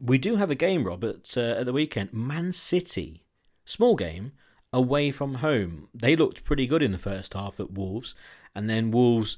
we 0.01 0.18
do 0.18 0.36
have 0.36 0.51
a 0.51 0.55
game, 0.55 0.84
Robert, 0.84 1.36
uh, 1.36 1.57
at 1.59 1.66
the 1.66 1.72
weekend. 1.72 2.12
Man 2.12 2.53
City, 2.53 3.24
small 3.64 3.96
game, 3.96 4.32
away 4.72 5.11
from 5.11 5.36
home. 5.36 5.88
They 5.94 6.16
looked 6.16 6.44
pretty 6.44 6.66
good 6.66 6.82
in 6.82 6.92
the 6.92 6.98
first 6.98 7.34
half 7.34 7.61
at 7.61 7.72
Wolves, 7.72 8.14
and 8.55 8.68
then 8.68 8.90
Wolves 8.90 9.36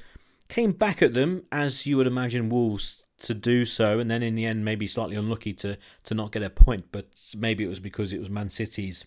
came 0.48 0.72
back 0.72 1.02
at 1.02 1.14
them, 1.14 1.44
as 1.50 1.86
you 1.86 1.96
would 1.96 2.06
imagine 2.06 2.48
Wolves 2.48 3.04
to 3.20 3.34
do 3.34 3.64
so, 3.64 3.98
and 3.98 4.10
then 4.10 4.22
in 4.22 4.34
the 4.34 4.44
end, 4.44 4.64
maybe 4.64 4.86
slightly 4.86 5.16
unlucky 5.16 5.52
to, 5.54 5.78
to 6.04 6.14
not 6.14 6.32
get 6.32 6.42
a 6.42 6.50
point, 6.50 6.86
but 6.92 7.34
maybe 7.36 7.64
it 7.64 7.68
was 7.68 7.80
because 7.80 8.12
it 8.12 8.20
was 8.20 8.30
Man 8.30 8.50
City's 8.50 9.04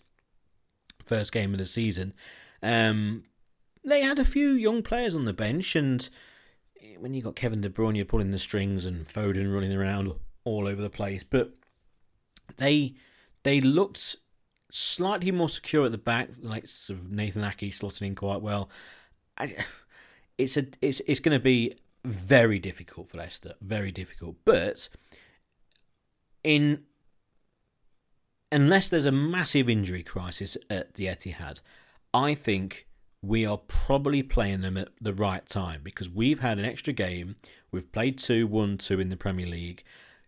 first 1.04 1.32
game 1.32 1.52
of 1.52 1.58
the 1.58 1.66
season. 1.66 2.12
Um, 2.62 3.24
they 3.84 4.02
had 4.02 4.18
a 4.18 4.24
few 4.24 4.50
young 4.50 4.82
players 4.82 5.14
on 5.14 5.24
the 5.24 5.32
bench, 5.32 5.76
and 5.76 6.08
when 6.98 7.14
you 7.14 7.22
got 7.22 7.36
Kevin 7.36 7.60
De 7.60 7.70
Bruyne 7.70 8.06
pulling 8.08 8.30
the 8.30 8.38
strings 8.38 8.84
and 8.84 9.06
Foden 9.06 9.52
running 9.52 9.72
around 9.72 10.12
all 10.46 10.66
over 10.66 10.80
the 10.80 10.88
place, 10.88 11.22
but 11.22 11.52
they 12.56 12.94
they 13.42 13.60
looked 13.60 14.16
slightly 14.70 15.30
more 15.30 15.48
secure 15.48 15.84
at 15.84 15.92
the 15.92 15.98
back, 15.98 16.30
like 16.40 16.68
sort 16.68 16.98
of 16.98 17.10
Nathan 17.10 17.44
Ake 17.44 17.72
slotting 17.72 18.06
in 18.06 18.14
quite 18.14 18.40
well. 18.40 18.70
I, 19.36 19.54
it's 20.38 20.56
a 20.56 20.66
it's 20.80 21.02
it's 21.06 21.20
going 21.20 21.36
to 21.36 21.42
be 21.42 21.76
very 22.04 22.58
difficult 22.58 23.10
for 23.10 23.18
Leicester, 23.18 23.54
very 23.60 23.90
difficult. 23.90 24.36
But 24.44 24.88
in 26.42 26.84
unless 28.52 28.88
there's 28.88 29.06
a 29.06 29.12
massive 29.12 29.68
injury 29.68 30.04
crisis 30.04 30.56
at 30.70 30.94
the 30.94 31.06
Etihad, 31.06 31.60
I 32.14 32.34
think 32.34 32.86
we 33.20 33.44
are 33.44 33.58
probably 33.58 34.22
playing 34.22 34.60
them 34.60 34.76
at 34.76 34.90
the 35.00 35.12
right 35.12 35.44
time 35.46 35.80
because 35.82 36.08
we've 36.08 36.38
had 36.38 36.58
an 36.58 36.64
extra 36.64 36.92
game. 36.92 37.34
We've 37.72 37.90
played 37.90 38.18
2 38.18 38.46
1 38.46 38.78
2 38.78 39.00
in 39.00 39.08
the 39.08 39.16
Premier 39.16 39.46
League 39.46 39.82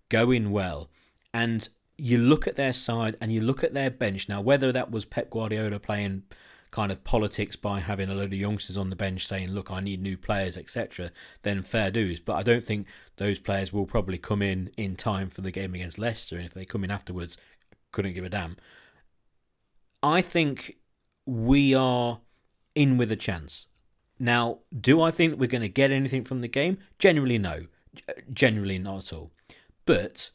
going 0.08 0.50
well. 0.50 0.90
And 1.32 1.68
you 1.96 2.18
look 2.18 2.46
at 2.46 2.54
their 2.54 2.72
side 2.72 3.16
and 3.20 3.32
you 3.32 3.40
look 3.40 3.64
at 3.64 3.74
their 3.74 3.90
bench 3.90 4.28
now, 4.28 4.40
whether 4.40 4.72
that 4.72 4.90
was 4.90 5.04
Pep 5.04 5.30
Guardiola 5.30 5.78
playing 5.78 6.22
kind 6.70 6.92
of 6.92 7.02
politics 7.02 7.56
by 7.56 7.80
having 7.80 8.10
a 8.10 8.14
load 8.14 8.32
of 8.32 8.38
youngsters 8.38 8.76
on 8.76 8.90
the 8.90 8.96
bench 8.96 9.26
saying, 9.26 9.50
"Look, 9.50 9.70
I 9.70 9.80
need 9.80 10.02
new 10.02 10.16
players," 10.16 10.56
etc., 10.56 11.10
then 11.42 11.62
fair 11.62 11.90
dues. 11.90 12.20
But 12.20 12.34
I 12.34 12.42
don't 12.42 12.64
think 12.64 12.86
those 13.16 13.38
players 13.38 13.72
will 13.72 13.86
probably 13.86 14.18
come 14.18 14.42
in 14.42 14.70
in 14.76 14.94
time 14.96 15.30
for 15.30 15.40
the 15.40 15.50
game 15.50 15.74
against 15.74 15.98
Leicester, 15.98 16.36
and 16.36 16.44
if 16.44 16.54
they 16.54 16.64
come 16.64 16.84
in 16.84 16.90
afterwards, 16.90 17.36
couldn't 17.90 18.12
give 18.12 18.24
a 18.24 18.28
damn. 18.28 18.56
I 20.02 20.22
think 20.22 20.76
we 21.26 21.74
are 21.74 22.20
in 22.74 22.96
with 22.96 23.10
a 23.10 23.16
chance. 23.16 23.66
Now, 24.18 24.60
do 24.78 25.00
I 25.00 25.10
think 25.10 25.38
we're 25.38 25.46
going 25.46 25.62
to 25.62 25.68
get 25.68 25.90
anything 25.90 26.24
from 26.24 26.40
the 26.40 26.48
game? 26.48 26.78
Generally, 26.98 27.38
no. 27.38 27.66
Generally, 28.32 28.80
not 28.80 29.04
at 29.04 29.12
all. 29.12 29.32
But 29.88 30.32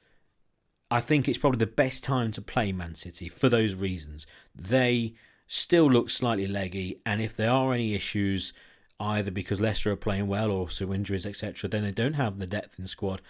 I 0.89 0.99
think 0.99 1.29
it's 1.29 1.37
probably 1.37 1.59
the 1.59 1.67
best 1.67 2.03
time 2.03 2.31
to 2.31 2.41
play 2.41 2.71
Man 2.71 2.95
City 2.95 3.29
for 3.29 3.49
those 3.49 3.75
reasons. 3.75 4.25
They 4.55 5.13
still 5.45 5.85
look 5.85 6.09
slightly 6.09 6.47
leggy, 6.47 7.01
and 7.05 7.21
if 7.21 7.37
there 7.37 7.51
are 7.51 7.71
any 7.71 7.93
issues, 7.93 8.51
either 8.99 9.29
because 9.29 9.61
Leicester 9.61 9.91
are 9.91 9.95
playing 9.95 10.25
well 10.25 10.49
or 10.49 10.67
through 10.67 10.93
injuries, 10.93 11.27
etc., 11.27 11.69
then 11.69 11.83
they 11.83 11.91
don't 11.91 12.13
have 12.13 12.39
the 12.39 12.47
depth 12.47 12.79
in 12.79 12.83
the 12.83 12.89
squad 12.89 13.21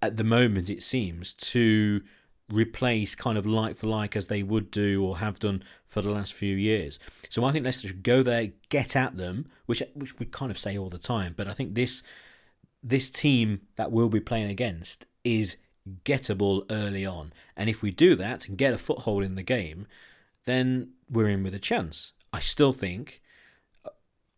at 0.00 0.16
the 0.16 0.24
moment, 0.24 0.70
it 0.70 0.82
seems, 0.82 1.34
to 1.34 2.02
replace 2.50 3.14
kind 3.14 3.36
of 3.36 3.46
like 3.46 3.76
for 3.76 3.86
like 3.86 4.16
as 4.16 4.26
they 4.28 4.42
would 4.42 4.70
do 4.70 5.04
or 5.04 5.18
have 5.18 5.38
done 5.38 5.62
for 5.86 6.00
the 6.00 6.10
last 6.10 6.32
few 6.32 6.56
years. 6.56 6.98
So 7.30 7.44
I 7.44 7.52
think 7.52 7.64
Leicester 7.64 7.88
should 7.88 8.02
go 8.02 8.22
there, 8.22 8.52
get 8.70 8.96
at 8.96 9.18
them, 9.18 9.50
which 9.66 9.82
which 9.94 10.18
we 10.18 10.24
kind 10.26 10.50
of 10.50 10.58
say 10.58 10.78
all 10.78 10.88
the 10.88 10.98
time, 10.98 11.34
but 11.36 11.46
I 11.46 11.52
think 11.52 11.74
this 11.74 12.02
this 12.82 13.10
team 13.10 13.62
that 13.76 13.92
we'll 13.92 14.08
be 14.08 14.20
playing 14.20 14.50
against 14.50 15.06
is 15.24 15.56
gettable 16.04 16.64
early 16.70 17.06
on. 17.06 17.32
And 17.56 17.68
if 17.70 17.82
we 17.82 17.90
do 17.90 18.14
that 18.16 18.48
and 18.48 18.58
get 18.58 18.74
a 18.74 18.78
foothold 18.78 19.22
in 19.22 19.34
the 19.34 19.42
game, 19.42 19.86
then 20.44 20.92
we're 21.08 21.28
in 21.28 21.42
with 21.42 21.54
a 21.54 21.58
chance. 21.58 22.12
I 22.32 22.40
still 22.40 22.72
think 22.72 23.20
uh, 23.84 23.90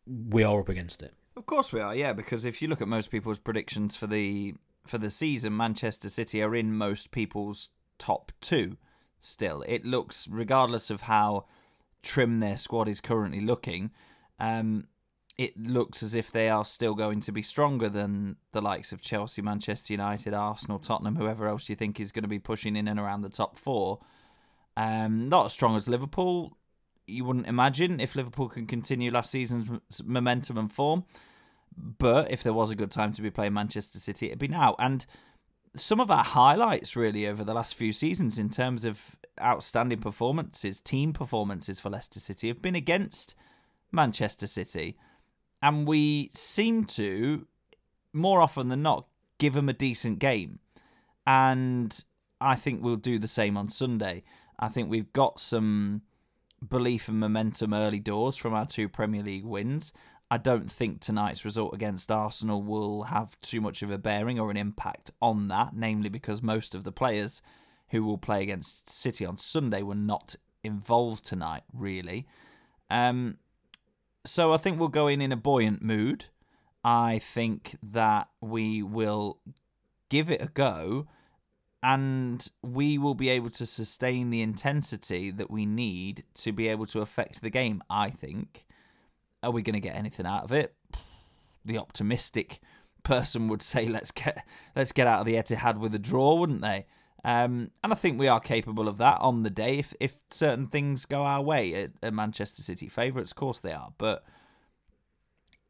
we 0.06 0.42
are 0.42 0.60
up 0.60 0.68
against 0.68 1.02
it. 1.02 1.14
Of 1.36 1.46
course 1.46 1.72
we 1.72 1.80
are, 1.80 1.94
yeah. 1.94 2.12
Because 2.12 2.44
if 2.44 2.60
you 2.60 2.68
look 2.68 2.80
at 2.80 2.88
most 2.88 3.10
people's 3.10 3.38
predictions 3.38 3.96
for 3.96 4.06
the 4.06 4.54
for 4.86 4.98
the 4.98 5.10
season, 5.10 5.56
Manchester 5.56 6.10
City 6.10 6.42
are 6.42 6.54
in 6.54 6.76
most 6.76 7.10
people's 7.10 7.70
top 7.98 8.32
two. 8.40 8.76
Still, 9.18 9.64
it 9.66 9.86
looks, 9.86 10.28
regardless 10.28 10.90
of 10.90 11.02
how 11.02 11.46
trim 12.02 12.40
their 12.40 12.58
squad 12.58 12.88
is 12.88 13.00
currently 13.00 13.40
looking, 13.40 13.90
um, 14.38 14.86
it 15.36 15.58
looks 15.58 16.02
as 16.02 16.14
if 16.14 16.30
they 16.30 16.48
are 16.48 16.64
still 16.64 16.94
going 16.94 17.20
to 17.20 17.32
be 17.32 17.42
stronger 17.42 17.88
than 17.88 18.36
the 18.52 18.60
likes 18.60 18.92
of 18.92 19.00
Chelsea, 19.00 19.42
Manchester 19.42 19.92
United, 19.92 20.32
Arsenal, 20.32 20.78
Tottenham, 20.78 21.16
whoever 21.16 21.48
else 21.48 21.68
you 21.68 21.74
think 21.74 21.98
is 21.98 22.12
going 22.12 22.22
to 22.22 22.28
be 22.28 22.38
pushing 22.38 22.76
in 22.76 22.86
and 22.86 23.00
around 23.00 23.22
the 23.22 23.28
top 23.28 23.56
four. 23.56 23.98
Um, 24.76 25.28
not 25.28 25.46
as 25.46 25.52
strong 25.52 25.76
as 25.76 25.88
Liverpool, 25.88 26.56
you 27.06 27.24
wouldn't 27.24 27.48
imagine 27.48 28.00
if 28.00 28.16
Liverpool 28.16 28.48
can 28.48 28.66
continue 28.66 29.10
last 29.10 29.30
season's 29.30 29.68
momentum 30.04 30.56
and 30.56 30.72
form. 30.72 31.04
But 31.76 32.30
if 32.30 32.42
there 32.42 32.52
was 32.52 32.70
a 32.70 32.76
good 32.76 32.90
time 32.90 33.12
to 33.12 33.22
be 33.22 33.30
playing 33.30 33.54
Manchester 33.54 33.98
City, 33.98 34.26
it'd 34.26 34.38
be 34.38 34.48
now. 34.48 34.76
And 34.78 35.04
some 35.74 36.00
of 36.00 36.10
our 36.10 36.22
highlights, 36.22 36.94
really, 36.94 37.26
over 37.26 37.42
the 37.42 37.54
last 37.54 37.74
few 37.74 37.92
seasons 37.92 38.38
in 38.38 38.48
terms 38.48 38.84
of 38.84 39.16
outstanding 39.40 39.98
performances, 39.98 40.80
team 40.80 41.12
performances 41.12 41.80
for 41.80 41.90
Leicester 41.90 42.20
City, 42.20 42.46
have 42.48 42.62
been 42.62 42.76
against 42.76 43.34
Manchester 43.90 44.46
City. 44.46 44.96
And 45.64 45.88
we 45.88 46.30
seem 46.34 46.84
to, 46.84 47.46
more 48.12 48.42
often 48.42 48.68
than 48.68 48.82
not, 48.82 49.06
give 49.38 49.54
them 49.54 49.70
a 49.70 49.72
decent 49.72 50.18
game. 50.18 50.58
And 51.26 52.04
I 52.38 52.54
think 52.54 52.82
we'll 52.82 52.96
do 52.96 53.18
the 53.18 53.26
same 53.26 53.56
on 53.56 53.70
Sunday. 53.70 54.24
I 54.58 54.68
think 54.68 54.90
we've 54.90 55.10
got 55.14 55.40
some 55.40 56.02
belief 56.68 57.08
and 57.08 57.18
momentum 57.18 57.72
early 57.72 57.98
doors 57.98 58.36
from 58.36 58.52
our 58.52 58.66
two 58.66 58.90
Premier 58.90 59.22
League 59.22 59.46
wins. 59.46 59.94
I 60.30 60.36
don't 60.36 60.70
think 60.70 61.00
tonight's 61.00 61.46
result 61.46 61.72
against 61.72 62.12
Arsenal 62.12 62.62
will 62.62 63.04
have 63.04 63.40
too 63.40 63.62
much 63.62 63.80
of 63.80 63.90
a 63.90 63.96
bearing 63.96 64.38
or 64.38 64.50
an 64.50 64.58
impact 64.58 65.12
on 65.22 65.48
that, 65.48 65.74
namely 65.74 66.10
because 66.10 66.42
most 66.42 66.74
of 66.74 66.84
the 66.84 66.92
players 66.92 67.40
who 67.88 68.04
will 68.04 68.18
play 68.18 68.42
against 68.42 68.90
City 68.90 69.24
on 69.24 69.38
Sunday 69.38 69.80
were 69.80 69.94
not 69.94 70.36
involved 70.62 71.24
tonight, 71.24 71.62
really. 71.72 72.26
Um, 72.90 73.38
so 74.24 74.52
I 74.52 74.56
think 74.56 74.78
we'll 74.78 74.88
go 74.88 75.08
in 75.08 75.20
in 75.20 75.32
a 75.32 75.36
buoyant 75.36 75.82
mood. 75.82 76.26
I 76.82 77.18
think 77.18 77.76
that 77.82 78.28
we 78.40 78.82
will 78.82 79.40
give 80.10 80.30
it 80.30 80.42
a 80.42 80.48
go 80.48 81.06
and 81.82 82.50
we 82.62 82.96
will 82.96 83.14
be 83.14 83.28
able 83.28 83.50
to 83.50 83.66
sustain 83.66 84.30
the 84.30 84.40
intensity 84.40 85.30
that 85.30 85.50
we 85.50 85.66
need 85.66 86.24
to 86.34 86.52
be 86.52 86.68
able 86.68 86.86
to 86.86 87.00
affect 87.00 87.42
the 87.42 87.50
game, 87.50 87.82
I 87.90 88.08
think. 88.08 88.64
Are 89.42 89.50
we 89.50 89.60
going 89.60 89.74
to 89.74 89.80
get 89.80 89.94
anything 89.94 90.24
out 90.24 90.44
of 90.44 90.52
it? 90.52 90.74
The 91.62 91.76
optimistic 91.76 92.60
person 93.02 93.48
would 93.48 93.60
say 93.60 93.86
let's 93.86 94.10
get 94.10 94.46
let's 94.74 94.92
get 94.92 95.06
out 95.06 95.20
of 95.20 95.26
the 95.26 95.34
Etihad 95.34 95.78
with 95.78 95.94
a 95.94 95.98
draw, 95.98 96.34
wouldn't 96.34 96.62
they? 96.62 96.86
Um, 97.24 97.70
and 97.82 97.92
I 97.92 97.96
think 97.96 98.18
we 98.18 98.28
are 98.28 98.38
capable 98.40 98.86
of 98.86 98.98
that 98.98 99.18
on 99.20 99.44
the 99.44 99.50
day 99.50 99.78
if, 99.78 99.94
if 99.98 100.16
certain 100.30 100.66
things 100.66 101.06
go 101.06 101.22
our 101.22 101.40
way 101.40 101.74
at, 101.74 101.90
at 102.02 102.12
Manchester 102.12 102.62
City 102.62 102.86
favourites. 102.86 103.32
Of 103.32 103.36
course 103.36 103.58
they 103.60 103.72
are, 103.72 103.92
but 103.96 104.24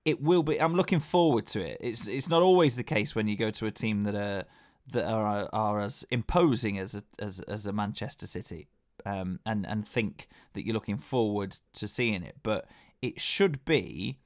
it 0.04 0.20
will 0.20 0.42
be. 0.42 0.60
I'm 0.60 0.74
looking 0.74 0.98
forward 0.98 1.46
to 1.48 1.60
it. 1.60 1.78
It's 1.80 2.08
it's 2.08 2.28
not 2.28 2.42
always 2.42 2.76
the 2.76 2.82
case 2.82 3.14
when 3.14 3.28
you 3.28 3.36
go 3.36 3.50
to 3.50 3.66
a 3.66 3.70
team 3.70 4.02
that 4.02 4.16
are 4.16 4.44
that 4.92 5.04
are 5.06 5.48
are 5.52 5.80
as 5.80 6.04
imposing 6.10 6.78
as 6.78 6.96
a, 6.96 7.02
as 7.18 7.40
as 7.40 7.66
a 7.66 7.72
Manchester 7.72 8.26
City, 8.26 8.68
um, 9.06 9.38
and 9.46 9.64
and 9.66 9.86
think 9.86 10.28
that 10.54 10.66
you're 10.66 10.74
looking 10.74 10.98
forward 10.98 11.58
to 11.74 11.86
seeing 11.86 12.24
it. 12.24 12.36
But 12.42 12.66
it 13.00 13.20
should 13.20 13.64
be 13.64 14.18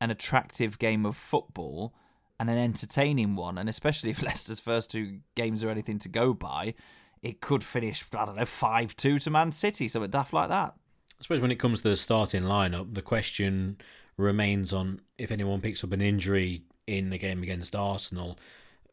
an 0.00 0.10
attractive 0.10 0.78
game 0.78 1.04
of 1.04 1.16
football 1.16 1.94
and 2.38 2.50
an 2.50 2.58
entertaining 2.58 3.36
one, 3.36 3.58
and 3.58 3.68
especially 3.68 4.10
if 4.10 4.22
Leicester's 4.22 4.60
first 4.60 4.90
two 4.90 5.20
games 5.34 5.64
are 5.64 5.70
anything 5.70 5.98
to 6.00 6.08
go 6.08 6.34
by, 6.34 6.74
it 7.22 7.40
could 7.40 7.64
finish 7.64 8.04
I 8.14 8.24
don't 8.24 8.36
know 8.36 8.44
five 8.44 8.96
two 8.96 9.18
to 9.20 9.30
Man 9.30 9.52
City, 9.52 9.88
something 9.88 10.10
daft 10.10 10.32
like 10.32 10.48
that. 10.48 10.74
I 11.18 11.22
suppose 11.22 11.40
when 11.40 11.50
it 11.50 11.58
comes 11.58 11.80
to 11.80 11.88
the 11.88 11.96
starting 11.96 12.42
lineup, 12.42 12.94
the 12.94 13.02
question 13.02 13.78
remains 14.18 14.72
on 14.72 15.00
if 15.18 15.30
anyone 15.30 15.60
picks 15.60 15.82
up 15.82 15.92
an 15.92 16.00
injury 16.00 16.62
in 16.86 17.10
the 17.10 17.18
game 17.18 17.42
against 17.42 17.74
Arsenal 17.74 18.38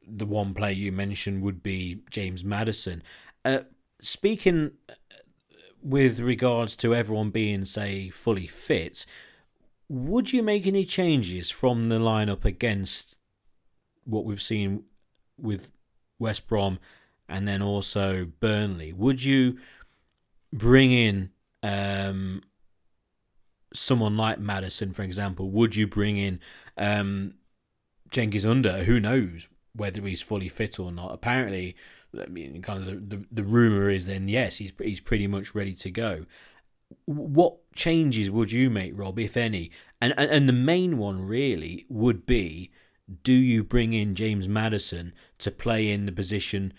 the 0.07 0.25
one 0.25 0.53
player 0.53 0.73
you 0.73 0.91
mentioned 0.91 1.41
would 1.41 1.63
be 1.63 2.01
James 2.09 2.43
Maddison. 2.43 3.03
Uh, 3.45 3.59
speaking 4.01 4.71
uh, 4.89 4.93
with 5.81 6.19
regards 6.19 6.75
to 6.77 6.95
everyone 6.95 7.29
being, 7.29 7.65
say, 7.65 8.09
fully 8.09 8.47
fit, 8.47 9.05
would 9.89 10.33
you 10.33 10.43
make 10.43 10.65
any 10.65 10.85
changes 10.85 11.49
from 11.49 11.85
the 11.85 11.99
lineup 11.99 12.45
against 12.45 13.17
what 14.05 14.25
we've 14.25 14.41
seen 14.41 14.83
with 15.37 15.71
West 16.19 16.47
Brom 16.47 16.79
and 17.27 17.47
then 17.47 17.61
also 17.61 18.25
Burnley? 18.39 18.93
Would 18.93 19.23
you 19.23 19.57
bring 20.51 20.91
in 20.91 21.31
um, 21.61 22.41
someone 23.73 24.17
like 24.17 24.39
Maddison, 24.39 24.93
for 24.93 25.03
example? 25.03 25.49
Would 25.51 25.75
you 25.75 25.87
bring 25.87 26.17
in 26.17 26.39
um, 26.77 27.35
Cengiz 28.11 28.49
Under? 28.49 28.83
Who 28.83 28.99
knows 28.99 29.49
whether 29.75 30.01
he's 30.01 30.21
fully 30.21 30.49
fit 30.49 30.79
or 30.79 30.91
not. 30.91 31.13
Apparently, 31.13 31.75
I 32.19 32.27
mean, 32.27 32.61
kind 32.61 32.79
of 32.79 33.09
the, 33.09 33.17
the, 33.17 33.25
the 33.31 33.43
rumor 33.43 33.89
is 33.89 34.05
then 34.05 34.27
yes, 34.27 34.57
he's 34.57 34.71
he's 34.79 34.99
pretty 34.99 35.27
much 35.27 35.55
ready 35.55 35.73
to 35.73 35.91
go. 35.91 36.25
What 37.05 37.57
changes 37.73 38.29
would 38.29 38.51
you 38.51 38.69
make, 38.69 38.93
Rob, 38.95 39.17
if 39.17 39.35
any? 39.35 39.71
And, 39.99 40.13
and 40.17 40.29
and 40.29 40.49
the 40.49 40.53
main 40.53 40.97
one 40.97 41.21
really 41.21 41.85
would 41.89 42.25
be: 42.25 42.71
Do 43.21 43.33
you 43.33 43.63
bring 43.63 43.93
in 43.93 44.15
James 44.15 44.47
Maddison 44.47 45.13
to 45.39 45.51
play 45.51 45.89
in 45.89 46.05
the 46.05 46.11
position 46.11 46.73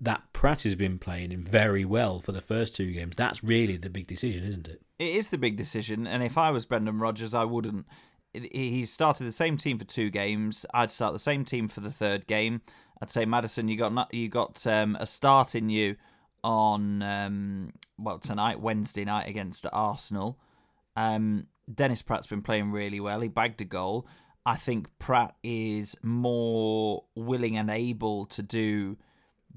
that 0.00 0.22
Praet 0.32 0.62
has 0.64 0.74
been 0.74 0.98
playing 0.98 1.32
in 1.32 1.44
very 1.44 1.84
well 1.84 2.20
for 2.20 2.32
the 2.32 2.40
first 2.40 2.76
two 2.76 2.92
games? 2.92 3.16
That's 3.16 3.42
really 3.42 3.76
the 3.76 3.88
big 3.88 4.06
decision, 4.06 4.44
isn't 4.44 4.68
it? 4.68 4.82
It 4.98 5.16
is 5.16 5.30
the 5.30 5.38
big 5.38 5.56
decision, 5.56 6.06
and 6.06 6.22
if 6.22 6.36
I 6.36 6.50
was 6.50 6.66
Brendan 6.66 6.98
Rodgers, 6.98 7.34
I 7.34 7.44
wouldn't 7.44 7.86
he 8.34 8.84
started 8.84 9.24
the 9.24 9.32
same 9.32 9.56
team 9.56 9.78
for 9.78 9.84
two 9.84 10.10
games. 10.10 10.66
I'd 10.74 10.90
start 10.90 11.12
the 11.12 11.18
same 11.18 11.44
team 11.44 11.68
for 11.68 11.80
the 11.80 11.90
third 11.90 12.26
game. 12.26 12.62
I'd 13.00 13.10
say 13.10 13.24
Maddison, 13.24 13.68
you 13.68 13.76
got 13.76 14.12
you 14.12 14.28
got 14.28 14.66
um, 14.66 14.96
a 14.98 15.06
start 15.06 15.54
in 15.54 15.68
you 15.68 15.96
on 16.42 17.02
um, 17.02 17.72
well 17.98 18.18
tonight, 18.18 18.60
Wednesday 18.60 19.04
night 19.04 19.28
against 19.28 19.66
Arsenal. 19.72 20.38
Um, 20.96 21.46
Dennis 21.72 22.02
Praet's 22.02 22.26
been 22.26 22.42
playing 22.42 22.72
really 22.72 23.00
well. 23.00 23.20
He 23.20 23.28
bagged 23.28 23.60
a 23.60 23.64
goal. 23.64 24.06
I 24.46 24.56
think 24.56 24.88
Praet 24.98 25.32
is 25.42 25.96
more 26.02 27.04
willing 27.14 27.56
and 27.56 27.70
able 27.70 28.26
to 28.26 28.42
do 28.42 28.98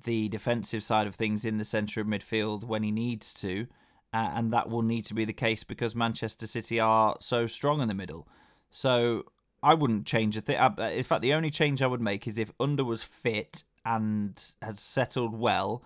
the 0.04 0.30
defensive 0.30 0.84
side 0.84 1.08
of 1.08 1.16
things 1.16 1.44
in 1.44 1.58
the 1.58 1.66
centre 1.66 2.02
of 2.02 2.08
midfield 2.08 2.64
when 2.64 2.84
he 2.84 2.92
needs 2.92 3.34
to, 3.42 3.68
uh, 4.14 4.32
and 4.34 4.54
that 4.54 4.70
will 4.70 4.84
need 4.84 5.06
to 5.06 5.14
be 5.14 5.26
the 5.26 5.34
case 5.34 5.64
because 5.64 5.96
Manchester 5.96 6.48
City 6.48 6.80
are 6.80 7.18
so 7.20 7.48
strong 7.48 7.82
in 7.82 7.88
the 7.88 7.94
middle. 7.94 8.28
So 8.70 9.26
I 9.62 9.74
wouldn't 9.74 10.06
change 10.06 10.38
a 10.38 10.42
thing. 10.42 10.58
Uh, 10.58 10.92
in 10.94 11.04
fact, 11.04 11.22
the 11.22 11.34
only 11.34 11.50
change 11.50 11.82
I 11.82 11.88
would 11.88 12.02
make 12.02 12.28
is 12.28 12.38
if 12.38 12.52
Under 12.60 12.86
was 12.86 13.04
fit 13.04 13.64
and 13.84 14.42
had 14.62 14.80
settled 14.80 15.38
well, 15.38 15.84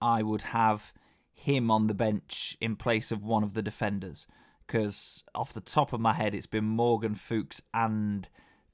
I 0.00 0.22
would 0.22 0.42
have 0.42 0.92
him 1.32 1.70
on 1.70 1.86
the 1.86 1.94
bench 1.94 2.56
in 2.60 2.76
place 2.76 3.10
of 3.10 3.24
one 3.24 3.42
of 3.42 3.54
the 3.54 3.62
defenders. 3.62 4.26
Because 4.70 5.24
off 5.34 5.52
the 5.52 5.60
top 5.60 5.92
of 5.92 6.00
my 6.00 6.12
head, 6.12 6.32
it's 6.32 6.46
been 6.46 6.64
Morgan 6.64 7.16
Fuchs 7.16 7.60
and 7.74 8.28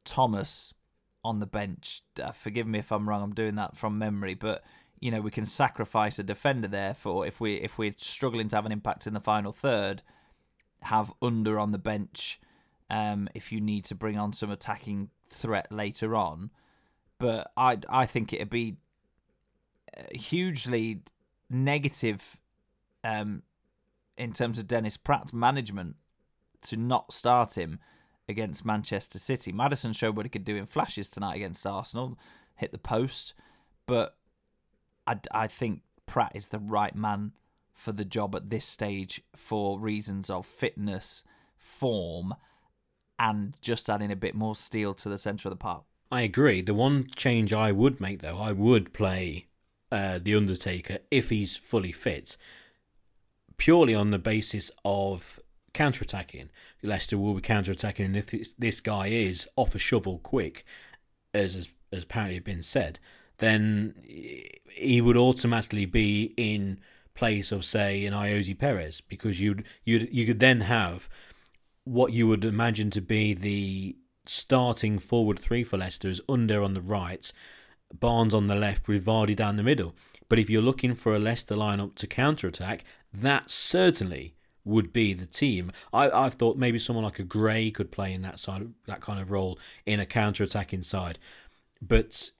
Thomas 0.05 0.75
on 1.25 1.41
the 1.41 1.47
bench. 1.47 2.03
Uh, 2.23 2.33
forgive 2.33 2.67
me 2.67 2.81
if 2.81 2.93
I'm 2.93 3.09
wrong. 3.09 3.23
I'm 3.23 3.35
doing 3.35 3.55
that 3.55 3.79
from 3.79 3.99
memory, 3.99 4.35
but 4.35 4.63
you 5.01 5.11
know 5.11 5.23
we 5.23 5.31
can 5.31 5.47
sacrifice 5.47 6.19
a 6.19 6.23
defender 6.23 6.69
there 6.69 6.93
for 6.93 7.27
if 7.27 7.41
we 7.41 7.55
if 7.55 7.79
we're 7.79 7.95
struggling 7.97 8.49
to 8.49 8.57
have 8.57 8.67
an 8.67 8.73
impact 8.73 9.07
in 9.07 9.15
the 9.15 9.21
final 9.21 9.53
third, 9.53 10.03
have 10.83 11.15
Under 11.23 11.59
on 11.59 11.73
the 11.73 11.79
bench 11.79 12.41
um, 12.91 13.27
if 13.35 13.51
you 13.51 13.59
need 13.59 13.87
to 13.87 13.95
bring 13.95 14.19
on 14.19 14.35
some 14.35 14.51
attacking 14.51 15.09
threat 15.27 15.73
later 15.73 16.15
on. 16.15 16.51
But 17.19 17.53
I 17.57 17.79
I 17.89 18.05
think 18.05 18.35
it'd 18.35 18.51
be 18.51 18.77
uh, 19.97 20.03
hugely 20.13 21.01
negative 21.49 22.39
um, 23.03 23.45
in 24.17 24.33
terms 24.33 24.59
of 24.59 24.69
Dennis 24.69 24.97
Praet's 24.97 25.33
management 25.33 25.97
to 26.63 26.77
not 26.77 27.13
start 27.13 27.57
him 27.57 27.79
against 28.29 28.65
Manchester 28.65 29.19
City. 29.19 29.53
Maddison 29.53 29.93
showed 29.93 30.17
what 30.17 30.27
he 30.27 30.31
could 30.31 30.45
do 30.45 30.57
in 30.57 30.67
flashes 30.67 31.09
tonight 31.09 31.37
against 31.37 31.67
Arsenal, 31.67 32.19
hit 32.57 32.73
the 32.73 32.79
post, 32.79 33.35
but 33.87 34.17
I, 35.07 35.19
I 35.33 35.47
think 35.47 35.83
Praet 36.07 36.33
is 36.35 36.49
the 36.49 36.59
right 36.59 36.95
man 36.95 37.33
for 37.73 37.93
the 37.93 38.05
job 38.05 38.35
at 38.35 38.51
this 38.51 38.65
stage 38.65 39.23
for 39.35 39.79
reasons 39.79 40.31
of 40.31 40.47
fitness, 40.47 41.23
form, 41.59 42.35
and 43.19 43.57
just 43.61 43.89
adding 43.89 44.11
a 44.11 44.17
bit 44.17 44.35
more 44.35 44.57
steel 44.57 44.95
to 44.95 45.09
the 45.09 45.19
centre 45.19 45.49
of 45.49 45.51
the 45.51 45.57
park. 45.57 45.85
I 46.11 46.23
agree. 46.23 46.63
The 46.63 46.75
one 46.75 47.09
change 47.17 47.53
I 47.53 47.73
would 47.73 48.01
make, 48.01 48.21
though, 48.21 48.39
I 48.39 48.53
would 48.53 48.93
play 48.93 49.47
uh, 49.91 50.19
the 50.23 50.35
Undertaker 50.35 50.99
if 51.11 51.31
he's 51.31 51.57
fully 51.57 51.93
fit, 51.93 52.37
purely 53.59 53.95
on 53.95 54.11
the 54.11 54.19
basis 54.19 54.71
of 54.85 55.41
counter 55.73 56.03
attacking. 56.03 56.51
Leicester 56.83 57.19
will 57.19 57.35
be 57.35 57.41
counter 57.41 57.73
attacking, 57.73 58.07
and 58.07 58.17
if 58.17 58.27
this, 58.27 58.55
this 58.55 58.81
guy 58.81 59.09
is 59.09 59.49
off 59.57 59.75
a 59.75 59.79
shovel 59.79 60.19
quick, 60.19 60.65
as 61.35 61.55
has, 61.55 61.73
as 61.93 62.05
apparently 62.05 62.39
been 62.39 62.63
said, 62.63 62.99
then 63.39 63.95
he 64.03 65.01
would 65.01 65.17
automatically 65.17 65.87
be 65.87 66.35
in 66.37 66.81
place 67.15 67.51
of 67.51 67.65
say 67.65 68.05
an 68.05 68.13
Ayoze 68.13 68.59
Perez 68.59 69.01
because 69.01 69.41
you'd 69.41 69.65
you'd 69.85 70.13
you 70.13 70.27
could 70.27 70.39
then 70.39 70.63
have 70.63 71.09
what 71.85 72.13
you 72.13 72.27
would 72.27 72.45
imagine 72.45 72.91
to 72.91 73.01
be 73.01 73.33
the 73.33 73.97
starting 74.27 74.99
forward 74.99 75.39
three 75.39 75.65
for 75.65 75.79
Leicester 75.79 76.09
is 76.09 76.21
Under 76.29 76.63
on 76.63 76.75
the 76.75 76.81
right, 76.81 77.33
Barnes 77.93 78.35
on 78.35 78.49
the 78.49 78.55
left 78.55 78.89
with 78.89 79.07
Vardy 79.07 79.37
down 79.37 79.57
the 79.57 79.63
middle. 79.63 79.95
But 80.29 80.39
if 80.39 80.51
you're 80.51 80.63
looking 80.63 80.95
for 80.95 81.15
a 81.15 81.19
Leicester 81.19 81.55
lineup 81.55 81.95
to 81.97 82.07
counter 82.07 82.49
attack, 82.49 82.85
that 83.13 83.51
certainly 83.51 84.35
would 84.65 84.93
be 84.93 85.15
the 85.15 85.27
team. 85.27 85.71
I, 85.93 86.11
I 86.27 86.31
thought 86.31 86.57
maybe 86.57 86.79
someone 86.79 87.05
like 87.05 87.21
a 87.21 87.25
Gray 87.25 87.71
could 87.71 87.93
play 87.93 88.13
in 88.13 88.23
that 88.23 88.41
side, 88.41 88.73
that 88.87 89.01
kind 89.01 89.21
of 89.21 89.31
role 89.31 89.59
in 89.87 90.01
a 90.01 90.07
counter 90.07 90.43
attacking 90.43 90.83
side. 90.83 91.19
But 91.81 92.31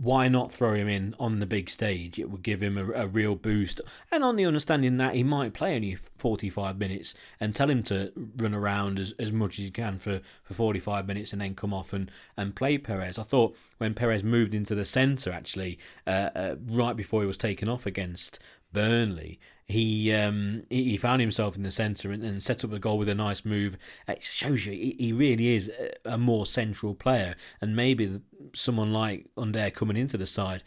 why 0.00 0.28
not 0.28 0.52
throw 0.52 0.74
him 0.74 0.88
in 0.88 1.14
on 1.18 1.40
the 1.40 1.46
big 1.46 1.68
stage? 1.68 2.18
It 2.18 2.30
would 2.30 2.42
give 2.42 2.62
him 2.62 2.78
a, 2.78 2.90
a, 2.92 3.06
real 3.06 3.34
boost. 3.34 3.80
And 4.12 4.22
on 4.22 4.36
the 4.36 4.46
understanding 4.46 4.96
that 4.98 5.14
he 5.14 5.24
might 5.24 5.54
play 5.54 5.74
only 5.74 5.96
45 6.18 6.78
minutes 6.78 7.14
and 7.40 7.54
tell 7.54 7.68
him 7.68 7.82
to 7.84 8.12
run 8.36 8.54
around 8.54 9.00
as, 9.00 9.12
as 9.18 9.32
much 9.32 9.58
as 9.58 9.64
he 9.64 9.70
can 9.70 9.98
for, 9.98 10.20
for 10.44 10.54
45 10.54 11.06
minutes 11.06 11.32
and 11.32 11.42
then 11.42 11.54
come 11.54 11.74
off 11.74 11.92
and, 11.92 12.10
and 12.36 12.54
play 12.54 12.78
Perez. 12.78 13.18
I 13.18 13.24
thought 13.24 13.56
when 13.78 13.94
Perez 13.94 14.22
moved 14.22 14.54
into 14.54 14.74
the 14.74 14.84
centre, 14.84 15.32
actually, 15.32 15.78
uh, 16.06 16.30
uh, 16.34 16.56
right 16.66 16.96
before 16.96 17.22
he 17.22 17.26
was 17.26 17.38
taken 17.38 17.68
off 17.68 17.84
against 17.84 18.38
Burnley, 18.72 19.40
he 19.68 20.14
um, 20.14 20.64
he 20.70 20.96
found 20.96 21.20
himself 21.20 21.54
in 21.54 21.62
the 21.62 21.70
centre 21.70 22.10
and, 22.10 22.24
and, 22.24 22.42
set 22.42 22.64
up 22.64 22.70
the 22.70 22.78
goal 22.78 22.96
with 22.96 23.08
a 23.08 23.14
nice 23.14 23.44
move. 23.44 23.76
It 24.08 24.22
shows 24.22 24.64
you 24.64 24.72
he, 24.72 25.12
really 25.12 25.54
is 25.56 25.70
a, 26.06 26.16
more 26.16 26.46
central 26.46 26.94
player, 26.94 27.34
and 27.60 27.76
maybe 27.76 28.20
someone 28.54 28.92
like 28.94 29.26
Under 29.36 29.70
coming 29.70 29.98
into 29.98 30.16
the 30.16 30.26
side. 30.26 30.62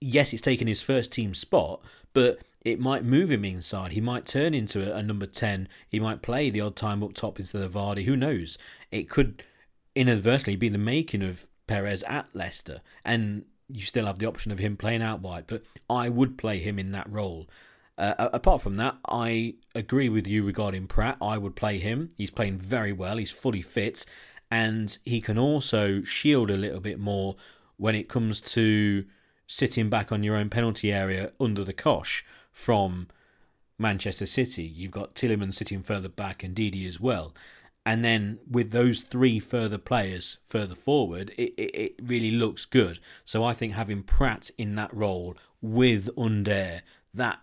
Yes, 0.00 0.32
it's 0.32 0.42
taken 0.42 0.66
his 0.66 0.82
first 0.82 1.12
team 1.12 1.32
spot, 1.32 1.80
but 2.12 2.40
it 2.62 2.80
might 2.80 3.04
move 3.04 3.30
him 3.30 3.44
inside. 3.44 3.92
He 3.92 4.00
might 4.00 4.26
turn 4.26 4.52
into 4.52 4.92
a, 4.92 4.96
a 4.96 5.02
number 5.02 5.26
ten. 5.26 5.68
He 5.88 6.00
might 6.00 6.20
play 6.20 6.50
the 6.50 6.60
odd 6.60 6.74
time 6.74 7.04
up 7.04 7.14
top 7.14 7.38
instead 7.38 7.62
of 7.62 7.72
Vardy. 7.72 8.04
Who 8.04 8.16
knows? 8.16 8.58
It 8.90 9.08
could 9.08 9.44
inadvertently 9.94 10.56
be 10.56 10.68
the 10.68 10.78
making 10.78 11.22
of 11.22 11.46
Perez 11.68 12.02
at 12.02 12.26
Leicester, 12.32 12.80
and 13.04 13.44
you 13.68 13.80
still 13.80 14.06
have 14.06 14.18
the 14.18 14.26
option 14.26 14.52
of 14.52 14.58
him 14.58 14.76
playing 14.76 15.02
out 15.02 15.20
wide. 15.20 15.44
But 15.46 15.62
I 15.88 16.08
would 16.08 16.38
play 16.38 16.58
him 16.58 16.78
in 16.78 16.92
that 16.92 17.10
role. 17.10 17.48
Uh, 17.96 18.14
apart 18.32 18.60
from 18.62 18.76
that, 18.76 18.96
I 19.08 19.54
agree 19.74 20.08
with 20.08 20.26
you 20.26 20.44
regarding 20.44 20.88
Praet. 20.88 21.16
I 21.22 21.38
would 21.38 21.54
play 21.54 21.78
him. 21.78 22.10
He's 22.16 22.30
playing 22.30 22.58
very 22.58 22.92
well. 22.92 23.18
He's 23.18 23.30
fully 23.30 23.62
fit, 23.62 24.04
and 24.50 24.98
he 25.04 25.20
can 25.20 25.38
also 25.38 26.02
shield 26.02 26.50
a 26.50 26.56
little 26.56 26.80
bit 26.80 26.98
more 26.98 27.36
when 27.76 27.94
it 27.94 28.08
comes 28.08 28.40
to 28.40 29.04
sitting 29.46 29.88
back 29.90 30.10
on 30.10 30.22
your 30.22 30.36
own 30.36 30.50
penalty 30.50 30.92
area 30.92 31.32
under 31.38 31.64
the 31.64 31.72
cosh 31.72 32.24
from 32.50 33.08
Manchester 33.78 34.26
City. 34.26 34.64
You've 34.64 34.90
got 34.90 35.14
Tielemans 35.14 35.54
sitting 35.54 35.82
further 35.82 36.08
back 36.08 36.42
and 36.42 36.56
Ndidi 36.56 36.88
as 36.88 36.98
well. 36.98 37.34
And 37.86 38.04
then 38.04 38.38
with 38.50 38.70
those 38.70 39.02
three 39.02 39.38
further 39.38 39.78
players 39.78 40.38
further 40.46 40.74
forward, 40.74 41.34
it, 41.36 41.52
it, 41.58 41.74
it 41.74 41.94
really 42.02 42.30
looks 42.30 42.64
good. 42.64 42.98
So 43.24 43.44
I 43.44 43.52
think 43.52 43.74
having 43.74 44.02
Praet 44.02 44.50
in 44.56 44.74
that 44.76 44.94
role 44.94 45.36
with 45.60 46.08
Under, 46.16 46.80
that 47.12 47.40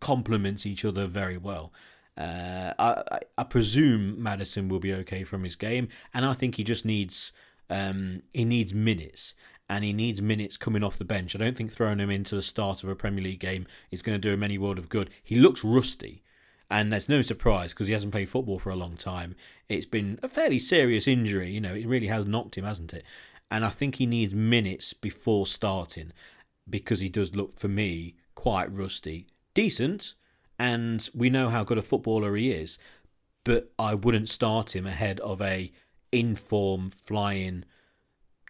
complements 0.00 0.66
each 0.66 0.84
other 0.84 1.06
very 1.06 1.38
well. 1.38 1.72
Uh, 2.16 2.72
I, 2.78 3.20
I 3.36 3.44
presume 3.44 4.20
Maddison 4.20 4.68
will 4.68 4.80
be 4.80 4.92
okay 4.92 5.22
from 5.22 5.44
his 5.44 5.54
game, 5.54 5.88
and 6.12 6.24
I 6.24 6.34
think 6.34 6.56
he 6.56 6.64
just 6.64 6.84
needs 6.84 7.32
um, 7.70 8.22
he 8.32 8.44
needs 8.44 8.74
minutes, 8.74 9.34
and 9.68 9.84
he 9.84 9.92
needs 9.92 10.20
minutes 10.20 10.56
coming 10.56 10.82
off 10.82 10.98
the 10.98 11.04
bench. 11.04 11.36
I 11.36 11.38
don't 11.38 11.56
think 11.56 11.70
throwing 11.72 12.00
him 12.00 12.10
into 12.10 12.34
the 12.34 12.42
start 12.42 12.82
of 12.82 12.88
a 12.88 12.96
Premier 12.96 13.22
League 13.22 13.40
game 13.40 13.66
is 13.92 14.02
going 14.02 14.20
to 14.20 14.28
do 14.28 14.32
him 14.34 14.42
any 14.42 14.58
world 14.58 14.78
of 14.78 14.88
good. 14.88 15.10
He 15.22 15.36
looks 15.36 15.62
rusty, 15.62 16.22
and 16.70 16.92
there's 16.92 17.08
no 17.08 17.22
surprise 17.22 17.72
because 17.72 17.86
he 17.86 17.92
hasn't 17.92 18.12
played 18.12 18.28
football 18.28 18.58
for 18.58 18.70
a 18.70 18.76
long 18.76 18.96
time. 18.96 19.34
It's 19.68 19.86
been 19.86 20.18
a 20.22 20.28
fairly 20.28 20.58
serious 20.58 21.06
injury, 21.08 21.50
you 21.50 21.60
know, 21.60 21.74
it 21.74 21.86
really 21.86 22.08
has 22.08 22.26
knocked 22.26 22.56
him, 22.56 22.64
hasn't 22.64 22.92
it? 22.92 23.04
And 23.50 23.64
I 23.64 23.70
think 23.70 23.94
he 23.94 24.06
needs 24.06 24.34
minutes 24.34 24.92
before 24.92 25.46
starting 25.46 26.12
because 26.68 27.00
he 27.00 27.08
does 27.08 27.34
look, 27.34 27.58
for 27.58 27.68
me, 27.68 28.14
quite 28.34 28.70
rusty 28.70 29.26
decent, 29.54 30.14
and 30.58 31.08
we 31.14 31.30
know 31.30 31.48
how 31.48 31.64
good 31.64 31.78
a 31.78 31.82
footballer 31.82 32.36
he 32.36 32.52
is. 32.52 32.78
But 33.44 33.72
I 33.78 33.94
wouldn't 33.94 34.28
start 34.28 34.76
him 34.76 34.86
ahead 34.86 35.20
of 35.20 35.40
a 35.40 35.72
inform 36.12 36.90
flying 36.90 37.64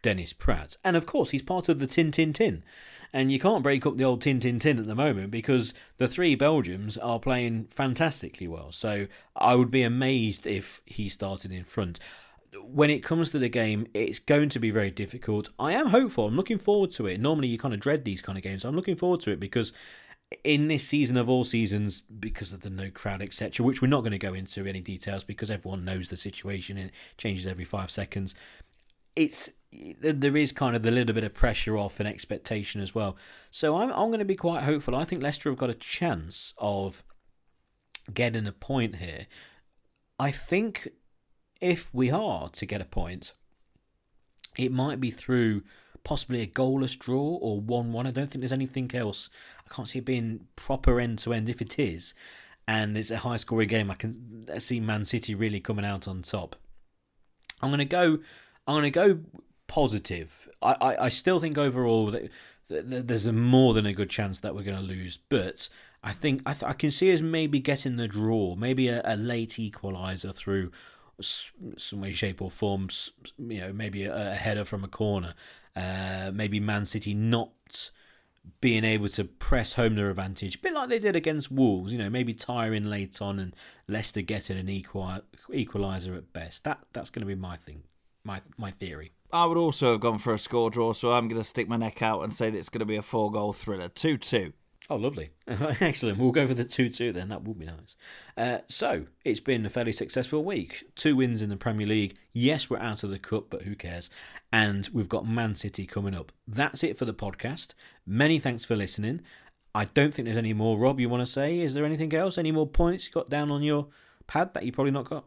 Dennis 0.03 0.33
Praet. 0.33 0.77
And 0.85 0.97
of 0.97 1.07
course, 1.07 1.31
he's 1.31 1.43
part 1.43 1.69
of 1.69 1.79
the 1.79 1.87
Tin 1.87 2.11
Tin 2.11 2.33
Tin. 2.33 2.65
And 3.13 3.33
you 3.33 3.39
can't 3.39 3.63
break 3.63 3.87
up 3.87 3.97
the 3.97 4.05
old 4.05 4.21
Tin 4.21 4.41
Tin 4.41 4.59
Tin 4.59 4.79
at 4.79 4.87
the 4.87 4.95
moment 4.95 5.31
because 5.31 5.73
the 5.97 6.09
three 6.09 6.35
Belgians 6.35 6.97
are 6.97 7.19
playing 7.19 7.69
fantastically 7.71 8.47
well. 8.47 8.71
So 8.73 9.07
I 9.35 9.55
would 9.55 9.71
be 9.71 9.83
amazed 9.83 10.47
if 10.47 10.83
he 10.85 11.09
started 11.09 11.51
in 11.51 11.65
front. 11.65 11.99
When 12.63 12.91
it 12.91 13.03
comes 13.03 13.31
to 13.31 13.39
the 13.39 13.49
game, 13.49 13.87
it's 13.95 14.19
going 14.19 14.49
to 14.51 14.59
be 14.59 14.71
very 14.71 14.91
difficult. 14.91 15.51
I 15.59 15.73
am 15.73 15.89
hopeful. 15.89 16.27
I'm 16.27 16.37
looking 16.37 16.59
forward 16.59 16.91
to 16.93 17.07
it. 17.07 17.21
Normally, 17.21 17.49
you 17.49 17.59
kind 17.59 17.75
of 17.75 17.81
dread 17.81 18.05
these 18.05 18.23
kind 18.23 18.37
of 18.37 18.45
games. 18.45 18.65
I'm 18.65 18.77
looking 18.77 18.97
forward 18.97 19.21
to 19.21 19.31
it 19.31 19.41
because 19.41 19.73
in 20.45 20.69
this 20.69 20.87
season 20.87 21.17
of 21.17 21.29
all 21.29 21.45
seasons, 21.45 22.01
because 22.01 22.53
of 22.53 22.61
the 22.61 22.71
no 22.71 22.91
crowd, 22.91 23.23
etc., 23.23 23.65
which 23.65 23.81
we're 23.81 23.89
not 23.89 24.01
going 24.01 24.13
to 24.13 24.19
go 24.19 24.35
into 24.35 24.67
any 24.67 24.81
details 24.81 25.25
because 25.25 25.51
everyone 25.51 25.85
knows 25.85 26.11
the 26.11 26.17
situation 26.17 26.77
and 26.77 26.89
it 26.89 26.95
changes 27.17 27.47
every 27.47 27.65
five 27.65 27.91
seconds. 27.91 28.35
It's 29.17 29.51
there 29.71 30.37
is 30.37 30.53
kind 30.53 30.75
of 30.75 30.85
a 30.87 30.91
little 30.91 31.15
bit 31.15 31.25
of 31.25 31.35
pressure 31.35 31.77
off 31.77 32.01
and 32.01 32.09
expectation 32.09 32.81
as 32.81 32.95
well. 32.95 33.17
So 33.51 33.77
I'm 33.77 33.91
I'm 33.91 34.09
going 34.09 34.19
to 34.19 34.25
be 34.25 34.37
quite 34.37 34.65
hopeful. 34.65 34.97
I 34.97 35.05
think 35.05 35.23
Leicester 35.23 35.51
have 35.51 35.59
got 35.59 35.71
a 35.71 35.75
chance 35.75 36.55
of 36.59 37.03
getting 38.13 38.47
a 38.47 38.53
point 38.53 38.97
here. 38.97 39.27
I 40.19 40.31
think 40.31 40.89
if 41.61 41.93
we 41.93 42.11
are 42.11 42.49
to 42.49 42.67
get 42.67 42.81
a 42.81 42.87
point, 42.87 43.35
it 44.57 44.73
might 44.73 45.01
be 45.01 45.11
through 45.11 45.63
possibly 46.05 46.41
a 46.41 46.47
goalless 46.47 46.99
draw 46.99 47.37
or 47.37 47.61
1 47.61 47.93
1. 47.93 48.07
I 48.07 48.11
don't 48.11 48.31
think 48.31 48.41
there's 48.41 48.53
anything 48.53 48.91
else. 48.95 49.29
I 49.67 49.75
can't 49.75 49.89
see 49.89 49.99
it 49.99 50.05
being 50.05 50.47
proper 50.57 50.99
end 50.99 51.19
to 51.21 51.35
end 51.35 51.49
if 51.49 51.61
it 51.61 51.79
is. 51.79 52.15
And 52.67 52.97
it's 52.99 53.11
a 53.11 53.19
high 53.19 53.37
scoring 53.37 53.69
game. 53.69 53.91
I 53.91 53.95
can 53.95 54.47
see 54.61 54.81
Man 54.81 55.05
City 55.05 55.35
really 55.35 55.61
coming 55.61 55.87
out 55.87 56.07
on 56.07 56.23
top. 56.23 56.57
I'm 57.63 57.71
going 57.71 57.79
to 57.79 57.85
go. 57.85 58.19
I'm 58.67 58.75
going 58.75 58.83
to 58.85 58.91
go 58.91 59.21
positive. 59.69 60.49
I, 60.61 60.77
I, 60.81 61.05
I 61.05 61.09
still 61.11 61.39
think 61.39 61.57
overall 61.57 62.11
that, 62.11 62.31
that 62.69 63.07
there's 63.07 63.27
a 63.27 63.33
more 63.33 63.73
than 63.75 63.87
a 63.87 63.93
good 63.93 64.11
chance 64.11 64.41
that 64.41 64.55
we're 64.55 64.65
going 64.65 64.77
to 64.77 64.83
lose, 64.83 65.17
but 65.29 65.69
I 66.03 66.13
think 66.13 66.43
I, 66.45 66.53
th- 66.53 66.65
I 66.65 66.73
can 66.73 66.91
see 66.91 67.13
us 67.13 67.21
maybe 67.21 67.61
getting 67.61 67.97
the 67.97 68.09
draw, 68.09 68.57
maybe 68.57 68.89
a, 68.89 69.03
a 69.05 69.17
late 69.17 69.51
equaliser 69.51 70.35
through 70.35 70.73
some 71.21 72.01
way, 72.01 72.13
shape, 72.13 72.43
or 72.43 72.51
form. 72.51 72.89
You 73.39 73.61
know, 73.61 73.73
maybe 73.73 74.05
a, 74.05 74.33
a 74.33 74.35
header 74.35 74.65
from 74.65 74.85
a 74.85 74.89
corner, 74.89 75.35
uh, 75.75 76.31
maybe 76.33 76.61
Man 76.61 76.87
City 76.87 77.15
not 77.15 77.91
being 78.61 78.85
able 78.85 79.09
to 79.11 79.25
press 79.25 79.75
home 79.75 79.95
their 79.97 80.11
advantage, 80.11 80.57
a 80.57 80.59
bit 80.59 80.73
like 80.73 80.89
they 80.89 80.99
did 80.99 81.17
against 81.17 81.51
Wolves. 81.51 81.93
You 81.93 81.99
know, 81.99 82.11
maybe 82.11 82.35
tiring 82.35 82.85
late 82.85 83.21
on 83.21 83.39
and 83.39 83.55
Leicester 83.89 84.23
getting 84.23 84.57
an 84.57 84.69
equal 84.69 85.21
equaliser 85.51 86.17
at 86.17 86.33
best. 86.33 86.65
That 86.65 86.79
that's 86.93 87.11
going 87.11 87.21
to 87.23 87.27
be 87.27 87.35
my 87.35 87.57
thing, 87.57 87.83
my 88.25 88.41
my 88.57 88.71
theory. 88.71 89.13
I 89.33 89.45
would 89.45 89.59
also 89.59 89.93
have 89.93 90.01
gone 90.01 90.19
for 90.19 90.33
a 90.33 90.39
score 90.39 90.71
draw, 90.71 90.93
so 90.93 91.13
I'm 91.13 91.29
going 91.29 91.41
to 91.41 91.45
stick 91.45 91.69
my 91.69 91.77
neck 91.77 92.03
out 92.03 92.23
and 92.23 92.33
say 92.33 92.51
that 92.51 92.59
it's 92.59 92.71
going 92.71 92.81
to 92.81 92.87
be 92.87 92.97
a 92.97 93.03
four 93.03 93.31
goal 93.31 93.53
thriller, 93.53 93.89
two 93.89 94.17
two. 94.17 94.53
Oh, 94.91 94.97
lovely. 94.97 95.31
Excellent. 95.47 96.19
We'll 96.19 96.33
go 96.33 96.47
for 96.47 96.55
the 96.55 96.65
2 96.65 96.89
2 96.89 97.13
then. 97.13 97.29
That 97.29 97.43
would 97.43 97.59
be 97.59 97.67
nice. 97.67 97.95
Uh, 98.39 98.61
so, 98.69 99.05
it's 99.23 99.41
been 99.41 99.67
a 99.67 99.71
fairly 99.71 99.93
successful 99.93 100.43
week. 100.43 100.85
Two 100.95 101.17
wins 101.17 101.43
in 101.43 101.51
the 101.51 101.59
Premier 101.59 101.87
League. 101.87 102.17
Yes, 102.33 102.71
we're 102.71 102.79
out 102.79 103.05
of 103.05 103.11
the 103.11 103.19
Cup, 103.19 103.51
but 103.51 103.63
who 103.63 103.75
cares? 103.75 104.09
And 104.51 104.89
we've 104.95 105.09
got 105.09 105.29
Man 105.29 105.55
City 105.55 105.85
coming 105.85 106.15
up. 106.15 106.33
That's 106.47 106.83
it 106.83 106.97
for 106.97 107.05
the 107.05 107.13
podcast. 107.13 107.75
Many 108.07 108.39
thanks 108.39 108.65
for 108.65 108.77
listening. 108.77 109.21
I 109.75 109.85
don't 109.85 110.15
think 110.15 110.25
there's 110.25 110.39
any 110.39 110.55
more, 110.55 110.79
Rob, 110.79 110.99
you 110.99 111.11
want 111.11 111.21
to 111.21 111.31
say? 111.31 111.61
Is 111.61 111.75
there 111.75 111.85
anything 111.85 112.15
else? 112.15 112.39
Any 112.39 112.51
more 112.51 112.67
points 112.67 113.07
you 113.07 113.13
got 113.13 113.29
down 113.29 113.51
on 113.51 113.63
your 113.63 113.89
pad 114.27 114.55
that 114.55 114.65
you 114.65 114.73
probably 114.73 114.93
not 114.93 115.11
got? 115.11 115.27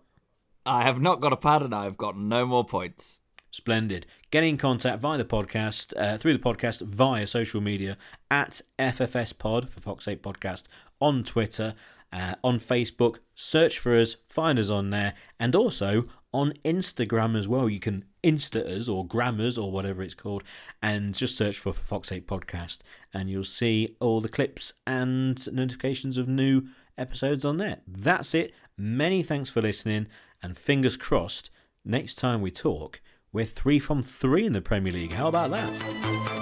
I 0.65 0.83
have 0.83 0.99
not 0.99 1.21
got 1.21 1.33
a 1.33 1.37
pad 1.37 1.61
and 1.61 1.73
I've 1.73 1.97
got 1.97 2.17
no 2.17 2.47
more 2.47 2.65
points. 2.65 3.21
Splendid. 3.51 4.05
Get 4.31 4.43
in 4.43 4.57
contact 4.57 5.01
via 5.01 5.17
the 5.17 5.25
podcast, 5.25 5.93
uh, 5.97 6.17
through 6.17 6.33
the 6.33 6.43
podcast, 6.43 6.81
via 6.81 7.27
social 7.27 7.61
media 7.61 7.97
at 8.29 8.61
FFS 8.79 9.37
Pod 9.37 9.69
for 9.69 9.81
Fox 9.81 10.07
8 10.07 10.23
Podcast 10.23 10.63
on 10.99 11.23
Twitter, 11.23 11.75
uh, 12.13 12.35
on 12.43 12.59
Facebook. 12.59 13.17
Search 13.35 13.77
for 13.77 13.97
us, 13.97 14.15
find 14.29 14.57
us 14.57 14.69
on 14.69 14.89
there, 14.89 15.13
and 15.39 15.55
also 15.55 16.05
on 16.33 16.53
Instagram 16.63 17.37
as 17.37 17.47
well. 17.47 17.69
You 17.69 17.79
can 17.79 18.05
Insta 18.23 18.65
us 18.65 18.87
or 18.87 19.05
Grammars 19.05 19.57
or 19.57 19.71
whatever 19.71 20.01
it's 20.01 20.13
called, 20.13 20.43
and 20.81 21.13
just 21.13 21.35
search 21.35 21.57
for 21.57 21.73
Fox 21.73 22.11
8 22.11 22.27
Podcast, 22.27 22.79
and 23.13 23.29
you'll 23.29 23.43
see 23.43 23.95
all 23.99 24.21
the 24.21 24.29
clips 24.29 24.73
and 24.87 25.51
notifications 25.53 26.17
of 26.17 26.27
new 26.27 26.67
episodes 26.97 27.43
on 27.43 27.57
there. 27.57 27.79
That's 27.87 28.33
it. 28.33 28.53
Many 28.77 29.23
thanks 29.23 29.49
for 29.49 29.61
listening, 29.61 30.07
and 30.41 30.57
fingers 30.57 30.95
crossed, 30.95 31.49
next 31.83 32.15
time 32.15 32.41
we 32.41 32.51
talk, 32.51 33.01
we're 33.33 33.45
three 33.45 33.79
from 33.79 34.03
three 34.03 34.45
in 34.45 34.53
the 34.53 34.61
Premier 34.61 34.91
League. 34.91 35.13
How 35.13 35.27
about 35.27 35.51
that? 35.51 36.40